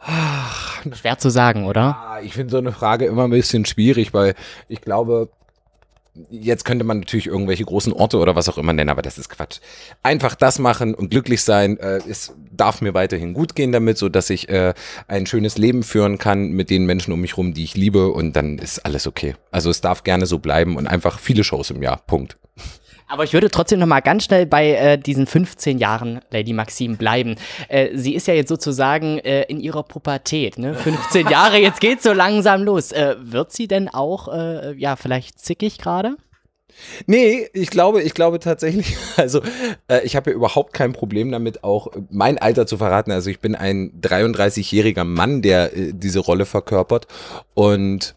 Ach, 0.00 0.69
Schwer 0.94 1.18
zu 1.18 1.30
sagen, 1.30 1.66
oder? 1.66 1.80
Ja, 1.80 2.20
ich 2.22 2.34
finde 2.34 2.50
so 2.50 2.58
eine 2.58 2.72
Frage 2.72 3.06
immer 3.06 3.24
ein 3.24 3.30
bisschen 3.30 3.64
schwierig, 3.64 4.12
weil 4.14 4.34
ich 4.68 4.80
glaube, 4.80 5.30
jetzt 6.30 6.64
könnte 6.64 6.84
man 6.84 7.00
natürlich 7.00 7.26
irgendwelche 7.26 7.64
großen 7.64 7.92
Orte 7.92 8.18
oder 8.18 8.34
was 8.34 8.48
auch 8.48 8.58
immer 8.58 8.72
nennen, 8.72 8.90
aber 8.90 9.02
das 9.02 9.18
ist 9.18 9.28
Quatsch. 9.28 9.60
Einfach 10.02 10.34
das 10.34 10.58
machen 10.58 10.94
und 10.94 11.10
glücklich 11.10 11.42
sein. 11.42 11.78
Äh, 11.78 12.00
es 12.08 12.34
darf 12.50 12.80
mir 12.80 12.94
weiterhin 12.94 13.34
gut 13.34 13.54
gehen 13.54 13.72
damit, 13.72 13.98
so 13.98 14.08
dass 14.08 14.30
ich 14.30 14.48
äh, 14.48 14.74
ein 15.06 15.26
schönes 15.26 15.58
Leben 15.58 15.82
führen 15.82 16.18
kann 16.18 16.50
mit 16.50 16.70
den 16.70 16.84
Menschen 16.84 17.12
um 17.12 17.20
mich 17.20 17.36
rum, 17.36 17.54
die 17.54 17.64
ich 17.64 17.76
liebe 17.76 18.08
und 18.08 18.34
dann 18.34 18.58
ist 18.58 18.80
alles 18.80 19.06
okay. 19.06 19.34
Also 19.50 19.70
es 19.70 19.80
darf 19.80 20.04
gerne 20.04 20.26
so 20.26 20.38
bleiben 20.38 20.76
und 20.76 20.86
einfach 20.86 21.18
viele 21.18 21.44
Shows 21.44 21.70
im 21.70 21.82
Jahr. 21.82 22.02
Punkt. 22.06 22.39
Aber 23.10 23.24
ich 23.24 23.32
würde 23.32 23.50
trotzdem 23.50 23.80
noch 23.80 23.88
mal 23.88 24.00
ganz 24.00 24.24
schnell 24.24 24.46
bei 24.46 24.70
äh, 24.70 24.96
diesen 24.96 25.26
15 25.26 25.78
Jahren 25.78 26.20
Lady 26.30 26.52
Maxime 26.52 26.96
bleiben. 26.96 27.34
Äh, 27.68 27.88
sie 27.94 28.14
ist 28.14 28.28
ja 28.28 28.34
jetzt 28.34 28.48
sozusagen 28.48 29.18
äh, 29.18 29.42
in 29.42 29.58
ihrer 29.58 29.82
Pubertät, 29.82 30.58
ne? 30.58 30.74
15 30.74 31.28
Jahre, 31.30 31.58
jetzt 31.58 31.80
geht's 31.80 32.04
so 32.04 32.12
langsam 32.12 32.62
los. 32.62 32.92
Äh, 32.92 33.16
wird 33.18 33.50
sie 33.50 33.66
denn 33.66 33.88
auch, 33.88 34.28
äh, 34.32 34.74
ja, 34.78 34.94
vielleicht 34.94 35.40
zickig 35.40 35.78
gerade? 35.78 36.16
Nee, 37.06 37.48
ich 37.52 37.70
glaube, 37.70 38.00
ich 38.00 38.14
glaube 38.14 38.38
tatsächlich, 38.38 38.96
also 39.16 39.42
äh, 39.88 40.02
ich 40.04 40.14
habe 40.14 40.30
ja 40.30 40.36
überhaupt 40.36 40.72
kein 40.72 40.92
Problem 40.92 41.32
damit, 41.32 41.64
auch 41.64 41.88
mein 42.10 42.38
Alter 42.38 42.66
zu 42.68 42.78
verraten. 42.78 43.10
Also 43.10 43.28
ich 43.28 43.40
bin 43.40 43.56
ein 43.56 44.00
33-jähriger 44.00 45.04
Mann, 45.04 45.42
der 45.42 45.76
äh, 45.76 45.92
diese 45.92 46.20
Rolle 46.20 46.46
verkörpert 46.46 47.08
und 47.54 48.14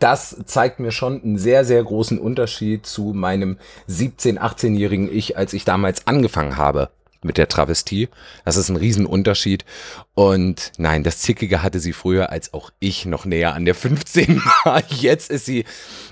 das 0.00 0.36
zeigt 0.46 0.80
mir 0.80 0.92
schon 0.92 1.22
einen 1.22 1.38
sehr, 1.38 1.64
sehr 1.64 1.82
großen 1.82 2.18
Unterschied 2.18 2.86
zu 2.86 3.12
meinem 3.14 3.58
17-, 3.88 4.38
18-jährigen 4.38 5.14
Ich, 5.14 5.36
als 5.36 5.52
ich 5.52 5.64
damals 5.64 6.06
angefangen 6.06 6.56
habe 6.56 6.90
mit 7.24 7.38
der 7.38 7.48
Travestie. 7.48 8.08
Das 8.44 8.56
ist 8.56 8.68
ein 8.68 8.76
Riesenunterschied. 8.76 9.64
Und 10.14 10.72
nein, 10.78 11.02
das 11.02 11.18
Zickige 11.18 11.62
hatte 11.62 11.80
sie 11.80 11.92
früher, 11.92 12.30
als 12.30 12.54
auch 12.54 12.70
ich 12.78 13.06
noch 13.06 13.24
näher 13.24 13.54
an 13.54 13.64
der 13.64 13.74
15 13.74 14.36
war. 14.64 14.82
Jetzt 14.88 15.30
ist 15.30 15.46
sie, 15.46 15.64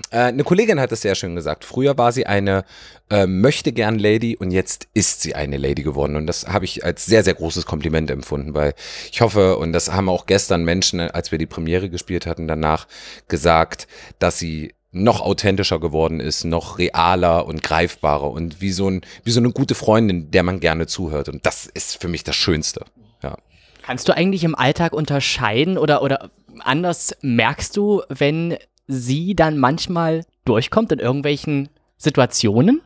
äh, 0.09 0.17
eine 0.17 0.43
Kollegin 0.43 0.79
hat 0.79 0.91
es 0.91 1.01
sehr 1.01 1.15
schön 1.15 1.35
gesagt. 1.35 1.63
Früher 1.63 1.97
war 1.97 2.11
sie 2.11 2.25
eine 2.25 2.65
äh, 3.09 3.27
möchte 3.27 3.71
gern 3.71 3.99
Lady 3.99 4.35
und 4.35 4.51
jetzt 4.51 4.87
ist 4.93 5.21
sie 5.21 5.35
eine 5.35 5.57
Lady 5.57 5.83
geworden. 5.83 6.15
Und 6.15 6.27
das 6.27 6.47
habe 6.47 6.65
ich 6.65 6.83
als 6.83 7.05
sehr, 7.05 7.23
sehr 7.23 7.35
großes 7.35 7.65
Kompliment 7.65 8.09
empfunden, 8.09 8.53
weil 8.53 8.73
ich 9.11 9.21
hoffe, 9.21 9.57
und 9.57 9.71
das 9.71 9.91
haben 9.91 10.09
auch 10.09 10.25
gestern 10.25 10.63
Menschen, 10.63 10.99
als 10.99 11.31
wir 11.31 11.37
die 11.37 11.45
Premiere 11.45 11.89
gespielt 11.89 12.25
hatten, 12.25 12.47
danach 12.47 12.87
gesagt, 13.27 13.87
dass 14.19 14.39
sie 14.39 14.73
noch 14.93 15.21
authentischer 15.21 15.79
geworden 15.79 16.19
ist, 16.19 16.45
noch 16.45 16.77
realer 16.77 17.45
und 17.45 17.63
greifbarer 17.63 18.31
und 18.31 18.61
wie 18.61 18.71
so, 18.71 18.89
ein, 18.89 19.01
wie 19.23 19.31
so 19.31 19.39
eine 19.39 19.51
gute 19.51 19.75
Freundin, 19.75 20.31
der 20.31 20.43
man 20.43 20.59
gerne 20.59 20.87
zuhört. 20.87 21.29
Und 21.29 21.45
das 21.45 21.65
ist 21.65 21.99
für 21.99 22.07
mich 22.07 22.23
das 22.23 22.35
Schönste. 22.35 22.85
Ja. 23.21 23.35
Kannst 23.81 24.07
du 24.07 24.15
eigentlich 24.15 24.43
im 24.43 24.55
Alltag 24.55 24.93
unterscheiden 24.93 25.77
oder, 25.77 26.03
oder 26.03 26.29
anders 26.59 27.15
merkst 27.21 27.75
du, 27.75 28.03
wenn 28.07 28.57
sie 28.87 29.35
dann 29.35 29.57
manchmal 29.57 30.25
durchkommt 30.45 30.91
in 30.91 30.99
irgendwelchen 30.99 31.69
Situationen? 31.97 32.81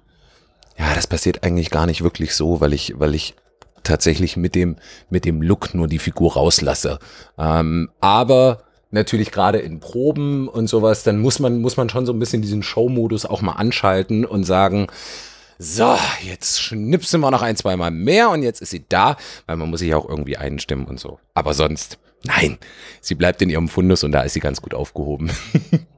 Ja, 0.80 0.94
das 0.96 1.08
passiert 1.08 1.44
eigentlich 1.44 1.72
gar 1.72 1.88
nicht 1.88 2.04
wirklich 2.04 2.36
so, 2.36 2.62
weil 2.62 2.74
ich, 2.74 2.94
weil 2.98 3.16
ich 3.16 3.36
tatsächlich 3.84 4.38
mit 4.38 4.56
dem, 4.56 4.78
mit 5.10 5.26
dem 5.26 5.42
Look 5.42 5.74
nur 5.74 5.88
die 5.88 6.00
Figur 6.00 6.34
rauslasse. 6.34 7.00
Ähm, 7.38 7.90
aber 8.00 8.64
natürlich 8.92 9.32
gerade 9.32 9.60
in 9.60 9.80
Proben 9.80 10.48
und 10.48 10.68
sowas, 10.68 11.04
dann 11.04 11.20
muss 11.20 11.40
man, 11.40 11.62
muss 11.62 11.78
man 11.78 11.90
schon 11.90 12.06
so 12.06 12.14
ein 12.14 12.20
bisschen 12.20 12.42
diesen 12.42 12.64
Show-Modus 12.64 13.26
auch 13.26 13.42
mal 13.42 13.54
anschalten 13.54 14.26
und 14.26 14.44
sagen, 14.44 14.88
so, 15.60 15.98
jetzt 16.22 16.62
schnipsen 16.62 17.20
wir 17.22 17.32
noch 17.32 17.42
ein, 17.42 17.56
zwei 17.56 17.76
Mal 17.78 17.92
mehr 17.92 18.30
und 18.30 18.44
jetzt 18.44 18.62
ist 18.62 18.70
sie 18.70 18.86
da, 18.88 19.18
weil 19.48 19.58
man 19.58 19.70
muss 19.70 19.80
sich 19.80 19.94
auch 19.96 20.08
irgendwie 20.08 20.38
einstimmen 20.38 20.86
und 20.86 21.00
so. 21.00 21.20
Aber 21.34 21.54
sonst, 21.54 21.98
nein, 22.24 22.58
sie 23.02 23.16
bleibt 23.16 23.42
in 23.42 23.50
ihrem 23.50 23.68
Fundus 23.68 24.04
und 24.04 24.12
da 24.12 24.22
ist 24.22 24.34
sie 24.34 24.40
ganz 24.40 24.62
gut 24.62 24.74
aufgehoben. 24.74 25.32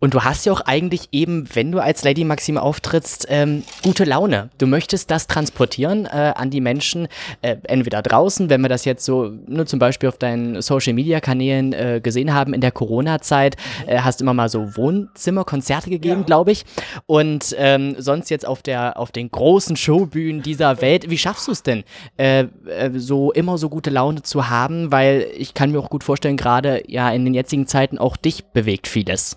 Und 0.00 0.14
du 0.14 0.22
hast 0.22 0.46
ja 0.46 0.52
auch 0.52 0.60
eigentlich 0.60 1.08
eben, 1.12 1.48
wenn 1.54 1.72
du 1.72 1.80
als 1.80 2.04
Lady 2.04 2.24
Maxime 2.24 2.62
auftrittst, 2.62 3.26
ähm, 3.28 3.64
gute 3.82 4.04
Laune. 4.04 4.50
Du 4.58 4.66
möchtest 4.66 5.10
das 5.10 5.26
transportieren 5.26 6.06
äh, 6.06 6.32
an 6.36 6.50
die 6.50 6.60
Menschen, 6.60 7.08
äh, 7.42 7.56
entweder 7.64 8.02
draußen, 8.02 8.48
wenn 8.48 8.60
wir 8.60 8.68
das 8.68 8.84
jetzt 8.84 9.04
so 9.04 9.32
nur 9.46 9.66
zum 9.66 9.78
Beispiel 9.78 10.08
auf 10.08 10.18
deinen 10.18 10.62
Social 10.62 10.92
Media 10.92 11.20
Kanälen 11.20 11.72
äh, 11.72 12.00
gesehen 12.02 12.32
haben 12.32 12.54
in 12.54 12.60
der 12.60 12.70
Corona-Zeit, 12.70 13.56
äh, 13.86 13.98
hast 13.98 14.20
immer 14.20 14.34
mal 14.34 14.48
so 14.48 14.76
Wohnzimmerkonzerte 14.76 15.90
gegeben, 15.90 16.24
glaube 16.24 16.52
ich. 16.52 16.64
Und 17.06 17.56
ähm, 17.58 17.96
sonst 17.98 18.30
jetzt 18.30 18.46
auf 18.46 18.62
der 18.62 18.98
auf 18.98 19.10
den 19.10 19.30
großen 19.30 19.76
Showbühnen 19.76 20.42
dieser 20.42 20.80
Welt. 20.80 21.10
Wie 21.10 21.18
schaffst 21.18 21.48
du 21.48 21.52
es 21.52 21.62
denn, 21.62 21.82
äh, 22.16 22.46
äh, 22.66 22.90
so 22.94 23.32
immer 23.32 23.58
so 23.58 23.68
gute 23.68 23.90
Laune 23.90 24.22
zu 24.22 24.48
haben? 24.48 24.92
Weil 24.92 25.26
ich 25.36 25.54
kann 25.54 25.72
mir 25.72 25.80
auch 25.80 25.90
gut 25.90 26.04
vorstellen, 26.04 26.36
gerade 26.36 26.84
ja 26.86 27.10
in 27.10 27.24
den 27.24 27.34
jetzigen 27.34 27.66
Zeiten 27.66 27.98
auch 27.98 28.16
dich 28.16 28.44
bewegt 28.44 28.86
vieles. 28.86 29.36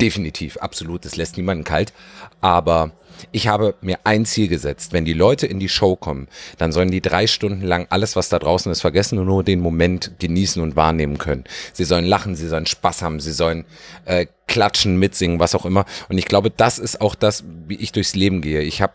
Definitiv, 0.00 0.58
absolut. 0.58 1.04
Das 1.04 1.16
lässt 1.16 1.36
niemanden 1.36 1.64
kalt. 1.64 1.92
Aber 2.40 2.92
ich 3.32 3.48
habe 3.48 3.74
mir 3.80 3.98
ein 4.04 4.24
Ziel 4.26 4.46
gesetzt. 4.46 4.92
Wenn 4.92 5.04
die 5.04 5.12
Leute 5.12 5.46
in 5.46 5.58
die 5.58 5.68
Show 5.68 5.96
kommen, 5.96 6.28
dann 6.56 6.70
sollen 6.70 6.90
die 6.90 7.00
drei 7.00 7.26
Stunden 7.26 7.62
lang 7.62 7.86
alles, 7.90 8.14
was 8.14 8.28
da 8.28 8.38
draußen 8.38 8.70
ist, 8.70 8.80
vergessen 8.80 9.18
und 9.18 9.26
nur 9.26 9.42
den 9.42 9.60
Moment 9.60 10.12
genießen 10.20 10.62
und 10.62 10.76
wahrnehmen 10.76 11.18
können. 11.18 11.44
Sie 11.72 11.84
sollen 11.84 12.04
lachen, 12.04 12.36
sie 12.36 12.46
sollen 12.46 12.66
Spaß 12.66 13.02
haben, 13.02 13.18
sie 13.18 13.32
sollen 13.32 13.64
äh, 14.04 14.26
klatschen, 14.46 14.98
mitsingen, 14.98 15.40
was 15.40 15.54
auch 15.54 15.66
immer. 15.66 15.84
Und 16.08 16.18
ich 16.18 16.26
glaube, 16.26 16.50
das 16.50 16.78
ist 16.78 17.00
auch 17.00 17.14
das, 17.14 17.44
wie 17.66 17.76
ich 17.76 17.92
durchs 17.92 18.14
Leben 18.14 18.40
gehe. 18.40 18.62
Ich 18.62 18.80
habe 18.80 18.94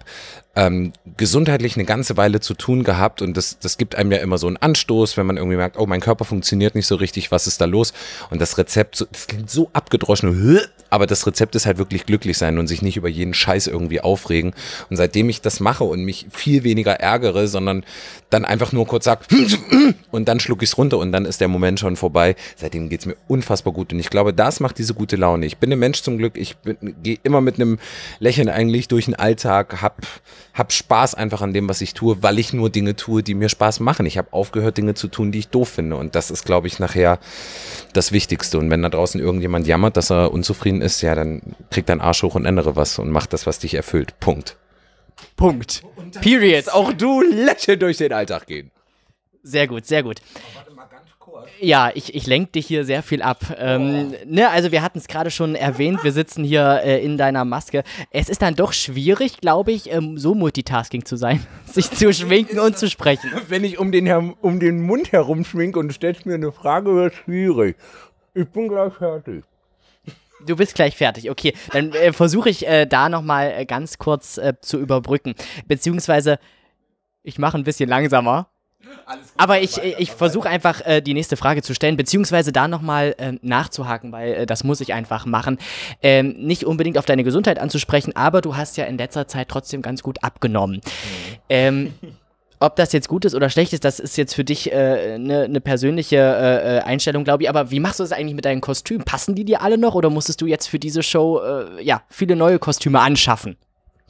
ähm, 0.56 0.94
gesundheitlich 1.18 1.76
eine 1.76 1.86
ganze 1.86 2.16
Weile 2.16 2.40
zu 2.40 2.54
tun 2.54 2.84
gehabt 2.84 3.22
und 3.24 3.36
das, 3.36 3.58
das 3.60 3.78
gibt 3.78 3.96
einem 3.96 4.12
ja 4.12 4.20
immer 4.20 4.38
so 4.38 4.46
einen 4.46 4.58
Anstoß, 4.58 5.18
wenn 5.18 5.26
man 5.26 5.38
irgendwie 5.38 5.58
merkt, 5.58 5.78
oh, 5.80 5.88
mein 5.88 6.00
Körper 6.00 6.26
funktioniert 6.26 6.76
nicht 6.76 6.86
so 6.86 6.96
richtig, 6.96 7.32
was 7.32 7.48
ist 7.48 7.60
da 7.60 7.66
los? 7.66 7.94
Und 8.30 8.40
das 8.40 8.58
Rezept, 8.58 9.08
das 9.10 9.28
klingt 9.28 9.50
so 9.50 9.70
abgedroschen, 9.74 10.60
aber 10.92 11.08
das 11.08 11.26
Rezept 11.26 11.56
ist 11.56 11.66
halt 11.66 11.80
wirklich 11.80 12.06
glücklich 12.06 12.38
sein 12.38 12.60
und 12.60 12.68
sich 12.68 12.84
nicht 12.84 12.98
über 12.98 13.10
jeden 13.10 13.34
Scheiß 13.34 13.66
irgendwie 13.66 14.02
aufregen. 14.02 14.54
Und 14.92 14.98
seitdem 14.98 15.28
ich 15.28 15.42
das 15.42 15.60
mache 15.60 15.84
und 15.86 16.04
mich 16.04 16.28
viel 16.30 16.64
weniger 16.64 16.94
ärgere, 16.94 17.48
sondern 17.48 17.84
dann 18.30 18.46
einfach 18.46 18.74
nur 18.74 18.86
kurz 18.86 19.06
sag 19.06 19.22
und 20.12 20.28
dann 20.28 20.40
schluck 20.40 20.62
ich's 20.62 20.78
runter 20.78 21.00
und 21.00 21.12
dann 21.12 21.26
ist 21.26 21.42
der 21.42 21.48
Moment 21.48 21.80
schon 21.80 21.96
vorbei. 21.96 22.36
Seitdem 22.58 22.90
geht's 22.90 23.08
mir 23.08 23.16
unfassbar 23.28 23.74
gut 23.74 23.92
und 23.92 24.00
ich 24.00 24.12
glaube, 24.12 24.36
das 24.36 24.60
macht 24.60 24.78
diese 24.78 24.94
gute 24.94 25.16
Laune. 25.16 25.48
Ich 25.48 25.58
bin 25.58 25.72
ein 25.72 25.80
Mensch 25.80 26.04
zum 26.04 26.20
Glück, 26.20 26.38
ich 26.38 26.58
gehe 27.02 27.18
immer 27.24 27.42
mit 27.42 27.56
einem 27.56 27.80
Lächeln 28.20 28.50
eigentlich 28.50 28.88
durch 28.88 29.06
den 29.06 29.16
Alltag, 29.16 29.82
hab 29.82 30.06
hab 30.54 30.72
Spaß 30.72 31.16
einfach 31.16 31.42
an 31.42 31.54
dem, 31.54 31.68
was 31.68 31.82
ich 31.82 31.94
tue, 31.94 32.22
weil 32.22 32.38
ich 32.38 32.54
nur 32.54 32.70
Dinge 32.70 32.96
tue, 32.96 33.24
die 33.24 33.34
mir 33.34 33.50
Spaß 33.50 33.80
machen. 33.80 34.06
Ich 34.06 34.20
habe 34.20 34.32
aufgehört, 34.32 34.78
Dinge 34.78 34.94
zu 34.94 35.08
tun, 35.08 35.32
die 35.32 35.40
ich 35.40 35.48
doof 35.48 35.70
finde. 35.70 35.96
Und 35.96 36.14
das 36.16 36.30
ist, 36.30 36.46
glaube 36.46 36.68
ich, 36.68 36.78
nachher 36.78 37.20
das 37.94 38.12
Wichtigste. 38.12 38.60
Und 38.60 38.70
wenn 38.70 38.84
da 38.84 38.90
draußen 38.90 39.20
irgendjemand 39.20 39.66
jammert, 39.66 39.98
dass 39.98 40.12
er 40.12 40.32
unzufrieden 40.32 40.82
ist, 40.82 41.02
ja, 41.02 41.16
dann 41.16 41.56
kriegt 41.72 41.90
dein 41.90 42.02
Arsch 42.02 42.22
hoch 42.22 42.36
und 42.36 42.46
ändere 42.46 42.76
was 42.76 43.00
und 43.00 43.10
mach 43.10 43.26
das, 43.26 43.48
was 43.48 43.60
dich 43.60 43.74
erfüllt. 43.74 44.20
Punkt. 44.20 44.58
Punkt. 45.36 45.82
Period. 46.22 46.70
Auch 46.70 46.94
du 46.94 47.22
lächeln 47.22 47.80
durch 47.80 47.98
den 47.98 48.14
Alltag 48.14 48.46
gehen. 48.46 48.70
Sehr 49.42 49.68
gut, 49.68 49.86
sehr 49.86 50.04
gut. 50.04 50.22
Ja, 51.60 51.92
ich, 51.94 52.14
ich 52.14 52.28
lenke 52.28 52.52
dich 52.52 52.68
hier 52.68 52.86
sehr 52.86 53.04
viel 53.04 53.22
ab. 53.22 53.56
Ähm, 53.58 54.14
ne, 54.26 54.50
also 54.50 54.72
wir 54.72 54.82
hatten 54.82 54.98
es 54.98 55.08
gerade 55.08 55.32
schon 55.32 55.56
erwähnt, 55.56 56.04
wir 56.04 56.12
sitzen 56.12 56.44
hier 56.44 56.82
äh, 56.84 57.04
in 57.04 57.18
deiner 57.18 57.46
Maske. 57.46 57.84
Es 58.12 58.30
ist 58.30 58.42
dann 58.42 58.56
doch 58.56 58.74
schwierig, 58.74 59.40
glaube 59.40 59.72
ich, 59.72 59.92
ähm, 59.92 60.18
so 60.18 60.36
Multitasking 60.36 61.06
zu 61.06 61.16
sein, 61.16 61.46
sich 61.66 61.90
zu 61.92 62.14
schminken 62.14 62.60
und 62.60 62.78
zu 62.78 62.90
sprechen. 62.90 63.32
Wenn 63.48 63.64
ich 63.64 63.80
um 63.80 63.92
den, 63.92 64.34
um 64.42 64.60
den 64.60 64.82
Mund 64.82 65.12
herum 65.12 65.46
schminke 65.46 65.80
und 65.80 65.92
stellst 65.94 66.26
mir 66.26 66.36
eine 66.36 66.52
Frage, 66.52 66.94
wird 66.94 67.14
schwierig. 67.16 67.78
Ich 68.34 68.48
bin 68.50 68.68
gleich 68.68 68.94
fertig. 68.94 69.44
Du 70.46 70.56
bist 70.56 70.76
gleich 70.76 70.98
fertig, 70.98 71.30
okay. 71.30 71.54
Dann 71.72 71.94
äh, 71.94 72.12
versuche 72.12 72.50
ich 72.50 72.68
äh, 72.68 72.86
da 72.86 73.08
nochmal 73.08 73.54
äh, 73.56 73.66
ganz 73.66 73.98
kurz 73.98 74.38
äh, 74.38 74.54
zu 74.60 74.80
überbrücken. 74.80 75.36
Beziehungsweise, 75.68 76.40
ich 77.22 77.38
mache 77.38 77.58
ein 77.58 77.64
bisschen 77.64 77.90
langsamer. 77.90 78.50
Aber 79.38 79.62
ich, 79.62 79.78
ich 79.78 80.12
versuche 80.12 80.50
einfach 80.50 80.82
äh, 80.86 81.02
die 81.02 81.14
nächste 81.14 81.38
Frage 81.38 81.62
zu 81.62 81.74
stellen, 81.74 81.98
beziehungsweise 81.98 82.52
da 82.52 82.68
nochmal 82.68 83.16
äh, 83.18 83.34
nachzuhaken, 83.42 84.12
weil 84.12 84.34
äh, 84.34 84.46
das 84.46 84.64
muss 84.64 84.82
ich 84.82 84.94
einfach 84.94 85.26
machen. 85.26 85.58
Ähm, 86.02 86.36
nicht 86.38 86.66
unbedingt 86.66 86.98
auf 86.98 87.06
deine 87.06 87.24
Gesundheit 87.24 87.60
anzusprechen, 87.60 88.16
aber 88.16 88.42
du 88.42 88.56
hast 88.56 88.78
ja 88.78 88.86
in 88.86 88.98
letzter 88.98 89.28
Zeit 89.28 89.50
trotzdem 89.50 89.82
ganz 89.82 90.04
gut 90.04 90.24
abgenommen. 90.24 90.78
Mhm. 90.78 90.82
Ähm, 91.50 91.94
ob 92.60 92.78
das 92.78 92.94
jetzt 92.94 93.10
gut 93.10 93.26
ist 93.26 93.36
oder 93.36 93.50
schlecht 93.50 93.74
ist, 93.74 93.84
das 93.84 94.00
ist 94.00 94.16
jetzt 94.16 94.34
für 94.34 94.46
dich 94.46 94.72
eine 94.72 95.00
äh, 95.00 95.18
ne, 95.18 95.50
ne 95.50 95.60
persönliche 95.60 96.16
äh, 96.16 96.78
äh, 96.78 96.80
Einstellung, 96.82 97.26
glaube 97.26 97.44
ich. 97.44 97.50
Aber 97.50 97.72
wie 97.72 97.82
machst 97.82 98.00
du 98.00 98.04
das 98.04 98.14
eigentlich 98.14 98.36
mit 98.36 98.46
deinen 98.46 98.62
Kostümen? 98.62 99.04
Passen 99.04 99.36
die 99.36 99.44
dir 99.44 99.62
alle 99.62 99.78
noch 99.78 99.96
oder 99.96 100.10
musstest 100.10 100.40
du 100.40 100.46
jetzt 100.46 100.68
für 100.68 100.80
diese 100.80 101.04
Show 101.04 101.42
äh, 101.42 101.84
ja 101.84 102.04
viele 102.10 102.38
neue 102.38 102.60
Kostüme 102.60 103.02
anschaffen? 103.02 103.58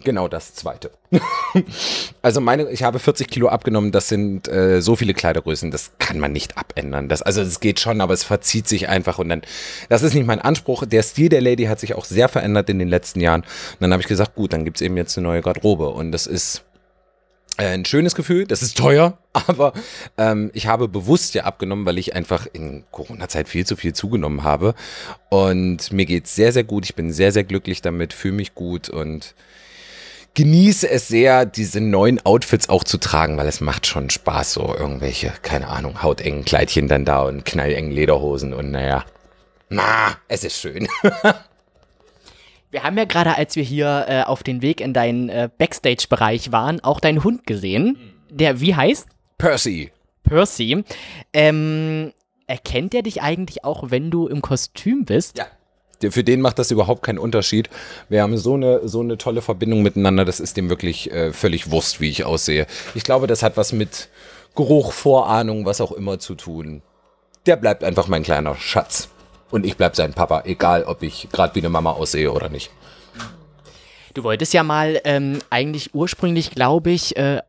Genau 0.04 0.28
das 0.28 0.54
zweite. 0.54 0.91
also 2.22 2.41
meine, 2.41 2.70
ich 2.70 2.84
habe 2.84 2.99
40 2.99 3.28
Kilo 3.28 3.47
abgenommen, 3.47 3.91
das 3.91 4.10
sind 4.10 4.47
äh, 4.47 4.82
so 4.82 4.95
viele 4.95 5.14
Kleidergrößen, 5.14 5.72
das 5.72 5.91
kann 5.97 6.20
man 6.20 6.34
nicht 6.34 6.58
abändern. 6.58 7.08
Das, 7.08 7.22
also 7.22 7.41
es 7.41 7.60
geht 7.60 7.80
schon, 7.80 8.01
aber 8.01 8.14
es 8.14 8.24
verzieht 8.24 8.68
sich 8.68 8.89
einfach 8.89 9.20
und 9.20 9.30
dann, 9.30 9.41
das 9.89 10.04
ist 10.04 10.14
nicht 10.14 10.28
mein 10.28 10.41
Anspruch. 10.41 10.86
Der 10.86 11.04
Stil 11.04 11.30
der 11.30 11.41
Lady 11.41 11.66
hat 11.66 11.80
sich 11.80 11.95
auch 11.95 12.06
sehr 12.06 12.28
verändert 12.28 12.70
in 12.70 12.80
den 12.80 12.89
letzten 12.89 13.22
Jahren. 13.22 13.41
Und 13.41 13.82
dann 13.82 13.93
habe 13.93 14.01
ich 14.01 14.08
gesagt, 14.08 14.36
gut, 14.36 14.51
dann 14.51 14.66
gibt 14.66 14.78
es 14.78 14.82
eben 14.82 14.97
jetzt 14.97 15.18
eine 15.18 15.28
neue 15.28 15.41
Garderobe 15.41 15.89
und 15.89 16.12
das 16.12 16.28
ist 16.28 16.64
äh, 17.58 17.66
ein 17.68 17.86
schönes 17.86 18.16
Gefühl, 18.16 18.45
das 18.45 18.64
ist 18.64 18.78
teuer, 18.78 19.18
aber 19.34 19.74
ähm, 20.18 20.49
ich 20.54 20.68
habe 20.68 20.88
bewusst 20.88 21.36
ja 21.36 21.43
abgenommen, 21.43 21.86
weil 21.86 21.97
ich 21.97 22.16
einfach 22.16 22.47
in 22.51 22.84
Corona-Zeit 22.91 23.47
viel 23.47 23.66
zu 23.66 23.76
viel 23.76 23.93
zugenommen 23.93 24.43
habe. 24.43 24.74
Und 25.30 25.91
mir 25.91 26.06
geht 26.06 26.26
es 26.26 26.36
sehr, 26.36 26.51
sehr 26.51 26.64
gut. 26.64 26.86
Ich 26.86 26.95
bin 26.95 27.12
sehr, 27.12 27.32
sehr 27.32 27.43
glücklich 27.43 27.82
damit, 27.82 28.14
fühle 28.14 28.36
mich 28.36 28.56
gut 28.56 28.89
und 28.89 29.36
genieße 30.36 30.89
es 30.89 31.07
sehr, 31.07 31.45
diese 31.45 31.81
neuen 31.81 32.23
Outfits 32.25 32.69
auch 32.69 32.84
zu 32.84 32.97
tragen, 32.97 33.38
weil 33.38 33.47
es 33.47 33.61
macht 33.61 33.86
schon 33.88 34.09
Spaß, 34.09 34.53
so 34.53 34.75
irgendwelche, 34.75 35.34
keine 35.41 35.67
Ahnung, 35.67 36.01
hautengen 36.01 36.45
Kleidchen 36.45 36.88
dann 36.88 37.05
da 37.05 37.23
und 37.23 37.45
knallengen 37.45 37.91
Lederhosen 37.91 38.53
und 38.53 38.71
naja, 38.71 39.05
na, 39.69 40.17
es 40.27 40.43
ist 40.43 40.59
schön. 40.59 40.88
Wir 42.71 42.81
haben 42.81 42.97
ja 42.97 43.05
gerade, 43.05 43.38
als 43.38 43.55
wir 43.55 43.61
hier 43.61 44.05
äh, 44.07 44.23
auf 44.23 44.41
den 44.41 44.63
Weg 44.63 44.81
in 44.81 44.93
deinen 44.93 45.29
äh, 45.29 45.47
Backstage-Bereich 45.59 46.51
waren, 46.51 46.79
auch 46.79 46.99
deinen 46.99 47.23
Hund 47.23 47.45
gesehen. 47.45 47.99
Der, 48.31 48.61
wie 48.61 48.73
heißt? 48.73 49.07
Percy. 49.38 49.91
Percy. 50.23 50.84
Ähm, 51.34 52.13
erkennt 52.47 52.95
er 52.95 53.03
dich 53.03 53.21
eigentlich 53.21 53.63
auch, 53.63 53.91
wenn 53.91 54.09
du 54.09 54.27
im 54.27 54.41
Kostüm 54.41 55.05
bist? 55.05 55.38
Ja. 55.38 55.45
Für 56.12 56.24
den 56.24 56.41
macht 56.41 56.60
das 56.60 56.72
überhaupt 56.72 57.04
keinen 57.04 57.20
Unterschied. 57.20 57.70
Wir 58.10 58.22
haben 58.22 58.38
so 58.38 58.56
eine, 58.56 58.88
so 58.88 59.01
eine 59.01 59.18
tolle 59.18 59.41
Verbindung 59.41 59.82
miteinander, 59.82 60.26
das 60.26 60.39
ist 60.39 60.58
dem 60.58 60.70
wirklich 60.70 61.12
äh, 61.12 61.34
völlig 61.34 61.72
Wurst, 61.72 62.01
wie 62.01 62.10
ich 62.10 62.26
aussehe. 62.26 62.68
Ich 62.95 63.04
glaube, 63.04 63.28
das 63.28 63.43
hat 63.43 63.58
was 63.58 63.74
mit 63.74 64.10
Geruch, 64.56 64.93
Vorahnung, 64.93 65.66
was 65.66 65.82
auch 65.82 65.91
immer 65.91 66.20
zu 66.20 66.36
tun. 66.36 66.82
Der 67.45 67.56
bleibt 67.56 67.84
einfach 67.84 68.08
mein 68.08 68.24
kleiner 68.24 68.56
Schatz 68.56 69.10
und 69.51 69.66
ich 69.66 69.78
bleib 69.78 69.95
sein 69.95 70.14
Papa, 70.14 70.43
egal 70.45 70.84
ob 70.84 71.04
ich 71.04 71.28
gerade 71.32 71.56
wie 71.56 71.60
eine 71.60 71.70
Mama 71.70 71.91
aussehe 71.91 72.32
oder 72.32 72.49
nicht. 72.49 72.72
Du 74.14 74.24
wolltest 74.24 74.54
ja 74.54 74.64
mal 74.64 75.01
ähm, 75.06 75.39
eigentlich 75.49 75.95
ursprünglich, 75.95 76.51
glaube 76.51 76.91
ich, 76.91 77.18
äh, 77.18 77.41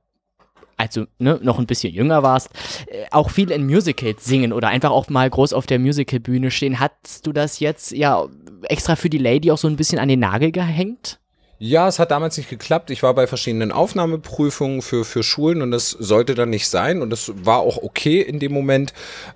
als 0.77 0.95
du 0.95 1.07
ne, 1.19 1.39
noch 1.43 1.59
ein 1.59 1.67
bisschen 1.67 1.93
jünger 1.93 2.23
warst, 2.23 2.51
äh, 2.87 3.05
auch 3.11 3.31
viel 3.31 3.51
in 3.51 3.67
Musicals 3.67 4.25
singen 4.25 4.53
oder 4.53 4.69
einfach 4.69 4.91
auch 4.91 5.09
mal 5.09 5.29
groß 5.29 5.53
auf 5.53 5.67
der 5.67 5.79
Musicalbühne 5.79 6.51
stehen. 6.51 6.81
Hast 6.81 7.27
du 7.27 7.33
das 7.33 7.61
jetzt 7.61 7.93
ja 7.93 8.27
extra 8.65 8.97
für 8.97 9.11
die 9.11 9.19
Lady 9.19 9.51
auch 9.51 9.59
so 9.59 9.69
ein 9.69 9.77
bisschen 9.77 9.99
an 9.99 10.09
den 10.09 10.21
Nagel 10.21 10.53
gehängt? 10.53 11.19
Ja, 11.59 11.87
es 11.87 11.99
hat 11.99 12.11
damals 12.11 12.37
nicht 12.37 12.51
geklappt. 12.51 12.91
Ich 12.91 13.03
war 13.03 13.15
bei 13.15 13.27
verschiedenen 13.27 13.71
Aufnahmeprüfungen 13.71 14.83
für, 14.83 15.05
für 15.05 15.23
Schulen 15.23 15.62
und 15.62 15.71
das 15.71 15.91
sollte 15.91 16.35
dann 16.35 16.51
nicht 16.51 16.69
sein 16.69 17.01
und 17.01 17.11
das 17.11 17.33
war 17.37 17.61
auch 17.61 17.83
okay 17.83 18.21
in 18.21 18.41
dem 18.41 18.53
Moment 18.53 18.93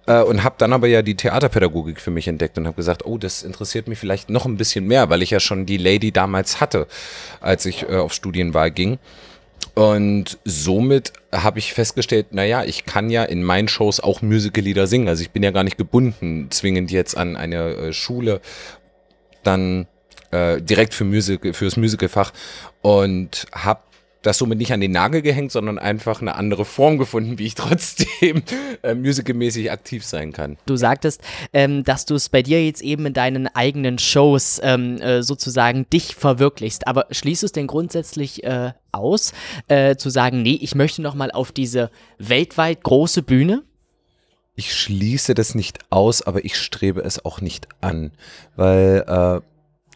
äh, 0.07 0.21
und 0.21 0.43
habe 0.43 0.57
dann 0.59 0.73
aber 0.73 0.89
ja 0.89 1.03
die 1.03 1.15
Theaterpädagogik 1.15 2.01
für 2.01 2.11
mich 2.11 2.27
entdeckt 2.27 2.59
und 2.59 2.67
habe 2.67 2.77
gesagt, 2.77 3.07
oh, 3.07 3.19
das 3.19 3.45
interessiert 3.45 3.87
mich 3.87 3.99
vielleicht 3.99 4.31
noch 4.31 4.47
ein 4.47 4.57
bisschen 4.57 4.85
mehr, 4.87 5.09
weil 5.11 5.23
ich 5.23 5.31
ja 5.31 5.39
schon 5.39 5.65
die 5.65 5.77
Lady 5.77 6.11
damals 6.11 6.61
hatte, 6.61 6.89
als 7.41 7.67
ich 7.67 7.89
äh, 7.89 7.97
auf 7.97 8.13
Studienwahl 8.13 8.73
ging. 8.73 8.99
Und 9.75 10.39
somit 10.45 11.13
habe 11.31 11.61
ich 11.61 11.73
festgestellt, 11.73 12.33
naja, 12.33 12.65
ich 12.65 12.85
kann 12.85 13.11
ja 13.11 13.23
in 13.23 13.45
meinen 13.45 13.69
Shows 13.69 14.01
auch 14.01 14.23
Musical-Lieder 14.23 14.89
singen. 14.89 15.09
Also 15.09 15.23
ich 15.23 15.31
bin 15.31 15.45
ja 15.45 15.53
gar 15.53 15.63
nicht 15.63 15.79
gebunden 15.79 16.49
zwingend 16.51 16.91
jetzt 16.91 17.17
an 17.17 17.37
eine 17.37 17.75
äh, 17.75 17.93
Schule. 17.93 18.41
Dann 19.43 19.87
äh, 20.31 20.61
direkt 20.61 20.95
für 20.95 21.05
Musical, 21.05 21.53
fürs 21.53 21.77
Musicalfach 21.77 22.33
und 22.83 23.47
habe 23.53 23.81
das 24.23 24.39
somit 24.39 24.59
nicht 24.59 24.73
an 24.73 24.81
den 24.81 24.93
Nagel 24.93 25.23
gehängt, 25.23 25.53
sondern 25.53 25.79
einfach 25.79 26.21
eine 26.21 26.35
andere 26.35 26.65
Form 26.65 26.99
gefunden, 26.99 27.39
wie 27.39 27.47
ich 27.47 27.55
trotzdem 27.55 28.43
äh, 28.83 28.95
musicalmäßig 28.95 29.71
aktiv 29.71 30.05
sein 30.05 30.33
kann. 30.33 30.57
Du 30.67 30.77
sagtest, 30.77 31.23
ähm, 31.53 31.85
dass 31.85 32.05
du 32.05 32.15
es 32.15 32.29
bei 32.29 32.43
dir 32.43 32.65
jetzt 32.65 32.83
eben 32.83 33.07
in 33.07 33.13
deinen 33.13 33.47
eigenen 33.47 33.99
Shows 33.99 34.61
ähm, 34.63 35.01
äh, 35.01 35.23
sozusagen 35.23 35.89
dich 35.91 36.15
verwirklichst. 36.15 36.87
Aber 36.87 37.07
schließt 37.11 37.45
es 37.45 37.53
denn 37.53 37.67
grundsätzlich 37.67 38.43
äh, 38.45 38.73
aus, 38.93 39.33
äh, 39.69 39.97
zu 39.97 40.11
sagen, 40.11 40.43
nee, 40.43 40.59
ich 40.61 40.75
möchte 40.75 41.01
nochmal 41.01 41.31
auf 41.31 41.53
diese 41.53 41.91
weltweit 42.19 42.83
große 42.83 43.23
Bühne? 43.23 43.63
Ich 44.59 44.75
schließe 44.75 45.35
das 45.35 45.55
nicht 45.55 45.79
aus, 45.89 46.21
aber 46.21 46.45
ich 46.45 46.57
strebe 46.57 47.01
es 47.01 47.25
auch 47.25 47.41
nicht 47.41 47.69
an, 47.81 48.11
weil 48.57 49.05
äh, 49.07 49.41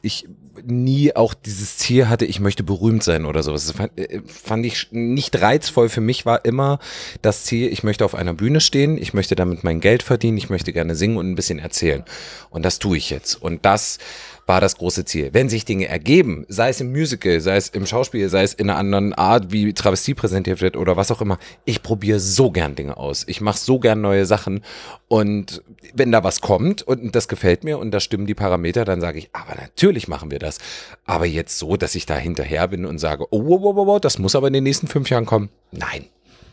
ich 0.03 0.29
nie 0.65 1.17
auch 1.17 1.35
dieses 1.35 1.79
Ziel 1.79 2.09
hatte, 2.09 2.27
ich 2.27 2.39
möchte 2.39 2.63
berühmt 2.63 3.03
sein 3.03 3.25
oder 3.25 3.43
sowas. 3.43 3.67
Das 3.67 3.75
fand, 3.75 3.99
äh, 3.99 4.21
fand 4.25 4.65
ich 4.65 4.87
nicht 4.93 5.43
reizvoll. 5.43 5.89
Für 5.89 6.01
mich 6.01 6.27
war 6.27 6.45
immer 6.45 6.79
das 7.23 7.43
Ziel, 7.43 7.73
ich 7.73 7.83
möchte 7.83 8.05
auf 8.05 8.15
einer 8.15 8.35
Bühne 8.35 8.61
stehen, 8.61 8.99
ich 8.99 9.15
möchte 9.15 9.35
damit 9.35 9.65
mein 9.65 9.81
Geld 9.81 10.05
verdienen, 10.05 10.39
ich 10.39 10.49
möchte 10.49 10.73
gerne 10.73 10.95
singen 10.95 11.17
und 11.17 11.29
ein 11.29 11.35
bisschen 11.35 11.59
erzählen. 11.59 12.05
Und 12.49 12.65
das 12.65 12.79
tue 12.79 12.97
ich 12.97 13.11
jetzt. 13.11 13.35
Und 13.35 13.65
das 13.67 13.99
war 14.47 14.61
das 14.61 14.77
große 14.77 15.05
Ziel. 15.05 15.31
Wenn 15.33 15.49
sich 15.49 15.65
Dinge 15.65 15.89
ergeben, 15.89 16.45
sei 16.49 16.71
es 16.71 16.81
im 16.81 16.91
Musical, 16.91 17.41
sei 17.41 17.57
es 17.57 17.69
im 17.69 17.87
Schauspiel, 17.87 18.29
sei 18.29 18.43
es 18.43 18.55
in 18.55 18.71
einer 18.71 18.79
anderen 18.79 19.13
Art, 19.13 19.53
wie 19.53 19.73
Travestie 19.73 20.15
präsentiert 20.15 20.61
wird 20.61 20.77
oder 20.77 20.97
was 20.97 21.11
auch 21.11 21.21
immer, 21.21 21.39
ich 21.65 21.83
probiere 21.83 22.21
so 22.21 22.51
gern 22.51 22.75
Dinge 22.75 22.97
aus. 22.97 23.25
Ich 23.27 23.41
mache 23.41 23.59
so 23.59 23.79
gern 23.79 24.01
neue 24.01 24.27
Sachen 24.27 24.63
und 25.09 25.63
wenn 25.95 26.13
da 26.13 26.25
was 26.25 26.41
kommt 26.41 26.83
und 26.83 27.15
das 27.15 27.29
gefällt 27.29 27.65
mir 27.65 27.79
und 27.79 27.91
da 27.93 28.01
stimmen 28.01 28.27
die 28.27 28.35
Parameter, 28.35 28.85
dann 28.85 29.01
sage 29.01 29.19
ich, 29.19 29.31
aber 29.33 29.55
natürlich 29.61 30.09
machen 30.09 30.31
wir 30.31 30.39
das. 30.39 30.59
Aber 31.05 31.27
jetzt 31.27 31.59
so, 31.59 31.77
dass 31.77 31.95
ich 31.95 32.07
da 32.07 32.17
hinterher 32.17 32.69
bin 32.69 32.85
und 32.85 32.99
sage, 32.99 33.27
oh, 33.31 33.41
oh, 33.41 33.75
oh, 33.77 33.87
oh, 33.87 33.99
das 33.99 34.19
muss 34.19 34.35
aber 34.35 34.49
in 34.49 34.55
den 34.55 34.65
nächsten 34.65 34.89
fünf 34.89 35.11
Jahren 35.11 35.27
kommen. 35.27 35.51
Nein. 35.71 36.07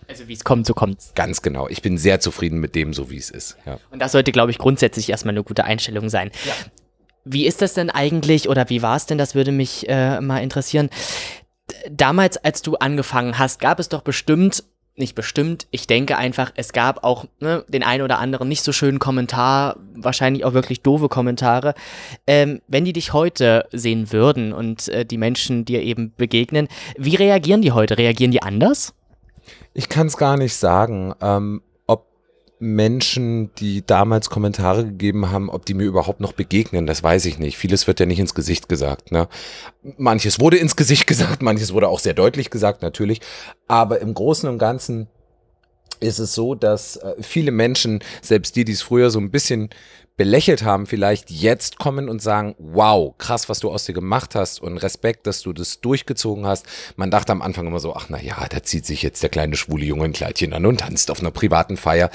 Also 0.07 0.27
wie 0.27 0.33
es 0.33 0.43
kommt, 0.43 0.65
so 0.65 0.73
kommt's. 0.73 1.11
Ganz 1.13 1.43
genau. 1.43 1.67
Ich 1.69 1.83
bin 1.83 1.97
sehr 1.99 2.19
zufrieden 2.19 2.59
mit 2.59 2.73
dem, 2.73 2.93
so 2.93 3.11
wie 3.11 3.17
es 3.17 3.29
ist. 3.29 3.57
Ja. 3.67 3.79
Und 3.91 3.99
das 3.99 4.11
sollte, 4.11 4.31
glaube 4.31 4.49
ich, 4.49 4.57
grundsätzlich 4.57 5.09
erstmal 5.09 5.33
eine 5.33 5.43
gute 5.43 5.65
Einstellung 5.65 6.09
sein. 6.09 6.31
Ja. 6.45 6.53
Wie 7.25 7.45
ist 7.45 7.61
das 7.61 7.73
denn 7.73 7.89
eigentlich 7.89 8.49
oder 8.49 8.69
wie 8.69 8.81
war 8.81 8.95
es 8.95 9.05
denn? 9.05 9.17
Das 9.17 9.35
würde 9.35 9.51
mich 9.51 9.87
äh, 9.89 10.19
mal 10.21 10.39
interessieren. 10.39 10.89
Damals, 11.89 12.37
als 12.37 12.61
du 12.61 12.75
angefangen 12.75 13.37
hast, 13.37 13.59
gab 13.59 13.79
es 13.79 13.89
doch 13.89 14.01
bestimmt, 14.01 14.63
nicht 14.95 15.15
bestimmt, 15.15 15.67
ich 15.71 15.87
denke 15.87 16.17
einfach, 16.17 16.51
es 16.55 16.73
gab 16.73 17.03
auch 17.03 17.25
ne, 17.39 17.63
den 17.67 17.83
einen 17.83 18.03
oder 18.03 18.19
anderen 18.19 18.49
nicht 18.49 18.63
so 18.63 18.71
schönen 18.71 18.99
Kommentar, 18.99 19.77
wahrscheinlich 19.95 20.43
auch 20.45 20.53
wirklich 20.53 20.81
doofe 20.81 21.07
Kommentare. 21.07 21.73
Ähm, 22.27 22.61
wenn 22.67 22.85
die 22.85 22.93
dich 22.93 23.13
heute 23.13 23.65
sehen 23.71 24.11
würden 24.11 24.51
und 24.51 24.89
äh, 24.89 25.05
die 25.05 25.17
Menschen 25.17 25.65
dir 25.65 25.81
eben 25.81 26.13
begegnen, 26.17 26.67
wie 26.97 27.15
reagieren 27.15 27.61
die 27.61 27.71
heute? 27.71 27.97
Reagieren 27.97 28.31
die 28.31 28.41
anders? 28.41 28.93
Ich 29.73 29.89
kann 29.89 30.07
es 30.07 30.17
gar 30.17 30.37
nicht 30.37 30.55
sagen. 30.55 31.13
Ähm, 31.21 31.61
Menschen, 32.59 33.53
die 33.55 33.85
damals 33.85 34.29
Kommentare 34.29 34.83
gegeben 34.83 35.31
haben, 35.31 35.49
ob 35.49 35.65
die 35.65 35.73
mir 35.73 35.85
überhaupt 35.85 36.19
noch 36.19 36.33
begegnen, 36.33 36.85
das 36.85 37.01
weiß 37.01 37.25
ich 37.25 37.39
nicht. 37.39 37.57
Vieles 37.57 37.87
wird 37.87 38.01
ja 38.01 38.05
nicht 38.05 38.19
ins 38.19 38.35
Gesicht 38.35 38.67
gesagt. 38.67 39.11
Ne? 39.11 39.29
Manches 39.97 40.41
wurde 40.41 40.57
ins 40.57 40.75
Gesicht 40.75 41.07
gesagt, 41.07 41.41
manches 41.41 41.73
wurde 41.73 41.87
auch 41.87 41.99
sehr 41.99 42.13
deutlich 42.13 42.49
gesagt, 42.49 42.81
natürlich. 42.81 43.21
Aber 43.67 44.01
im 44.01 44.13
Großen 44.13 44.49
und 44.49 44.59
Ganzen 44.59 45.07
ist 46.01 46.19
es 46.19 46.33
so, 46.33 46.53
dass 46.53 46.97
äh, 46.97 47.15
viele 47.21 47.51
Menschen, 47.51 47.99
selbst 48.21 48.55
die, 48.55 48.65
die 48.65 48.73
es 48.73 48.81
früher 48.81 49.09
so 49.09 49.19
ein 49.19 49.31
bisschen 49.31 49.69
belächelt 50.19 50.65
haben, 50.65 50.85
vielleicht 50.85 51.31
jetzt 51.31 51.79
kommen 51.79 52.09
und 52.09 52.21
sagen, 52.21 52.53
wow, 52.57 53.13
krass, 53.17 53.47
was 53.47 53.61
du 53.61 53.71
aus 53.71 53.85
dir 53.85 53.93
gemacht 53.93 54.35
hast 54.35 54.61
und 54.61 54.77
Respekt, 54.77 55.25
dass 55.27 55.41
du 55.43 55.53
das 55.53 55.79
durchgezogen 55.79 56.45
hast. 56.45 56.65
Man 56.97 57.09
dachte 57.09 57.31
am 57.31 57.41
Anfang 57.41 57.65
immer 57.65 57.79
so, 57.79 57.95
ach 57.95 58.07
na 58.09 58.21
ja, 58.21 58.35
da 58.49 58.61
zieht 58.61 58.85
sich 58.85 59.01
jetzt 59.01 59.23
der 59.23 59.29
kleine 59.29 59.55
schwule 59.55 59.85
Junge 59.85 60.03
ein 60.03 60.11
Kleidchen 60.11 60.51
an 60.51 60.65
und 60.65 60.81
tanzt 60.81 61.09
auf 61.09 61.21
einer 61.21 61.31
privaten 61.31 61.77
Feier. 61.77 62.09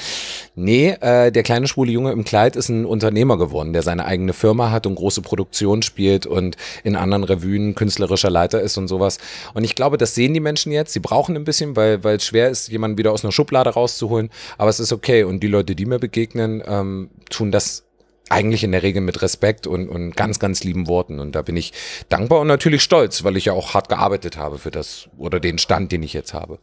Nee, 0.55 0.91
äh, 1.01 1.33
der 1.33 1.43
kleine 1.45 1.67
schwule 1.67 1.93
Junge 1.93 2.13
im 2.13 2.25
Kleid 2.25 2.57
ist 2.57 2.69
ein 2.69 2.85
Unternehmer 2.85 3.39
geworden, 3.39 3.73
der 3.73 3.81
seine 3.81 4.05
eigene 4.05 4.35
Firma 4.35 4.71
hat 4.71 4.87
und 4.87 4.97
große 4.97 5.23
Produktion 5.23 5.81
spielt 5.81 6.27
und 6.27 6.59
in 6.83 6.97
anderen 6.97 7.25
Revuen 7.25 7.75
künstlerischer 7.75 8.29
Leiter 8.29 8.61
ist 8.61 8.77
und 8.77 8.87
sowas. 8.87 9.17
Und 9.55 9.65
ich 9.65 9.77
glaube, 9.77 9.97
das 9.97 10.15
sehen 10.15 10.35
die 10.35 10.41
Menschen 10.41 10.73
jetzt. 10.73 10.93
Sie 10.93 11.01
brauchen 11.01 11.37
ein 11.37 11.45
bisschen, 11.45 11.75
weil, 11.75 12.05
weil 12.05 12.17
es 12.17 12.27
schwer 12.27 12.51
ist, 12.51 12.69
jemanden 12.69 12.99
wieder 12.99 13.13
aus 13.13 13.25
einer 13.25 13.33
Schublade 13.33 13.71
rauszuholen. 13.71 14.29
Aber 14.59 14.69
es 14.69 14.79
ist 14.79 14.93
okay. 14.93 15.25
Und 15.25 15.41
die 15.41 15.47
Leute, 15.49 15.75
die 15.75 15.87
mir 15.87 15.99
begegnen, 15.99 16.63
ähm, 16.67 17.09
tun 17.31 17.51
das 17.51 17.85
eigentlich 18.29 18.64
in 18.64 18.72
der 18.72 18.83
Regel 18.83 19.03
mit 19.03 19.22
Respekt 19.22 19.66
und, 19.66 19.89
und 19.89 20.16
ganz, 20.16 20.39
ganz 20.39 20.64
lieben 20.64 20.87
Worten. 20.87 21.20
Und 21.20 21.33
da 21.33 21.43
bin 21.43 21.57
ich 21.57 21.72
dankbar 22.09 22.41
und 22.41 22.47
natürlich 22.47 22.83
stolz, 22.83 23.25
weil 23.25 23.37
ich 23.37 23.47
ja 23.47 23.53
auch 23.53 23.75
hart 23.75 23.89
gearbeitet 23.89 24.37
habe 24.37 24.59
für 24.59 24.70
das 24.70 25.09
oder 25.18 25.41
den 25.41 25.59
Stand, 25.59 25.93
den 25.93 26.03
ich 26.03 26.12
jetzt 26.12 26.35
habe. 26.35 26.59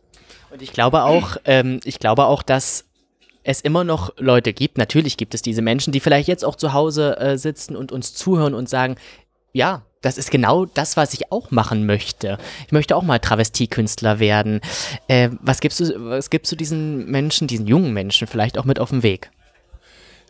Und 0.50 0.62
ich 0.62 0.74
glaube 0.74 1.04
auch, 1.04 1.38
ähm, 1.46 1.80
ich 1.84 2.00
glaube 2.00 2.26
auch, 2.26 2.44
dass 2.44 2.86
es 3.44 3.62
immer 3.62 3.84
noch 3.84 4.12
Leute 4.18 4.54
gibt, 4.54 4.78
natürlich 4.78 5.18
gibt 5.18 5.34
es 5.34 5.42
diese 5.42 5.62
Menschen, 5.62 5.94
die 5.94 6.00
vielleicht 6.00 6.28
jetzt 6.28 6.46
auch 6.46 6.56
zu 6.56 6.74
Hause 6.74 7.18
äh, 7.18 7.38
sitzen 7.38 7.76
und 7.76 7.92
uns 7.92 8.14
zuhören 8.14 8.54
und 8.54 8.70
sagen, 8.70 8.98
ja, 9.54 9.84
das 10.02 10.18
ist 10.18 10.32
genau 10.32 10.66
das, 10.66 10.98
was 10.98 11.14
ich 11.14 11.32
auch 11.32 11.52
machen 11.52 11.86
möchte. 11.86 12.38
Ich 12.66 12.72
möchte 12.72 12.96
auch 12.96 13.04
mal 13.04 13.20
Travestiekünstler 13.20 14.20
werden. 14.20 14.62
Äh, 15.08 15.30
was 15.42 15.60
gibst 15.60 15.80
du, 15.80 16.10
was 16.10 16.30
gibst 16.30 16.52
du 16.52 16.56
diesen 16.56 17.10
Menschen, 17.10 17.48
diesen 17.48 17.68
jungen 17.68 17.94
Menschen 17.94 18.28
vielleicht 18.28 18.58
auch 18.58 18.66
mit 18.66 18.80
auf 18.80 18.90
den 18.90 19.04
Weg? 19.04 19.32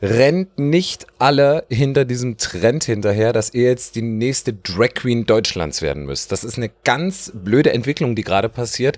Rennt 0.01 0.57
nicht 0.57 1.05
alle 1.19 1.65
hinter 1.69 2.05
diesem 2.05 2.37
Trend 2.37 2.83
hinterher, 2.83 3.33
dass 3.33 3.53
ihr 3.53 3.65
jetzt 3.65 3.95
die 3.95 4.01
nächste 4.01 4.53
Drag 4.53 4.95
Queen 4.95 5.25
Deutschlands 5.25 5.81
werden 5.81 6.05
müsst. 6.05 6.31
Das 6.31 6.43
ist 6.43 6.57
eine 6.57 6.71
ganz 6.83 7.31
blöde 7.35 7.71
Entwicklung, 7.73 8.15
die 8.15 8.23
gerade 8.23 8.49
passiert. 8.49 8.97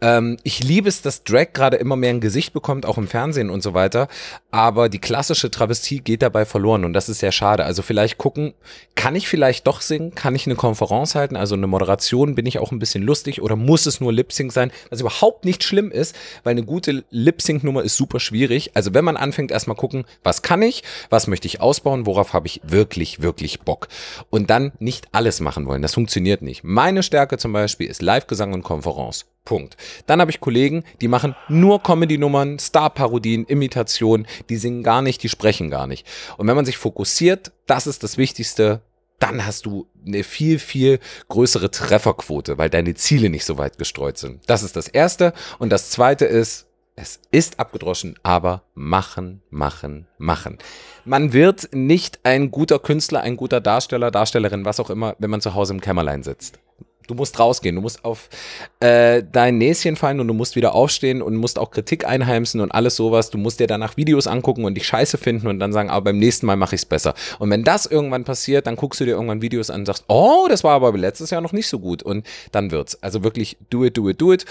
Ähm, 0.00 0.36
ich 0.44 0.62
liebe 0.62 0.88
es, 0.88 1.02
dass 1.02 1.24
Drag 1.24 1.52
gerade 1.52 1.76
immer 1.76 1.96
mehr 1.96 2.10
ein 2.10 2.20
Gesicht 2.20 2.52
bekommt, 2.52 2.86
auch 2.86 2.98
im 2.98 3.08
Fernsehen 3.08 3.50
und 3.50 3.62
so 3.62 3.74
weiter. 3.74 4.08
Aber 4.50 4.88
die 4.88 5.00
klassische 5.00 5.50
Travestie 5.50 6.00
geht 6.00 6.22
dabei 6.22 6.44
verloren 6.44 6.84
und 6.84 6.92
das 6.92 7.08
ist 7.08 7.18
sehr 7.18 7.32
schade. 7.32 7.64
Also 7.64 7.82
vielleicht 7.82 8.18
gucken, 8.18 8.54
kann 8.94 9.16
ich 9.16 9.28
vielleicht 9.28 9.66
doch 9.66 9.80
singen? 9.80 10.14
Kann 10.14 10.34
ich 10.34 10.46
eine 10.46 10.54
Konferenz 10.54 11.14
halten? 11.14 11.36
Also 11.36 11.56
eine 11.56 11.66
Moderation? 11.66 12.34
Bin 12.34 12.46
ich 12.46 12.58
auch 12.58 12.70
ein 12.70 12.78
bisschen 12.78 13.02
lustig 13.02 13.42
oder 13.42 13.56
muss 13.56 13.86
es 13.86 14.00
nur 14.00 14.12
Lip-Sync 14.12 14.52
sein? 14.52 14.70
Was 14.90 15.00
überhaupt 15.00 15.44
nicht 15.44 15.64
schlimm 15.64 15.90
ist, 15.90 16.14
weil 16.44 16.52
eine 16.52 16.62
gute 16.62 17.04
Lip-Sync-Nummer 17.10 17.82
ist 17.82 17.96
super 17.96 18.20
schwierig. 18.20 18.70
Also 18.74 18.94
wenn 18.94 19.04
man 19.04 19.16
anfängt, 19.16 19.50
erstmal 19.50 19.76
gucken, 19.76 20.04
was 20.22 20.35
was 20.36 20.42
kann 20.42 20.60
ich, 20.60 20.82
was 21.08 21.28
möchte 21.28 21.46
ich 21.46 21.62
ausbauen, 21.62 22.04
worauf 22.04 22.34
habe 22.34 22.46
ich 22.46 22.60
wirklich, 22.62 23.22
wirklich 23.22 23.60
Bock. 23.60 23.88
Und 24.28 24.50
dann 24.50 24.72
nicht 24.80 25.08
alles 25.12 25.40
machen 25.40 25.66
wollen. 25.66 25.80
Das 25.80 25.94
funktioniert 25.94 26.42
nicht. 26.42 26.62
Meine 26.62 27.02
Stärke 27.02 27.38
zum 27.38 27.54
Beispiel 27.54 27.88
ist 27.88 28.02
Live-Gesang 28.02 28.52
und 28.52 28.62
Konferenz. 28.62 29.24
Punkt. 29.46 29.78
Dann 30.06 30.20
habe 30.20 30.30
ich 30.30 30.40
Kollegen, 30.40 30.84
die 31.00 31.08
machen 31.08 31.34
nur 31.48 31.82
Comedy-Nummern, 31.82 32.58
Star-Parodien, 32.58 33.46
Imitationen, 33.46 34.26
die 34.50 34.58
singen 34.58 34.82
gar 34.82 35.00
nicht, 35.00 35.22
die 35.22 35.30
sprechen 35.30 35.70
gar 35.70 35.86
nicht. 35.86 36.06
Und 36.36 36.48
wenn 36.48 36.56
man 36.56 36.66
sich 36.66 36.76
fokussiert, 36.76 37.52
das 37.66 37.86
ist 37.86 38.02
das 38.02 38.18
Wichtigste, 38.18 38.82
dann 39.20 39.46
hast 39.46 39.64
du 39.64 39.86
eine 40.04 40.22
viel, 40.22 40.58
viel 40.58 40.98
größere 41.28 41.70
Trefferquote, 41.70 42.58
weil 42.58 42.68
deine 42.68 42.94
Ziele 42.94 43.30
nicht 43.30 43.46
so 43.46 43.56
weit 43.56 43.78
gestreut 43.78 44.18
sind. 44.18 44.42
Das 44.48 44.62
ist 44.62 44.76
das 44.76 44.88
Erste. 44.88 45.32
Und 45.58 45.70
das 45.70 45.90
Zweite 45.90 46.26
ist, 46.26 46.66
es 46.96 47.20
ist 47.30 47.60
abgedroschen, 47.60 48.18
aber 48.22 48.62
machen, 48.74 49.42
machen, 49.50 50.06
machen. 50.16 50.56
Man 51.04 51.34
wird 51.34 51.68
nicht 51.74 52.20
ein 52.24 52.50
guter 52.50 52.78
Künstler, 52.78 53.20
ein 53.20 53.36
guter 53.36 53.60
Darsteller, 53.60 54.10
Darstellerin, 54.10 54.64
was 54.64 54.80
auch 54.80 54.88
immer, 54.88 55.14
wenn 55.18 55.30
man 55.30 55.42
zu 55.42 55.54
Hause 55.54 55.74
im 55.74 55.82
Kämmerlein 55.82 56.22
sitzt. 56.22 56.58
Du 57.06 57.14
musst 57.14 57.38
rausgehen, 57.38 57.76
du 57.76 57.82
musst 57.82 58.04
auf 58.04 58.28
äh, 58.80 59.22
dein 59.30 59.58
Näschen 59.58 59.94
fallen 59.94 60.18
und 60.18 60.26
du 60.26 60.34
musst 60.34 60.56
wieder 60.56 60.74
aufstehen 60.74 61.22
und 61.22 61.36
musst 61.36 61.58
auch 61.58 61.70
Kritik 61.70 62.04
einheimsen 62.04 62.60
und 62.60 62.72
alles 62.72 62.96
sowas. 62.96 63.30
Du 63.30 63.38
musst 63.38 63.60
dir 63.60 63.68
danach 63.68 63.96
Videos 63.96 64.26
angucken 64.26 64.64
und 64.64 64.74
dich 64.74 64.86
scheiße 64.86 65.18
finden 65.18 65.46
und 65.46 65.60
dann 65.60 65.72
sagen, 65.72 65.90
aber 65.90 66.06
beim 66.06 66.18
nächsten 66.18 66.46
Mal 66.46 66.56
mache 66.56 66.74
ich 66.74 66.80
es 66.80 66.86
besser. 66.86 67.14
Und 67.38 67.50
wenn 67.50 67.62
das 67.62 67.86
irgendwann 67.86 68.24
passiert, 68.24 68.66
dann 68.66 68.74
guckst 68.74 69.00
du 69.00 69.04
dir 69.04 69.12
irgendwann 69.12 69.42
Videos 69.42 69.70
an 69.70 69.82
und 69.82 69.86
sagst, 69.86 70.04
oh, 70.08 70.46
das 70.48 70.64
war 70.64 70.72
aber 70.72 70.96
letztes 70.96 71.30
Jahr 71.30 71.42
noch 71.42 71.52
nicht 71.52 71.68
so 71.68 71.78
gut. 71.78 72.02
Und 72.02 72.26
dann 72.50 72.72
wird's. 72.72 73.00
Also 73.02 73.22
wirklich 73.22 73.56
do 73.70 73.84
it, 73.84 73.96
do 73.96 74.08
it, 74.08 74.20
do 74.20 74.32
it. 74.32 74.44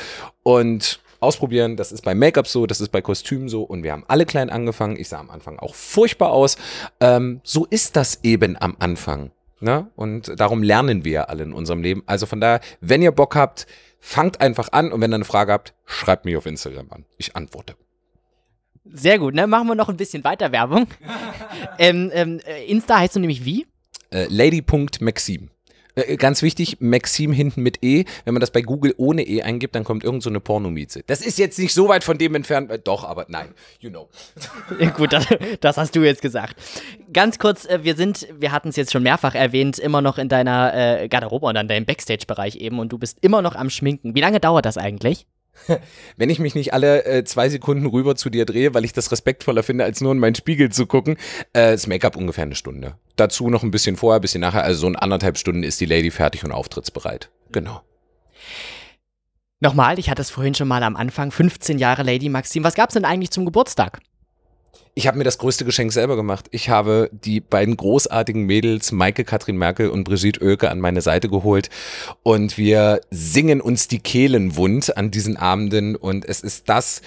Und 0.43 1.01
ausprobieren. 1.25 1.75
Das 1.75 1.91
ist 1.91 2.03
bei 2.03 2.15
Make-up 2.15 2.47
so, 2.47 2.65
das 2.65 2.81
ist 2.81 2.89
bei 2.89 3.01
Kostümen 3.01 3.49
so 3.49 3.63
und 3.63 3.83
wir 3.83 3.91
haben 3.91 4.05
alle 4.07 4.25
klein 4.25 4.49
angefangen. 4.49 4.97
Ich 4.97 5.09
sah 5.09 5.19
am 5.19 5.29
Anfang 5.29 5.59
auch 5.59 5.75
furchtbar 5.75 6.31
aus. 6.31 6.57
Ähm, 6.99 7.41
so 7.43 7.65
ist 7.65 7.95
das 7.95 8.19
eben 8.23 8.55
am 8.59 8.75
Anfang. 8.79 9.31
Ne? 9.59 9.89
Und 9.95 10.39
darum 10.39 10.63
lernen 10.63 11.05
wir 11.05 11.29
alle 11.29 11.43
in 11.43 11.53
unserem 11.53 11.81
Leben. 11.81 12.03
Also 12.05 12.25
von 12.25 12.39
daher, 12.39 12.61
wenn 12.81 13.01
ihr 13.01 13.11
Bock 13.11 13.35
habt, 13.35 13.67
fangt 13.99 14.41
einfach 14.41 14.69
an 14.71 14.91
und 14.91 15.01
wenn 15.01 15.11
ihr 15.11 15.15
eine 15.15 15.25
Frage 15.25 15.51
habt, 15.51 15.73
schreibt 15.85 16.25
mich 16.25 16.37
auf 16.37 16.45
Instagram 16.45 16.87
an. 16.91 17.05
Ich 17.17 17.35
antworte. 17.35 17.75
Sehr 18.83 19.17
gut, 19.17 19.33
ne? 19.33 19.47
Machen 19.47 19.67
wir 19.67 19.75
noch 19.75 19.89
ein 19.89 19.97
bisschen 19.97 20.23
weiter 20.23 20.51
Werbung. 20.51 20.87
ähm, 21.79 22.11
ähm, 22.13 22.39
Insta 22.67 22.99
heißt 22.99 23.15
du 23.15 23.19
nämlich 23.19 23.43
wie? 23.43 23.65
Äh, 24.11 24.27
Lady.maxim. 24.29 25.49
Äh, 25.95 26.17
ganz 26.17 26.41
wichtig, 26.41 26.77
Maxim 26.79 27.31
hinten 27.31 27.61
mit 27.61 27.83
E. 27.83 28.05
Wenn 28.25 28.33
man 28.33 28.41
das 28.41 28.51
bei 28.51 28.61
Google 28.61 28.93
ohne 28.97 29.23
E 29.23 29.41
eingibt, 29.41 29.75
dann 29.75 29.83
kommt 29.83 30.03
irgend 30.03 30.23
so 30.23 30.29
eine 30.29 30.39
Pornomieze. 30.39 31.03
Das 31.07 31.21
ist 31.21 31.37
jetzt 31.37 31.57
nicht 31.59 31.73
so 31.73 31.87
weit 31.89 32.03
von 32.03 32.17
dem 32.17 32.35
entfernt. 32.35 32.71
Äh, 32.71 32.79
doch, 32.79 33.03
aber 33.03 33.25
nein, 33.29 33.53
you 33.79 33.89
know. 33.89 34.09
Gut, 34.97 35.13
das, 35.13 35.27
das, 35.61 35.77
hast 35.77 35.95
du 35.95 36.03
jetzt 36.03 36.21
gesagt. 36.21 36.55
Ganz 37.13 37.39
kurz, 37.39 37.65
äh, 37.65 37.83
wir 37.83 37.95
sind, 37.95 38.27
wir 38.37 38.51
hatten 38.51 38.69
es 38.69 38.75
jetzt 38.75 38.91
schon 38.91 39.03
mehrfach 39.03 39.35
erwähnt, 39.35 39.79
immer 39.79 40.01
noch 40.01 40.17
in 40.17 40.29
deiner 40.29 40.73
äh, 40.73 41.07
Garderobe 41.07 41.45
und 41.47 41.57
an 41.57 41.67
deinem 41.67 41.85
Backstage-Bereich 41.85 42.57
eben 42.57 42.79
und 42.79 42.91
du 42.91 42.97
bist 42.97 43.19
immer 43.21 43.41
noch 43.41 43.55
am 43.55 43.69
Schminken. 43.69 44.15
Wie 44.15 44.21
lange 44.21 44.39
dauert 44.39 44.65
das 44.65 44.77
eigentlich? 44.77 45.25
Wenn 46.17 46.29
ich 46.29 46.39
mich 46.39 46.55
nicht 46.55 46.73
alle 46.73 47.05
äh, 47.05 47.23
zwei 47.23 47.49
Sekunden 47.49 47.85
rüber 47.85 48.15
zu 48.15 48.29
dir 48.29 48.45
drehe, 48.45 48.73
weil 48.73 48.85
ich 48.85 48.93
das 48.93 49.11
respektvoller 49.11 49.63
finde, 49.63 49.83
als 49.83 50.01
nur 50.01 50.11
in 50.11 50.19
meinen 50.19 50.35
Spiegel 50.35 50.71
zu 50.71 50.85
gucken, 50.85 51.17
äh, 51.55 51.73
ist 51.73 51.87
Make-up 51.87 52.15
ungefähr 52.15 52.43
eine 52.43 52.55
Stunde. 52.55 52.95
Dazu 53.15 53.49
noch 53.49 53.63
ein 53.63 53.71
bisschen 53.71 53.95
vorher, 53.95 54.19
ein 54.19 54.21
bisschen 54.21 54.41
nachher. 54.41 54.63
Also 54.63 54.81
so 54.81 54.87
in 54.87 54.95
anderthalb 54.95 55.37
Stunden 55.37 55.63
ist 55.63 55.79
die 55.81 55.85
Lady 55.85 56.11
fertig 56.11 56.43
und 56.43 56.51
auftrittsbereit. 56.51 57.29
Genau. 57.51 57.81
Nochmal, 59.59 59.97
ich 59.99 60.09
hatte 60.09 60.21
es 60.21 60.29
vorhin 60.29 60.53
schon 60.53 60.67
mal 60.67 60.83
am 60.83 60.95
Anfang, 60.95 61.31
15 61.31 61.79
Jahre 61.79 62.03
Lady 62.03 62.29
Maxim. 62.29 62.63
Was 62.63 62.75
gab 62.75 62.89
es 62.89 62.93
denn 62.93 63.05
eigentlich 63.05 63.31
zum 63.31 63.45
Geburtstag? 63.45 63.99
Ich 64.97 65.07
habe 65.07 65.17
mir 65.17 65.25
das 65.25 65.39
größte 65.39 65.65
Geschenk 65.65 65.91
selber 65.91 66.15
gemacht. 66.15 66.45
Ich 66.51 66.69
habe 66.69 67.09
die 67.11 67.41
beiden 67.41 67.75
großartigen 67.75 68.43
Mädels, 68.43 68.93
Maike 68.93 69.25
Katrin 69.25 69.57
Merkel 69.57 69.89
und 69.89 70.05
Brigitte 70.05 70.41
Oelke, 70.41 70.71
an 70.71 70.79
meine 70.79 71.01
Seite 71.01 71.27
geholt. 71.27 71.69
Und 72.23 72.57
wir 72.57 73.01
singen 73.11 73.59
uns 73.59 73.89
die 73.89 73.99
Kehlen 73.99 74.55
wund 74.55 74.95
an 74.95 75.11
diesen 75.11 75.35
Abenden. 75.35 75.97
Und 75.97 76.23
es 76.23 76.39
ist 76.39 76.69
das 76.69 77.01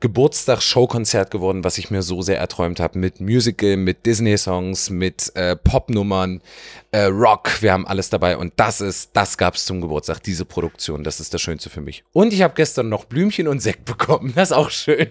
Geburtstags-Showkonzert 0.00 1.30
geworden, 1.30 1.62
was 1.62 1.78
ich 1.78 1.92
mir 1.92 2.02
so 2.02 2.22
sehr 2.22 2.38
erträumt 2.38 2.80
habe. 2.80 2.98
Mit 2.98 3.20
Musical, 3.20 3.76
mit 3.76 4.04
Disney-Songs, 4.04 4.90
mit 4.90 5.30
äh, 5.36 5.54
Popnummern, 5.54 6.42
äh, 6.90 7.02
Rock. 7.04 7.62
Wir 7.62 7.72
haben 7.72 7.86
alles 7.86 8.10
dabei. 8.10 8.36
Und 8.36 8.54
das 8.56 8.80
ist, 8.80 9.10
das 9.12 9.38
gab 9.38 9.54
es 9.54 9.64
zum 9.64 9.80
Geburtstag, 9.80 10.24
diese 10.24 10.44
Produktion. 10.44 11.04
Das 11.04 11.20
ist 11.20 11.32
das 11.32 11.40
Schönste 11.40 11.70
für 11.70 11.82
mich. 11.82 12.02
Und 12.12 12.32
ich 12.32 12.42
habe 12.42 12.54
gestern 12.56 12.88
noch 12.88 13.04
Blümchen 13.04 13.46
und 13.46 13.60
Sekt 13.60 13.84
bekommen. 13.84 14.32
Das 14.34 14.50
ist 14.50 14.56
auch 14.56 14.70
schön. 14.70 15.10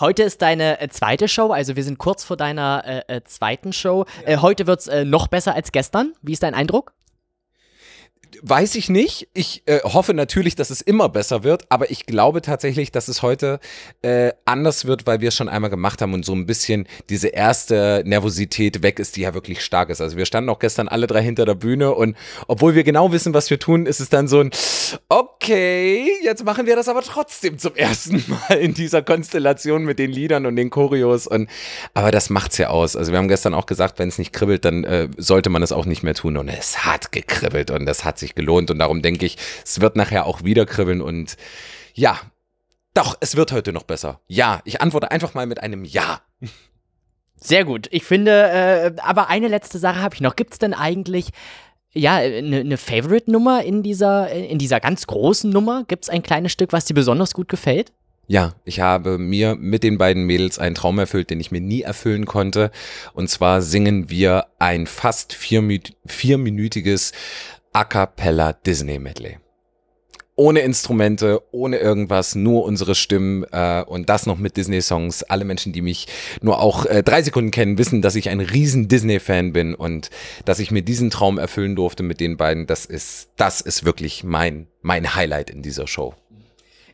Heute 0.00 0.22
ist 0.22 0.42
deine 0.42 0.80
äh, 0.80 0.88
zweite 0.90 1.26
Show, 1.26 1.50
also 1.50 1.74
wir 1.74 1.82
sind 1.82 1.98
kurz 1.98 2.22
vor 2.22 2.36
deiner 2.36 2.84
äh, 3.08 3.16
äh, 3.16 3.24
zweiten 3.24 3.72
Show. 3.72 4.04
Äh, 4.24 4.36
heute 4.36 4.68
wird 4.68 4.78
es 4.78 4.86
äh, 4.86 5.04
noch 5.04 5.26
besser 5.26 5.56
als 5.56 5.72
gestern. 5.72 6.12
Wie 6.22 6.32
ist 6.32 6.44
dein 6.44 6.54
Eindruck? 6.54 6.92
Weiß 8.42 8.74
ich 8.74 8.88
nicht. 8.88 9.28
Ich 9.34 9.62
äh, 9.66 9.80
hoffe 9.82 10.14
natürlich, 10.14 10.54
dass 10.54 10.70
es 10.70 10.80
immer 10.80 11.08
besser 11.08 11.44
wird, 11.44 11.64
aber 11.70 11.90
ich 11.90 12.06
glaube 12.06 12.42
tatsächlich, 12.42 12.92
dass 12.92 13.08
es 13.08 13.22
heute 13.22 13.60
äh, 14.02 14.32
anders 14.44 14.84
wird, 14.86 15.06
weil 15.06 15.20
wir 15.20 15.28
es 15.28 15.36
schon 15.36 15.48
einmal 15.48 15.70
gemacht 15.70 16.02
haben 16.02 16.14
und 16.14 16.24
so 16.24 16.34
ein 16.34 16.46
bisschen 16.46 16.86
diese 17.08 17.28
erste 17.28 18.02
Nervosität 18.04 18.82
weg 18.82 18.98
ist, 18.98 19.16
die 19.16 19.22
ja 19.22 19.34
wirklich 19.34 19.62
stark 19.64 19.90
ist. 19.90 20.00
Also 20.00 20.16
wir 20.16 20.26
standen 20.26 20.50
auch 20.50 20.58
gestern 20.58 20.88
alle 20.88 21.06
drei 21.06 21.22
hinter 21.22 21.44
der 21.44 21.54
Bühne 21.54 21.94
und 21.94 22.16
obwohl 22.46 22.74
wir 22.74 22.84
genau 22.84 23.12
wissen, 23.12 23.34
was 23.34 23.50
wir 23.50 23.58
tun, 23.58 23.86
ist 23.86 24.00
es 24.00 24.08
dann 24.08 24.28
so 24.28 24.40
ein, 24.40 24.50
okay, 25.08 26.10
jetzt 26.22 26.44
machen 26.44 26.66
wir 26.66 26.76
das 26.76 26.88
aber 26.88 27.02
trotzdem 27.02 27.58
zum 27.58 27.74
ersten 27.74 28.24
Mal 28.48 28.58
in 28.58 28.74
dieser 28.74 29.02
Konstellation 29.02 29.84
mit 29.84 29.98
den 29.98 30.10
Liedern 30.10 30.46
und 30.46 30.56
den 30.56 30.70
Choreos 30.70 31.26
und 31.26 31.48
aber 31.94 32.10
das 32.10 32.30
macht's 32.30 32.58
ja 32.58 32.68
aus. 32.68 32.96
Also 32.96 33.12
wir 33.12 33.18
haben 33.18 33.28
gestern 33.28 33.54
auch 33.54 33.66
gesagt, 33.66 33.98
wenn 33.98 34.08
es 34.08 34.18
nicht 34.18 34.32
kribbelt, 34.32 34.64
dann 34.64 34.84
äh, 34.84 35.08
sollte 35.16 35.50
man 35.50 35.62
es 35.62 35.72
auch 35.72 35.86
nicht 35.86 36.02
mehr 36.02 36.14
tun 36.14 36.36
und 36.36 36.48
es 36.48 36.84
hat 36.84 37.12
gekribbelt 37.12 37.70
und 37.70 37.86
das 37.86 38.04
hat 38.04 38.18
sich 38.18 38.27
gelohnt 38.34 38.70
und 38.70 38.78
darum 38.78 39.02
denke 39.02 39.26
ich, 39.26 39.36
es 39.64 39.80
wird 39.80 39.96
nachher 39.96 40.26
auch 40.26 40.44
wieder 40.44 40.66
kribbeln 40.66 41.00
und 41.00 41.36
ja, 41.94 42.18
doch, 42.94 43.16
es 43.20 43.36
wird 43.36 43.52
heute 43.52 43.72
noch 43.72 43.84
besser. 43.84 44.20
Ja, 44.26 44.60
ich 44.64 44.80
antworte 44.80 45.10
einfach 45.10 45.34
mal 45.34 45.46
mit 45.46 45.62
einem 45.62 45.84
Ja. 45.84 46.20
Sehr 47.36 47.64
gut. 47.64 47.86
Ich 47.92 48.02
finde, 48.02 48.32
äh, 48.32 48.92
aber 49.00 49.28
eine 49.28 49.46
letzte 49.46 49.78
Sache 49.78 50.02
habe 50.02 50.14
ich 50.14 50.20
noch. 50.20 50.34
Gibt 50.34 50.54
es 50.54 50.58
denn 50.58 50.74
eigentlich 50.74 51.28
ja, 51.92 52.16
eine 52.16 52.64
ne, 52.64 52.76
Favorite-Nummer 52.76 53.62
in 53.62 53.82
dieser, 53.82 54.30
in 54.30 54.58
dieser 54.58 54.80
ganz 54.80 55.06
großen 55.06 55.48
Nummer? 55.50 55.84
Gibt 55.86 56.04
es 56.04 56.10
ein 56.10 56.22
kleines 56.22 56.52
Stück, 56.52 56.72
was 56.72 56.86
dir 56.86 56.94
besonders 56.94 57.34
gut 57.34 57.48
gefällt? 57.48 57.92
Ja, 58.26 58.54
ich 58.64 58.80
habe 58.80 59.16
mir 59.16 59.54
mit 59.54 59.82
den 59.82 59.96
beiden 59.96 60.24
Mädels 60.24 60.58
einen 60.58 60.74
Traum 60.74 60.98
erfüllt, 60.98 61.30
den 61.30 61.40
ich 61.40 61.50
mir 61.50 61.62
nie 61.62 61.80
erfüllen 61.80 62.26
konnte. 62.26 62.70
Und 63.14 63.30
zwar 63.30 63.62
singen 63.62 64.10
wir 64.10 64.48
ein 64.58 64.86
fast 64.86 65.32
vierminütiges 65.32 67.12
A 67.72 67.84
cappella 67.84 68.52
Disney 68.52 68.98
Medley 68.98 69.38
ohne 70.38 70.60
Instrumente, 70.60 71.42
ohne 71.50 71.78
irgendwas, 71.78 72.36
nur 72.36 72.64
unsere 72.64 72.94
Stimmen 72.94 73.44
äh, 73.50 73.82
und 73.84 74.08
das 74.08 74.24
noch 74.24 74.38
mit 74.38 74.56
Disney-Songs. 74.56 75.24
Alle 75.24 75.44
Menschen, 75.44 75.72
die 75.72 75.82
mich 75.82 76.06
nur 76.40 76.60
auch 76.60 76.86
äh, 76.86 77.02
drei 77.02 77.22
Sekunden 77.22 77.50
kennen, 77.50 77.76
wissen, 77.76 78.02
dass 78.02 78.14
ich 78.14 78.30
ein 78.30 78.38
riesen 78.38 78.86
Disney-Fan 78.86 79.52
bin 79.52 79.74
und 79.74 80.10
dass 80.44 80.60
ich 80.60 80.70
mir 80.70 80.82
diesen 80.82 81.10
Traum 81.10 81.38
erfüllen 81.38 81.74
durfte 81.74 82.04
mit 82.04 82.20
den 82.20 82.36
beiden. 82.36 82.68
Das 82.68 82.86
ist, 82.86 83.30
das 83.36 83.60
ist 83.60 83.84
wirklich 83.84 84.22
mein, 84.22 84.68
mein 84.80 85.16
Highlight 85.16 85.50
in 85.50 85.62
dieser 85.62 85.88
Show. 85.88 86.14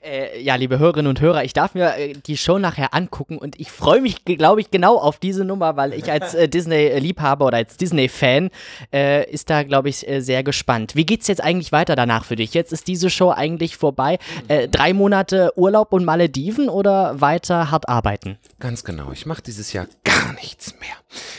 Äh, 0.05 0.43
ja, 0.43 0.57
liebe 0.57 0.79
Hörerinnen 0.79 1.09
und 1.09 1.21
Hörer, 1.23 1.45
ich 1.45 1.55
darf 1.55 1.75
mir 1.75 1.97
äh, 1.97 2.13
die 2.13 2.37
Show 2.37 2.59
nachher 2.59 2.93
angucken 2.93 3.39
und 3.39 3.59
ich 3.59 3.71
freue 3.71 4.03
mich, 4.03 4.25
glaube 4.27 4.61
ich, 4.61 4.71
genau 4.71 4.99
auf 4.99 5.19
diese 5.19 5.47
Nummer, 5.47 5.79
weil 5.79 5.95
ich 5.95 6.13
als 6.13 6.35
äh, 6.35 6.47
Disney-Liebhaber 6.47 7.47
oder 7.47 7.57
als 7.57 7.79
Disney-Fan 7.79 8.51
äh, 8.93 9.31
ist 9.31 9.49
da, 9.49 9.63
glaube 9.63 9.89
ich, 9.89 10.07
äh, 10.07 10.21
sehr 10.21 10.43
gespannt. 10.43 10.95
Wie 10.95 11.07
geht's 11.07 11.27
jetzt 11.27 11.43
eigentlich 11.43 11.73
weiter 11.73 11.97
danach 11.97 12.27
für 12.27 12.37
dich? 12.37 12.53
Jetzt 12.53 12.71
ist 12.71 12.87
diese 12.87 13.09
Show 13.09 13.31
eigentlich 13.31 13.77
vorbei. 13.77 14.19
Drei 14.71 14.93
Monate 14.93 15.53
Urlaub 15.57 15.93
und 15.93 16.05
Malediven 16.05 16.69
oder 16.69 17.21
weiter 17.21 17.71
hart 17.71 17.89
arbeiten? 17.89 18.37
Ganz 18.61 18.85
genau. 18.85 19.11
Ich 19.13 19.27
mache 19.27 19.43
dieses 19.43 19.73
Jahr 19.73 19.87
gar 20.05 20.35
nichts 20.35 20.75
mehr. 20.81 20.91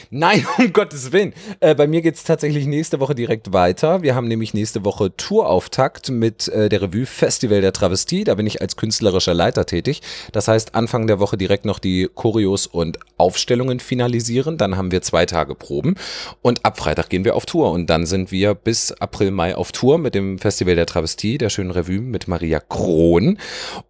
Nein, 0.10 0.46
um 0.58 0.74
Gottes 0.74 1.12
Willen. 1.12 1.34
Bei 1.60 1.88
mir 1.88 2.02
geht 2.02 2.16
es 2.16 2.24
tatsächlich 2.24 2.66
nächste 2.66 3.00
Woche 3.00 3.16
direkt 3.16 3.54
weiter. 3.54 4.02
Wir 4.02 4.16
haben 4.16 4.28
nämlich 4.28 4.54
nächste 4.54 4.86
Woche 4.86 5.16
Tourauftakt 5.16 6.10
mit 6.10 6.48
der 6.48 6.82
Revue 6.82 7.06
Festival 7.06 7.62
der 7.62 7.74
Travestie. 7.74 8.24
Da 8.24 8.36
bin 8.36 8.48
ich 8.48 8.55
als 8.62 8.76
künstlerischer 8.76 9.34
Leiter 9.34 9.66
tätig. 9.66 10.02
Das 10.32 10.48
heißt, 10.48 10.76
Anfang 10.76 11.08
der 11.08 11.20
Woche 11.20 11.38
direkt 11.38 11.66
noch 11.66 11.80
die 11.80 12.10
Choreos 12.14 12.68
und 12.68 13.00
Aufstellungen 13.18 13.80
finalisieren. 13.80 14.58
Dann 14.58 14.78
haben 14.78 14.92
wir 14.92 15.02
zwei 15.02 15.26
Tage 15.26 15.56
Proben. 15.56 15.96
Und 16.42 16.66
ab 16.66 16.78
Freitag 16.78 17.10
gehen 17.10 17.26
wir 17.26 17.36
auf 17.36 17.46
Tour. 17.46 17.72
Und 17.72 17.90
dann 17.90 18.06
sind 18.06 18.32
wir 18.32 18.56
bis 18.56 18.92
April, 18.92 19.32
Mai 19.32 19.56
auf 19.56 19.72
Tour 19.72 19.98
mit 19.98 20.16
dem 20.16 20.40
Festival 20.40 20.76
der 20.76 20.86
Travestie, 20.86 21.38
der 21.38 21.50
schönen 21.50 21.72
Revue 21.72 22.00
mit 22.00 22.28
Maria 22.28 22.60
Krohn. 22.60 23.38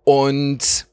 Und 0.03 0.87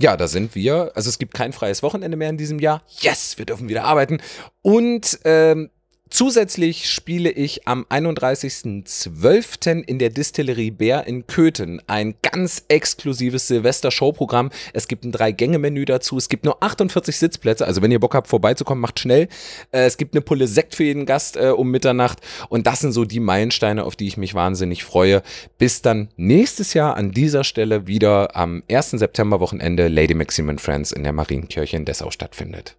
ja, 0.00 0.16
da 0.16 0.28
sind 0.28 0.54
wir. 0.54 0.92
Also 0.94 1.10
es 1.10 1.18
gibt 1.18 1.34
kein 1.34 1.52
freies 1.52 1.82
Wochenende 1.82 2.16
mehr 2.16 2.30
in 2.30 2.38
diesem 2.38 2.58
Jahr. 2.58 2.82
Yes, 3.00 3.36
wir 3.36 3.44
dürfen 3.44 3.68
wieder 3.68 3.84
arbeiten. 3.84 4.18
Und 4.62 5.18
ähm, 5.24 5.70
Zusätzlich 6.12 6.90
spiele 6.90 7.30
ich 7.30 7.68
am 7.68 7.86
31.12. 7.88 9.84
in 9.84 10.00
der 10.00 10.10
Distillerie 10.10 10.72
Bär 10.72 11.06
in 11.06 11.28
Köthen 11.28 11.80
ein 11.86 12.14
ganz 12.20 12.64
exklusives 12.66 13.46
Silvester-Showprogramm. 13.46 14.50
Es 14.72 14.88
gibt 14.88 15.04
ein 15.04 15.12
Drei-Gänge-Menü 15.12 15.84
dazu. 15.84 16.18
Es 16.18 16.28
gibt 16.28 16.44
nur 16.44 16.60
48 16.62 17.16
Sitzplätze. 17.16 17.64
Also 17.64 17.80
wenn 17.80 17.92
ihr 17.92 18.00
Bock 18.00 18.16
habt, 18.16 18.26
vorbeizukommen, 18.26 18.82
macht 18.82 18.98
schnell. 18.98 19.28
Äh, 19.70 19.84
es 19.84 19.96
gibt 19.98 20.14
eine 20.14 20.20
Pulle 20.20 20.48
Sekt 20.48 20.74
für 20.74 20.82
jeden 20.82 21.06
Gast 21.06 21.36
äh, 21.36 21.50
um 21.50 21.70
Mitternacht. 21.70 22.18
Und 22.48 22.66
das 22.66 22.80
sind 22.80 22.90
so 22.90 23.04
die 23.04 23.20
Meilensteine, 23.20 23.84
auf 23.84 23.94
die 23.94 24.08
ich 24.08 24.16
mich 24.16 24.34
wahnsinnig 24.34 24.82
freue. 24.82 25.22
Bis 25.58 25.80
dann 25.80 26.08
nächstes 26.16 26.74
Jahr 26.74 26.96
an 26.96 27.12
dieser 27.12 27.44
Stelle 27.44 27.86
wieder 27.86 28.34
am 28.34 28.64
1. 28.68 28.90
September-Wochenende 28.90 29.86
Lady 29.86 30.14
Maxim 30.14 30.58
Friends 30.58 30.90
in 30.90 31.04
der 31.04 31.12
Marienkirche 31.12 31.76
in 31.76 31.84
Dessau 31.84 32.10
stattfindet. 32.10 32.76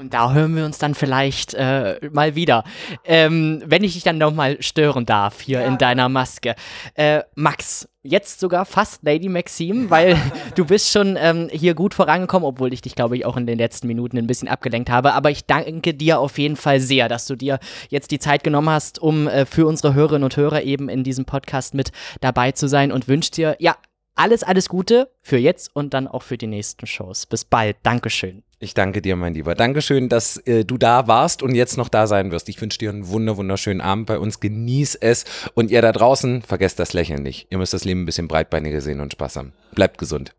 Und 0.00 0.14
da 0.14 0.32
hören 0.32 0.56
wir 0.56 0.64
uns 0.64 0.78
dann 0.78 0.94
vielleicht 0.94 1.52
äh, 1.52 2.00
mal 2.10 2.34
wieder. 2.34 2.64
Ähm, 3.04 3.62
wenn 3.66 3.84
ich 3.84 3.92
dich 3.92 4.02
dann 4.02 4.16
nochmal 4.16 4.56
stören 4.62 5.04
darf 5.04 5.42
hier 5.42 5.60
ja. 5.60 5.66
in 5.66 5.76
deiner 5.76 6.08
Maske. 6.08 6.54
Äh, 6.94 7.20
Max, 7.34 7.86
jetzt 8.02 8.40
sogar 8.40 8.64
fast 8.64 9.02
Lady 9.02 9.28
Maxim, 9.28 9.90
weil 9.90 10.16
du 10.54 10.64
bist 10.64 10.90
schon 10.90 11.18
ähm, 11.20 11.50
hier 11.52 11.74
gut 11.74 11.92
vorangekommen, 11.92 12.48
obwohl 12.48 12.72
ich 12.72 12.80
dich, 12.80 12.94
glaube 12.94 13.18
ich, 13.18 13.26
auch 13.26 13.36
in 13.36 13.46
den 13.46 13.58
letzten 13.58 13.88
Minuten 13.88 14.16
ein 14.16 14.26
bisschen 14.26 14.48
abgelenkt 14.48 14.88
habe. 14.88 15.12
Aber 15.12 15.30
ich 15.30 15.44
danke 15.44 15.92
dir 15.92 16.18
auf 16.18 16.38
jeden 16.38 16.56
Fall 16.56 16.80
sehr, 16.80 17.10
dass 17.10 17.26
du 17.26 17.36
dir 17.36 17.58
jetzt 17.90 18.10
die 18.10 18.18
Zeit 18.18 18.42
genommen 18.42 18.70
hast, 18.70 19.00
um 19.00 19.28
äh, 19.28 19.44
für 19.44 19.66
unsere 19.66 19.92
Hörerinnen 19.92 20.24
und 20.24 20.34
Hörer 20.34 20.62
eben 20.62 20.88
in 20.88 21.04
diesem 21.04 21.26
Podcast 21.26 21.74
mit 21.74 21.92
dabei 22.22 22.52
zu 22.52 22.68
sein 22.68 22.90
und 22.90 23.06
wünsche 23.06 23.32
dir, 23.32 23.56
ja, 23.58 23.76
alles, 24.14 24.42
alles 24.42 24.68
Gute 24.68 25.10
für 25.22 25.38
jetzt 25.38 25.74
und 25.74 25.94
dann 25.94 26.06
auch 26.06 26.22
für 26.22 26.36
die 26.36 26.46
nächsten 26.46 26.86
Shows. 26.86 27.26
Bis 27.26 27.44
bald. 27.44 27.76
Dankeschön. 27.82 28.42
Ich 28.62 28.74
danke 28.74 29.00
dir, 29.00 29.16
mein 29.16 29.32
Lieber. 29.32 29.54
Dankeschön, 29.54 30.10
dass 30.10 30.36
äh, 30.46 30.64
du 30.66 30.76
da 30.76 31.06
warst 31.06 31.42
und 31.42 31.54
jetzt 31.54 31.78
noch 31.78 31.88
da 31.88 32.06
sein 32.06 32.30
wirst. 32.30 32.48
Ich 32.50 32.60
wünsche 32.60 32.78
dir 32.78 32.90
einen 32.90 33.08
wunder, 33.08 33.38
wunderschönen 33.38 33.80
Abend 33.80 34.06
bei 34.06 34.18
uns. 34.18 34.38
Genieß 34.40 34.96
es. 34.96 35.24
Und 35.54 35.70
ihr 35.70 35.80
da 35.80 35.92
draußen, 35.92 36.42
vergesst 36.42 36.78
das 36.78 36.92
Lächeln 36.92 37.22
nicht. 37.22 37.46
Ihr 37.48 37.56
müsst 37.56 37.72
das 37.72 37.84
Leben 37.84 38.02
ein 38.02 38.06
bisschen 38.06 38.28
breitbeiniger 38.28 38.82
sehen 38.82 39.00
und 39.00 39.12
Spaß 39.12 39.36
haben. 39.36 39.54
Bleibt 39.72 39.96
gesund. 39.96 40.34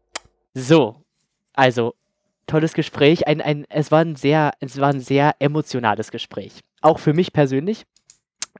So, 0.53 1.03
also 1.53 1.95
tolles 2.45 2.73
Gespräch. 2.73 3.27
Ein, 3.27 3.41
ein, 3.41 3.65
es, 3.69 3.91
war 3.91 4.01
ein 4.01 4.15
sehr, 4.15 4.51
es 4.59 4.79
war 4.79 4.89
ein 4.89 4.99
sehr 4.99 5.35
emotionales 5.39 6.11
Gespräch. 6.11 6.59
Auch 6.81 6.99
für 6.99 7.13
mich 7.13 7.33
persönlich 7.33 7.85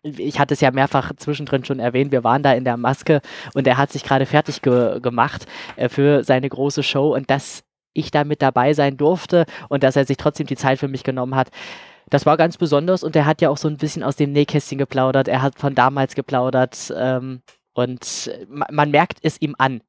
ich 0.03 0.39
hatte 0.39 0.53
es 0.53 0.61
ja 0.61 0.71
mehrfach 0.71 1.11
zwischendrin 1.15 1.65
schon 1.65 1.79
erwähnt, 1.79 2.11
wir 2.11 2.23
waren 2.23 2.43
da 2.43 2.53
in 2.53 2.63
der 2.65 2.77
Maske 2.77 3.21
und 3.53 3.67
er 3.67 3.77
hat 3.77 3.91
sich 3.91 4.03
gerade 4.03 4.25
fertig 4.25 4.61
ge 4.61 4.99
gemacht 4.99 5.45
äh, 5.75 5.89
für 5.89 6.23
seine 6.23 6.49
große 6.49 6.83
Show 6.83 7.13
und 7.15 7.29
dass 7.29 7.63
ich 7.93 8.11
da 8.11 8.23
mit 8.23 8.41
dabei 8.41 8.73
sein 8.73 8.97
durfte 8.97 9.45
und 9.69 9.83
dass 9.83 9.95
er 9.95 10.05
sich 10.05 10.17
trotzdem 10.17 10.47
die 10.47 10.55
Zeit 10.55 10.79
für 10.79 10.87
mich 10.87 11.03
genommen 11.03 11.35
hat. 11.35 11.49
Das 12.09 12.25
war 12.25 12.37
ganz 12.37 12.57
besonders 12.57 13.03
und 13.03 13.15
er 13.15 13.25
hat 13.25 13.41
ja 13.41 13.49
auch 13.49 13.57
so 13.57 13.67
ein 13.67 13.77
bisschen 13.77 14.03
aus 14.03 14.15
dem 14.15 14.31
Nähkästchen 14.31 14.77
geplaudert. 14.77 15.27
Er 15.27 15.41
hat 15.41 15.59
von 15.59 15.75
damals 15.75 16.15
geplaudert 16.15 16.93
ähm, 16.95 17.41
und 17.73 18.31
man 18.47 18.91
merkt 18.91 19.19
es 19.21 19.41
ihm 19.41 19.55
an, 19.57 19.81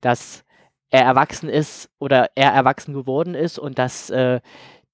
dass 0.00 0.44
er 0.90 1.02
erwachsen 1.02 1.48
ist 1.48 1.88
oder 1.98 2.30
er 2.34 2.52
erwachsen 2.52 2.94
geworden 2.94 3.34
ist 3.34 3.58
und 3.58 3.78
dass 3.78 4.10
äh, 4.10 4.40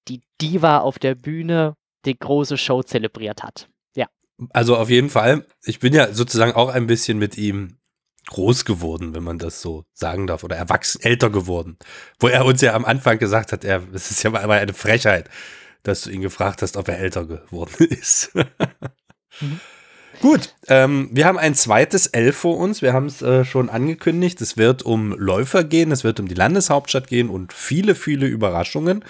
die 0.09 0.21
Diva 0.41 0.79
auf 0.79 0.99
der 0.99 1.15
Bühne 1.15 1.75
die 2.05 2.19
große 2.19 2.57
Show 2.57 2.83
zelebriert 2.83 3.43
hat. 3.43 3.69
Also 4.51 4.77
auf 4.77 4.91
jeden 4.91 5.11
Fall. 5.11 5.47
Ich 5.65 5.81
bin 5.81 5.95
ja 5.95 6.13
sozusagen 6.13 6.53
auch 6.53 6.69
ein 6.69 6.87
bisschen 6.87 7.19
mit 7.19 7.39
ihm 7.39 7.79
groß 8.27 8.65
geworden, 8.65 9.15
wenn 9.15 9.23
man 9.23 9.39
das 9.39 9.63
so 9.63 9.85
sagen 9.93 10.27
darf, 10.27 10.45
oder 10.45 10.57
erwachsen, 10.57 11.01
älter 11.03 11.31
geworden. 11.31 11.79
Wo 12.19 12.29
er 12.29 12.45
uns 12.45 12.61
ja 12.61 12.75
am 12.75 12.85
Anfang 12.85 13.19
gesagt 13.19 13.53
hat, 13.53 13.65
er, 13.65 13.83
es 13.93 14.11
ist 14.11 14.23
ja 14.23 14.31
mal 14.31 14.51
eine 14.51 14.75
Frechheit, 14.75 15.31
dass 15.83 16.03
du 16.03 16.11
ihn 16.11 16.23
gefragt 16.23 16.63
hast, 16.63 16.77
ob 16.77 16.89
er 16.89 16.99
älter 16.99 17.25
geworden 17.25 17.87
ist. 17.91 18.35
mhm. 19.41 19.61
Gut, 20.21 20.55
ähm, 20.69 21.11
wir 21.13 21.27
haben 21.27 21.39
ein 21.39 21.55
zweites 21.55 22.07
L 22.07 22.33
vor 22.33 22.57
uns. 22.57 22.81
Wir 22.81 22.95
haben 22.95 23.07
es 23.07 23.21
äh, 23.21 23.45
schon 23.45 23.69
angekündigt. 23.69 24.41
Es 24.41 24.57
wird 24.57 24.83
um 24.83 25.13
Läufer 25.13 25.63
gehen, 25.63 25.93
es 25.93 26.05
wird 26.05 26.21
um 26.21 26.27
die 26.27 26.35
Landeshauptstadt 26.35 27.07
gehen 27.07 27.29
und 27.29 27.53
viele, 27.53 27.95
viele 27.95 28.27
Überraschungen. 28.27 29.05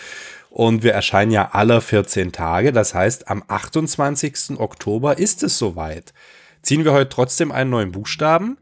Und 0.57 0.83
wir 0.83 0.95
erscheinen 0.95 1.31
ja 1.33 1.51
alle 1.53 1.83
14 1.83 2.33
Tage. 2.33 2.73
Das 2.73 2.95
heißt, 2.95 3.29
am 3.29 3.45
28. 3.47 4.59
Oktober 4.59 5.19
ist 5.19 5.43
es 5.43 5.59
soweit. 5.59 6.15
Ziehen 6.63 6.83
wir 6.83 6.95
heute 6.95 7.11
trotzdem 7.11 7.53
einen 7.53 7.69
neuen 7.69 7.93
Buchstaben? 7.93 8.57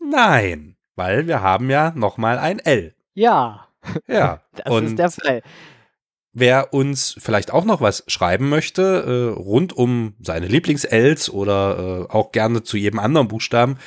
Nein, 0.00 0.74
weil 0.96 1.28
wir 1.28 1.40
haben 1.40 1.70
ja 1.70 1.92
nochmal 1.94 2.40
ein 2.40 2.58
L. 2.58 2.96
Ja, 3.14 3.68
Ja, 4.08 4.40
das 4.56 4.74
und 4.74 4.86
ist 4.86 4.98
der 4.98 5.12
Fall. 5.12 5.42
wer 6.32 6.74
uns 6.74 7.14
vielleicht 7.20 7.52
auch 7.52 7.66
noch 7.66 7.80
was 7.80 8.02
schreiben 8.08 8.48
möchte, 8.48 8.82
äh, 8.82 9.28
rund 9.40 9.72
um 9.72 10.16
seine 10.20 10.48
Lieblings-Ls 10.48 11.30
oder 11.30 12.08
äh, 12.10 12.12
auch 12.12 12.32
gerne 12.32 12.64
zu 12.64 12.76
jedem 12.76 12.98
anderen 12.98 13.28
Buchstaben, 13.28 13.78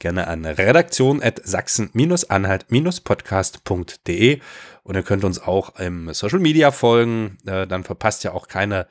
gerne 0.00 0.28
an 0.28 0.44
redaktion 0.44 1.22
at 1.22 1.40
sachsen-anhalt-podcast.de 1.42 4.40
und 4.84 4.94
ihr 4.94 5.02
könnt 5.02 5.24
uns 5.24 5.42
auch 5.42 5.78
im 5.80 6.12
Social 6.12 6.38
Media 6.38 6.70
folgen, 6.70 7.38
äh, 7.46 7.66
dann 7.66 7.84
verpasst 7.84 8.24
ihr 8.24 8.34
auch 8.34 8.46
keine 8.46 8.86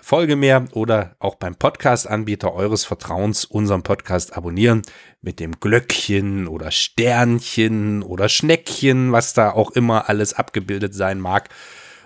Folge 0.00 0.34
mehr 0.34 0.64
oder 0.72 1.14
auch 1.20 1.36
beim 1.36 1.54
Podcast-Anbieter 1.54 2.52
eures 2.54 2.84
Vertrauens 2.84 3.44
unseren 3.44 3.82
Podcast 3.82 4.36
abonnieren 4.36 4.82
mit 5.20 5.38
dem 5.38 5.60
Glöckchen 5.60 6.48
oder 6.48 6.70
Sternchen 6.72 8.02
oder 8.02 8.28
Schneckchen, 8.28 9.12
was 9.12 9.32
da 9.34 9.52
auch 9.52 9.70
immer 9.70 10.08
alles 10.08 10.34
abgebildet 10.34 10.94
sein 10.94 11.20
mag. 11.20 11.50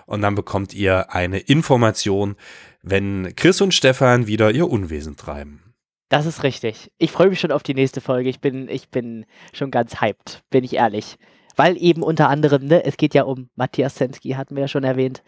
Und 0.05 0.21
dann 0.21 0.35
bekommt 0.35 0.73
ihr 0.73 1.13
eine 1.13 1.39
Information, 1.39 2.35
wenn 2.81 3.33
Chris 3.35 3.61
und 3.61 3.73
Stefan 3.73 4.27
wieder 4.27 4.51
ihr 4.51 4.69
Unwesen 4.69 5.17
treiben. 5.17 5.73
Das 6.09 6.25
ist 6.25 6.43
richtig. 6.43 6.91
Ich 6.97 7.11
freue 7.11 7.29
mich 7.29 7.39
schon 7.39 7.51
auf 7.51 7.63
die 7.63 7.73
nächste 7.73 7.99
Folge. 7.99 8.29
Ich 8.29 8.39
bin, 8.39 8.69
ich 8.69 8.89
bin 8.89 9.25
schon 9.53 9.71
ganz 9.71 9.99
hyped, 9.99 10.43
bin 10.49 10.63
ich 10.63 10.75
ehrlich. 10.75 11.17
Weil 11.57 11.75
eben 11.77 12.03
unter 12.03 12.29
anderem, 12.29 12.65
ne, 12.65 12.85
es 12.85 12.95
geht 12.95 13.13
ja 13.13 13.23
um 13.23 13.49
Matthias 13.55 13.95
Sensky, 13.95 14.31
hatten 14.31 14.55
wir 14.55 14.61
ja 14.61 14.67
schon 14.67 14.85
erwähnt. 14.85 15.23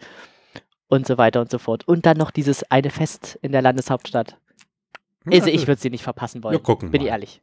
Und 0.86 1.06
so 1.06 1.18
weiter 1.18 1.40
und 1.40 1.50
so 1.50 1.58
fort. 1.58 1.86
Und 1.86 2.06
dann 2.06 2.16
noch 2.16 2.30
dieses 2.30 2.68
eine 2.70 2.90
Fest 2.90 3.38
in 3.42 3.52
der 3.52 3.62
Landeshauptstadt. 3.62 4.38
Also 5.26 5.48
ich 5.48 5.66
würde 5.66 5.80
sie 5.80 5.90
nicht 5.90 6.02
verpassen 6.02 6.42
wollen. 6.42 6.54
Wir 6.54 6.60
gucken 6.62 6.90
Bin 6.90 7.02
mal. 7.02 7.06
ich 7.06 7.10
ehrlich. 7.12 7.42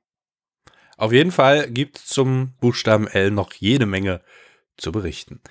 Auf 0.97 1.13
jeden 1.13 1.31
Fall 1.31 1.69
gibt 1.69 1.97
es 1.99 2.07
zum 2.07 2.53
Buchstaben 2.59 3.07
L 3.07 3.29
noch 3.31 3.53
jede 3.53 3.85
Menge 3.85 4.21
zu 4.77 4.91
berichten. 4.91 5.41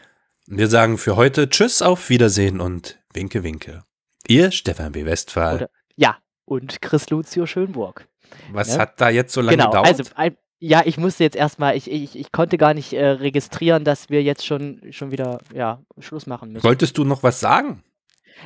Wir 0.46 0.68
sagen 0.68 0.98
für 0.98 1.16
heute 1.16 1.48
Tschüss, 1.48 1.82
auf 1.82 2.08
Wiedersehen 2.10 2.60
und 2.60 2.98
Winke, 3.12 3.42
Winke. 3.42 3.84
Ihr 4.28 4.50
Stefan 4.50 4.92
B. 4.92 5.04
Westphal. 5.04 5.56
Oder- 5.56 5.70
Ja, 5.94 6.18
und 6.44 6.82
Chris 6.82 7.08
Lucio 7.10 7.46
Schönburg. 7.46 8.08
Was 8.52 8.74
ne? 8.74 8.78
hat 8.82 9.00
da 9.00 9.08
jetzt 9.08 9.32
so 9.32 9.40
lange 9.40 9.56
genau, 9.56 9.70
gedauert? 9.70 9.86
also 9.86 10.04
ein, 10.16 10.36
ja, 10.58 10.82
ich 10.84 10.96
musste 10.96 11.24
jetzt 11.24 11.36
erstmal, 11.36 11.76
ich, 11.76 11.90
ich, 11.90 12.16
ich 12.18 12.32
konnte 12.32 12.56
gar 12.58 12.74
nicht 12.74 12.92
äh, 12.92 13.06
registrieren, 13.06 13.84
dass 13.84 14.08
wir 14.08 14.22
jetzt 14.22 14.46
schon, 14.46 14.80
schon 14.90 15.10
wieder 15.10 15.38
ja, 15.54 15.82
Schluss 15.98 16.26
machen 16.26 16.52
müssen. 16.52 16.64
Wolltest 16.64 16.96
du 16.96 17.04
noch 17.04 17.22
was 17.22 17.40
sagen? 17.40 17.82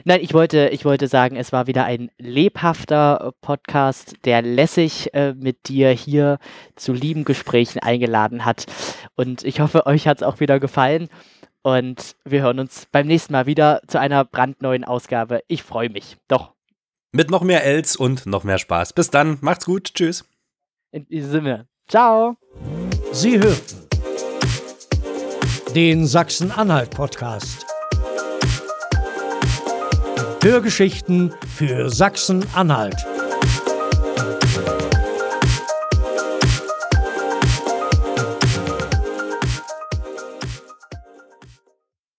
Nein, 0.05 0.21
ich 0.23 0.35
wollte, 0.35 0.69
ich 0.69 0.85
wollte 0.85 1.09
sagen, 1.09 1.37
es 1.37 1.53
war 1.53 1.67
wieder 1.67 1.85
ein 1.85 2.11
lebhafter 2.19 3.21
äh, 3.29 3.33
Podcast, 3.45 4.15
der 4.25 4.43
lässig 4.43 5.13
äh, 5.15 5.35
mit 5.35 5.69
dir 5.69 5.91
hier 5.91 6.39
zu 6.77 6.93
lieben 6.93 7.25
Gesprächen 7.25 7.81
eingeladen 7.81 8.45
hat. 8.45 8.67
Und 9.17 9.45
ich 9.45 9.61
hoffe, 9.61 9.87
euch 9.87 10.07
hat 10.07 10.19
es 10.19 10.23
auch 10.23 10.41
wieder 10.41 10.61
gefallen. 10.61 11.09
Und 11.63 12.17
wir 12.25 12.43
hören 12.43 12.59
uns 12.59 12.87
beim 12.91 13.07
nächsten 13.07 13.33
Mal 13.33 13.47
wieder 13.47 13.83
zu 13.87 14.01
einer 14.01 14.25
brandneuen 14.25 14.85
Ausgabe. 14.85 15.43
Ich 15.47 15.63
freue 15.63 15.91
mich. 15.91 16.17
Doch, 16.29 16.55
Mit 17.13 17.31
noch 17.31 17.43
mehr 17.43 17.65
Els 17.65 17.97
und 17.97 18.27
noch 18.27 18.45
mehr 18.45 18.59
Spaß. 18.59 18.93
Bis 18.95 19.11
dann, 19.11 19.39
macht's 19.43 19.67
gut, 19.67 19.95
tschüss. 19.95 20.25
in 20.93 21.07
diesem 21.07 21.31
Sinne. 21.31 21.70
Ciao. 21.91 22.37
Sie 23.11 23.37
hörten 23.41 23.89
den 25.75 26.07
Sachsen-Anhalt-Podcast. 26.07 27.67
Hörgeschichten 30.41 31.35
für 31.57 31.91
Sachsen-Anhalt. 31.91 32.95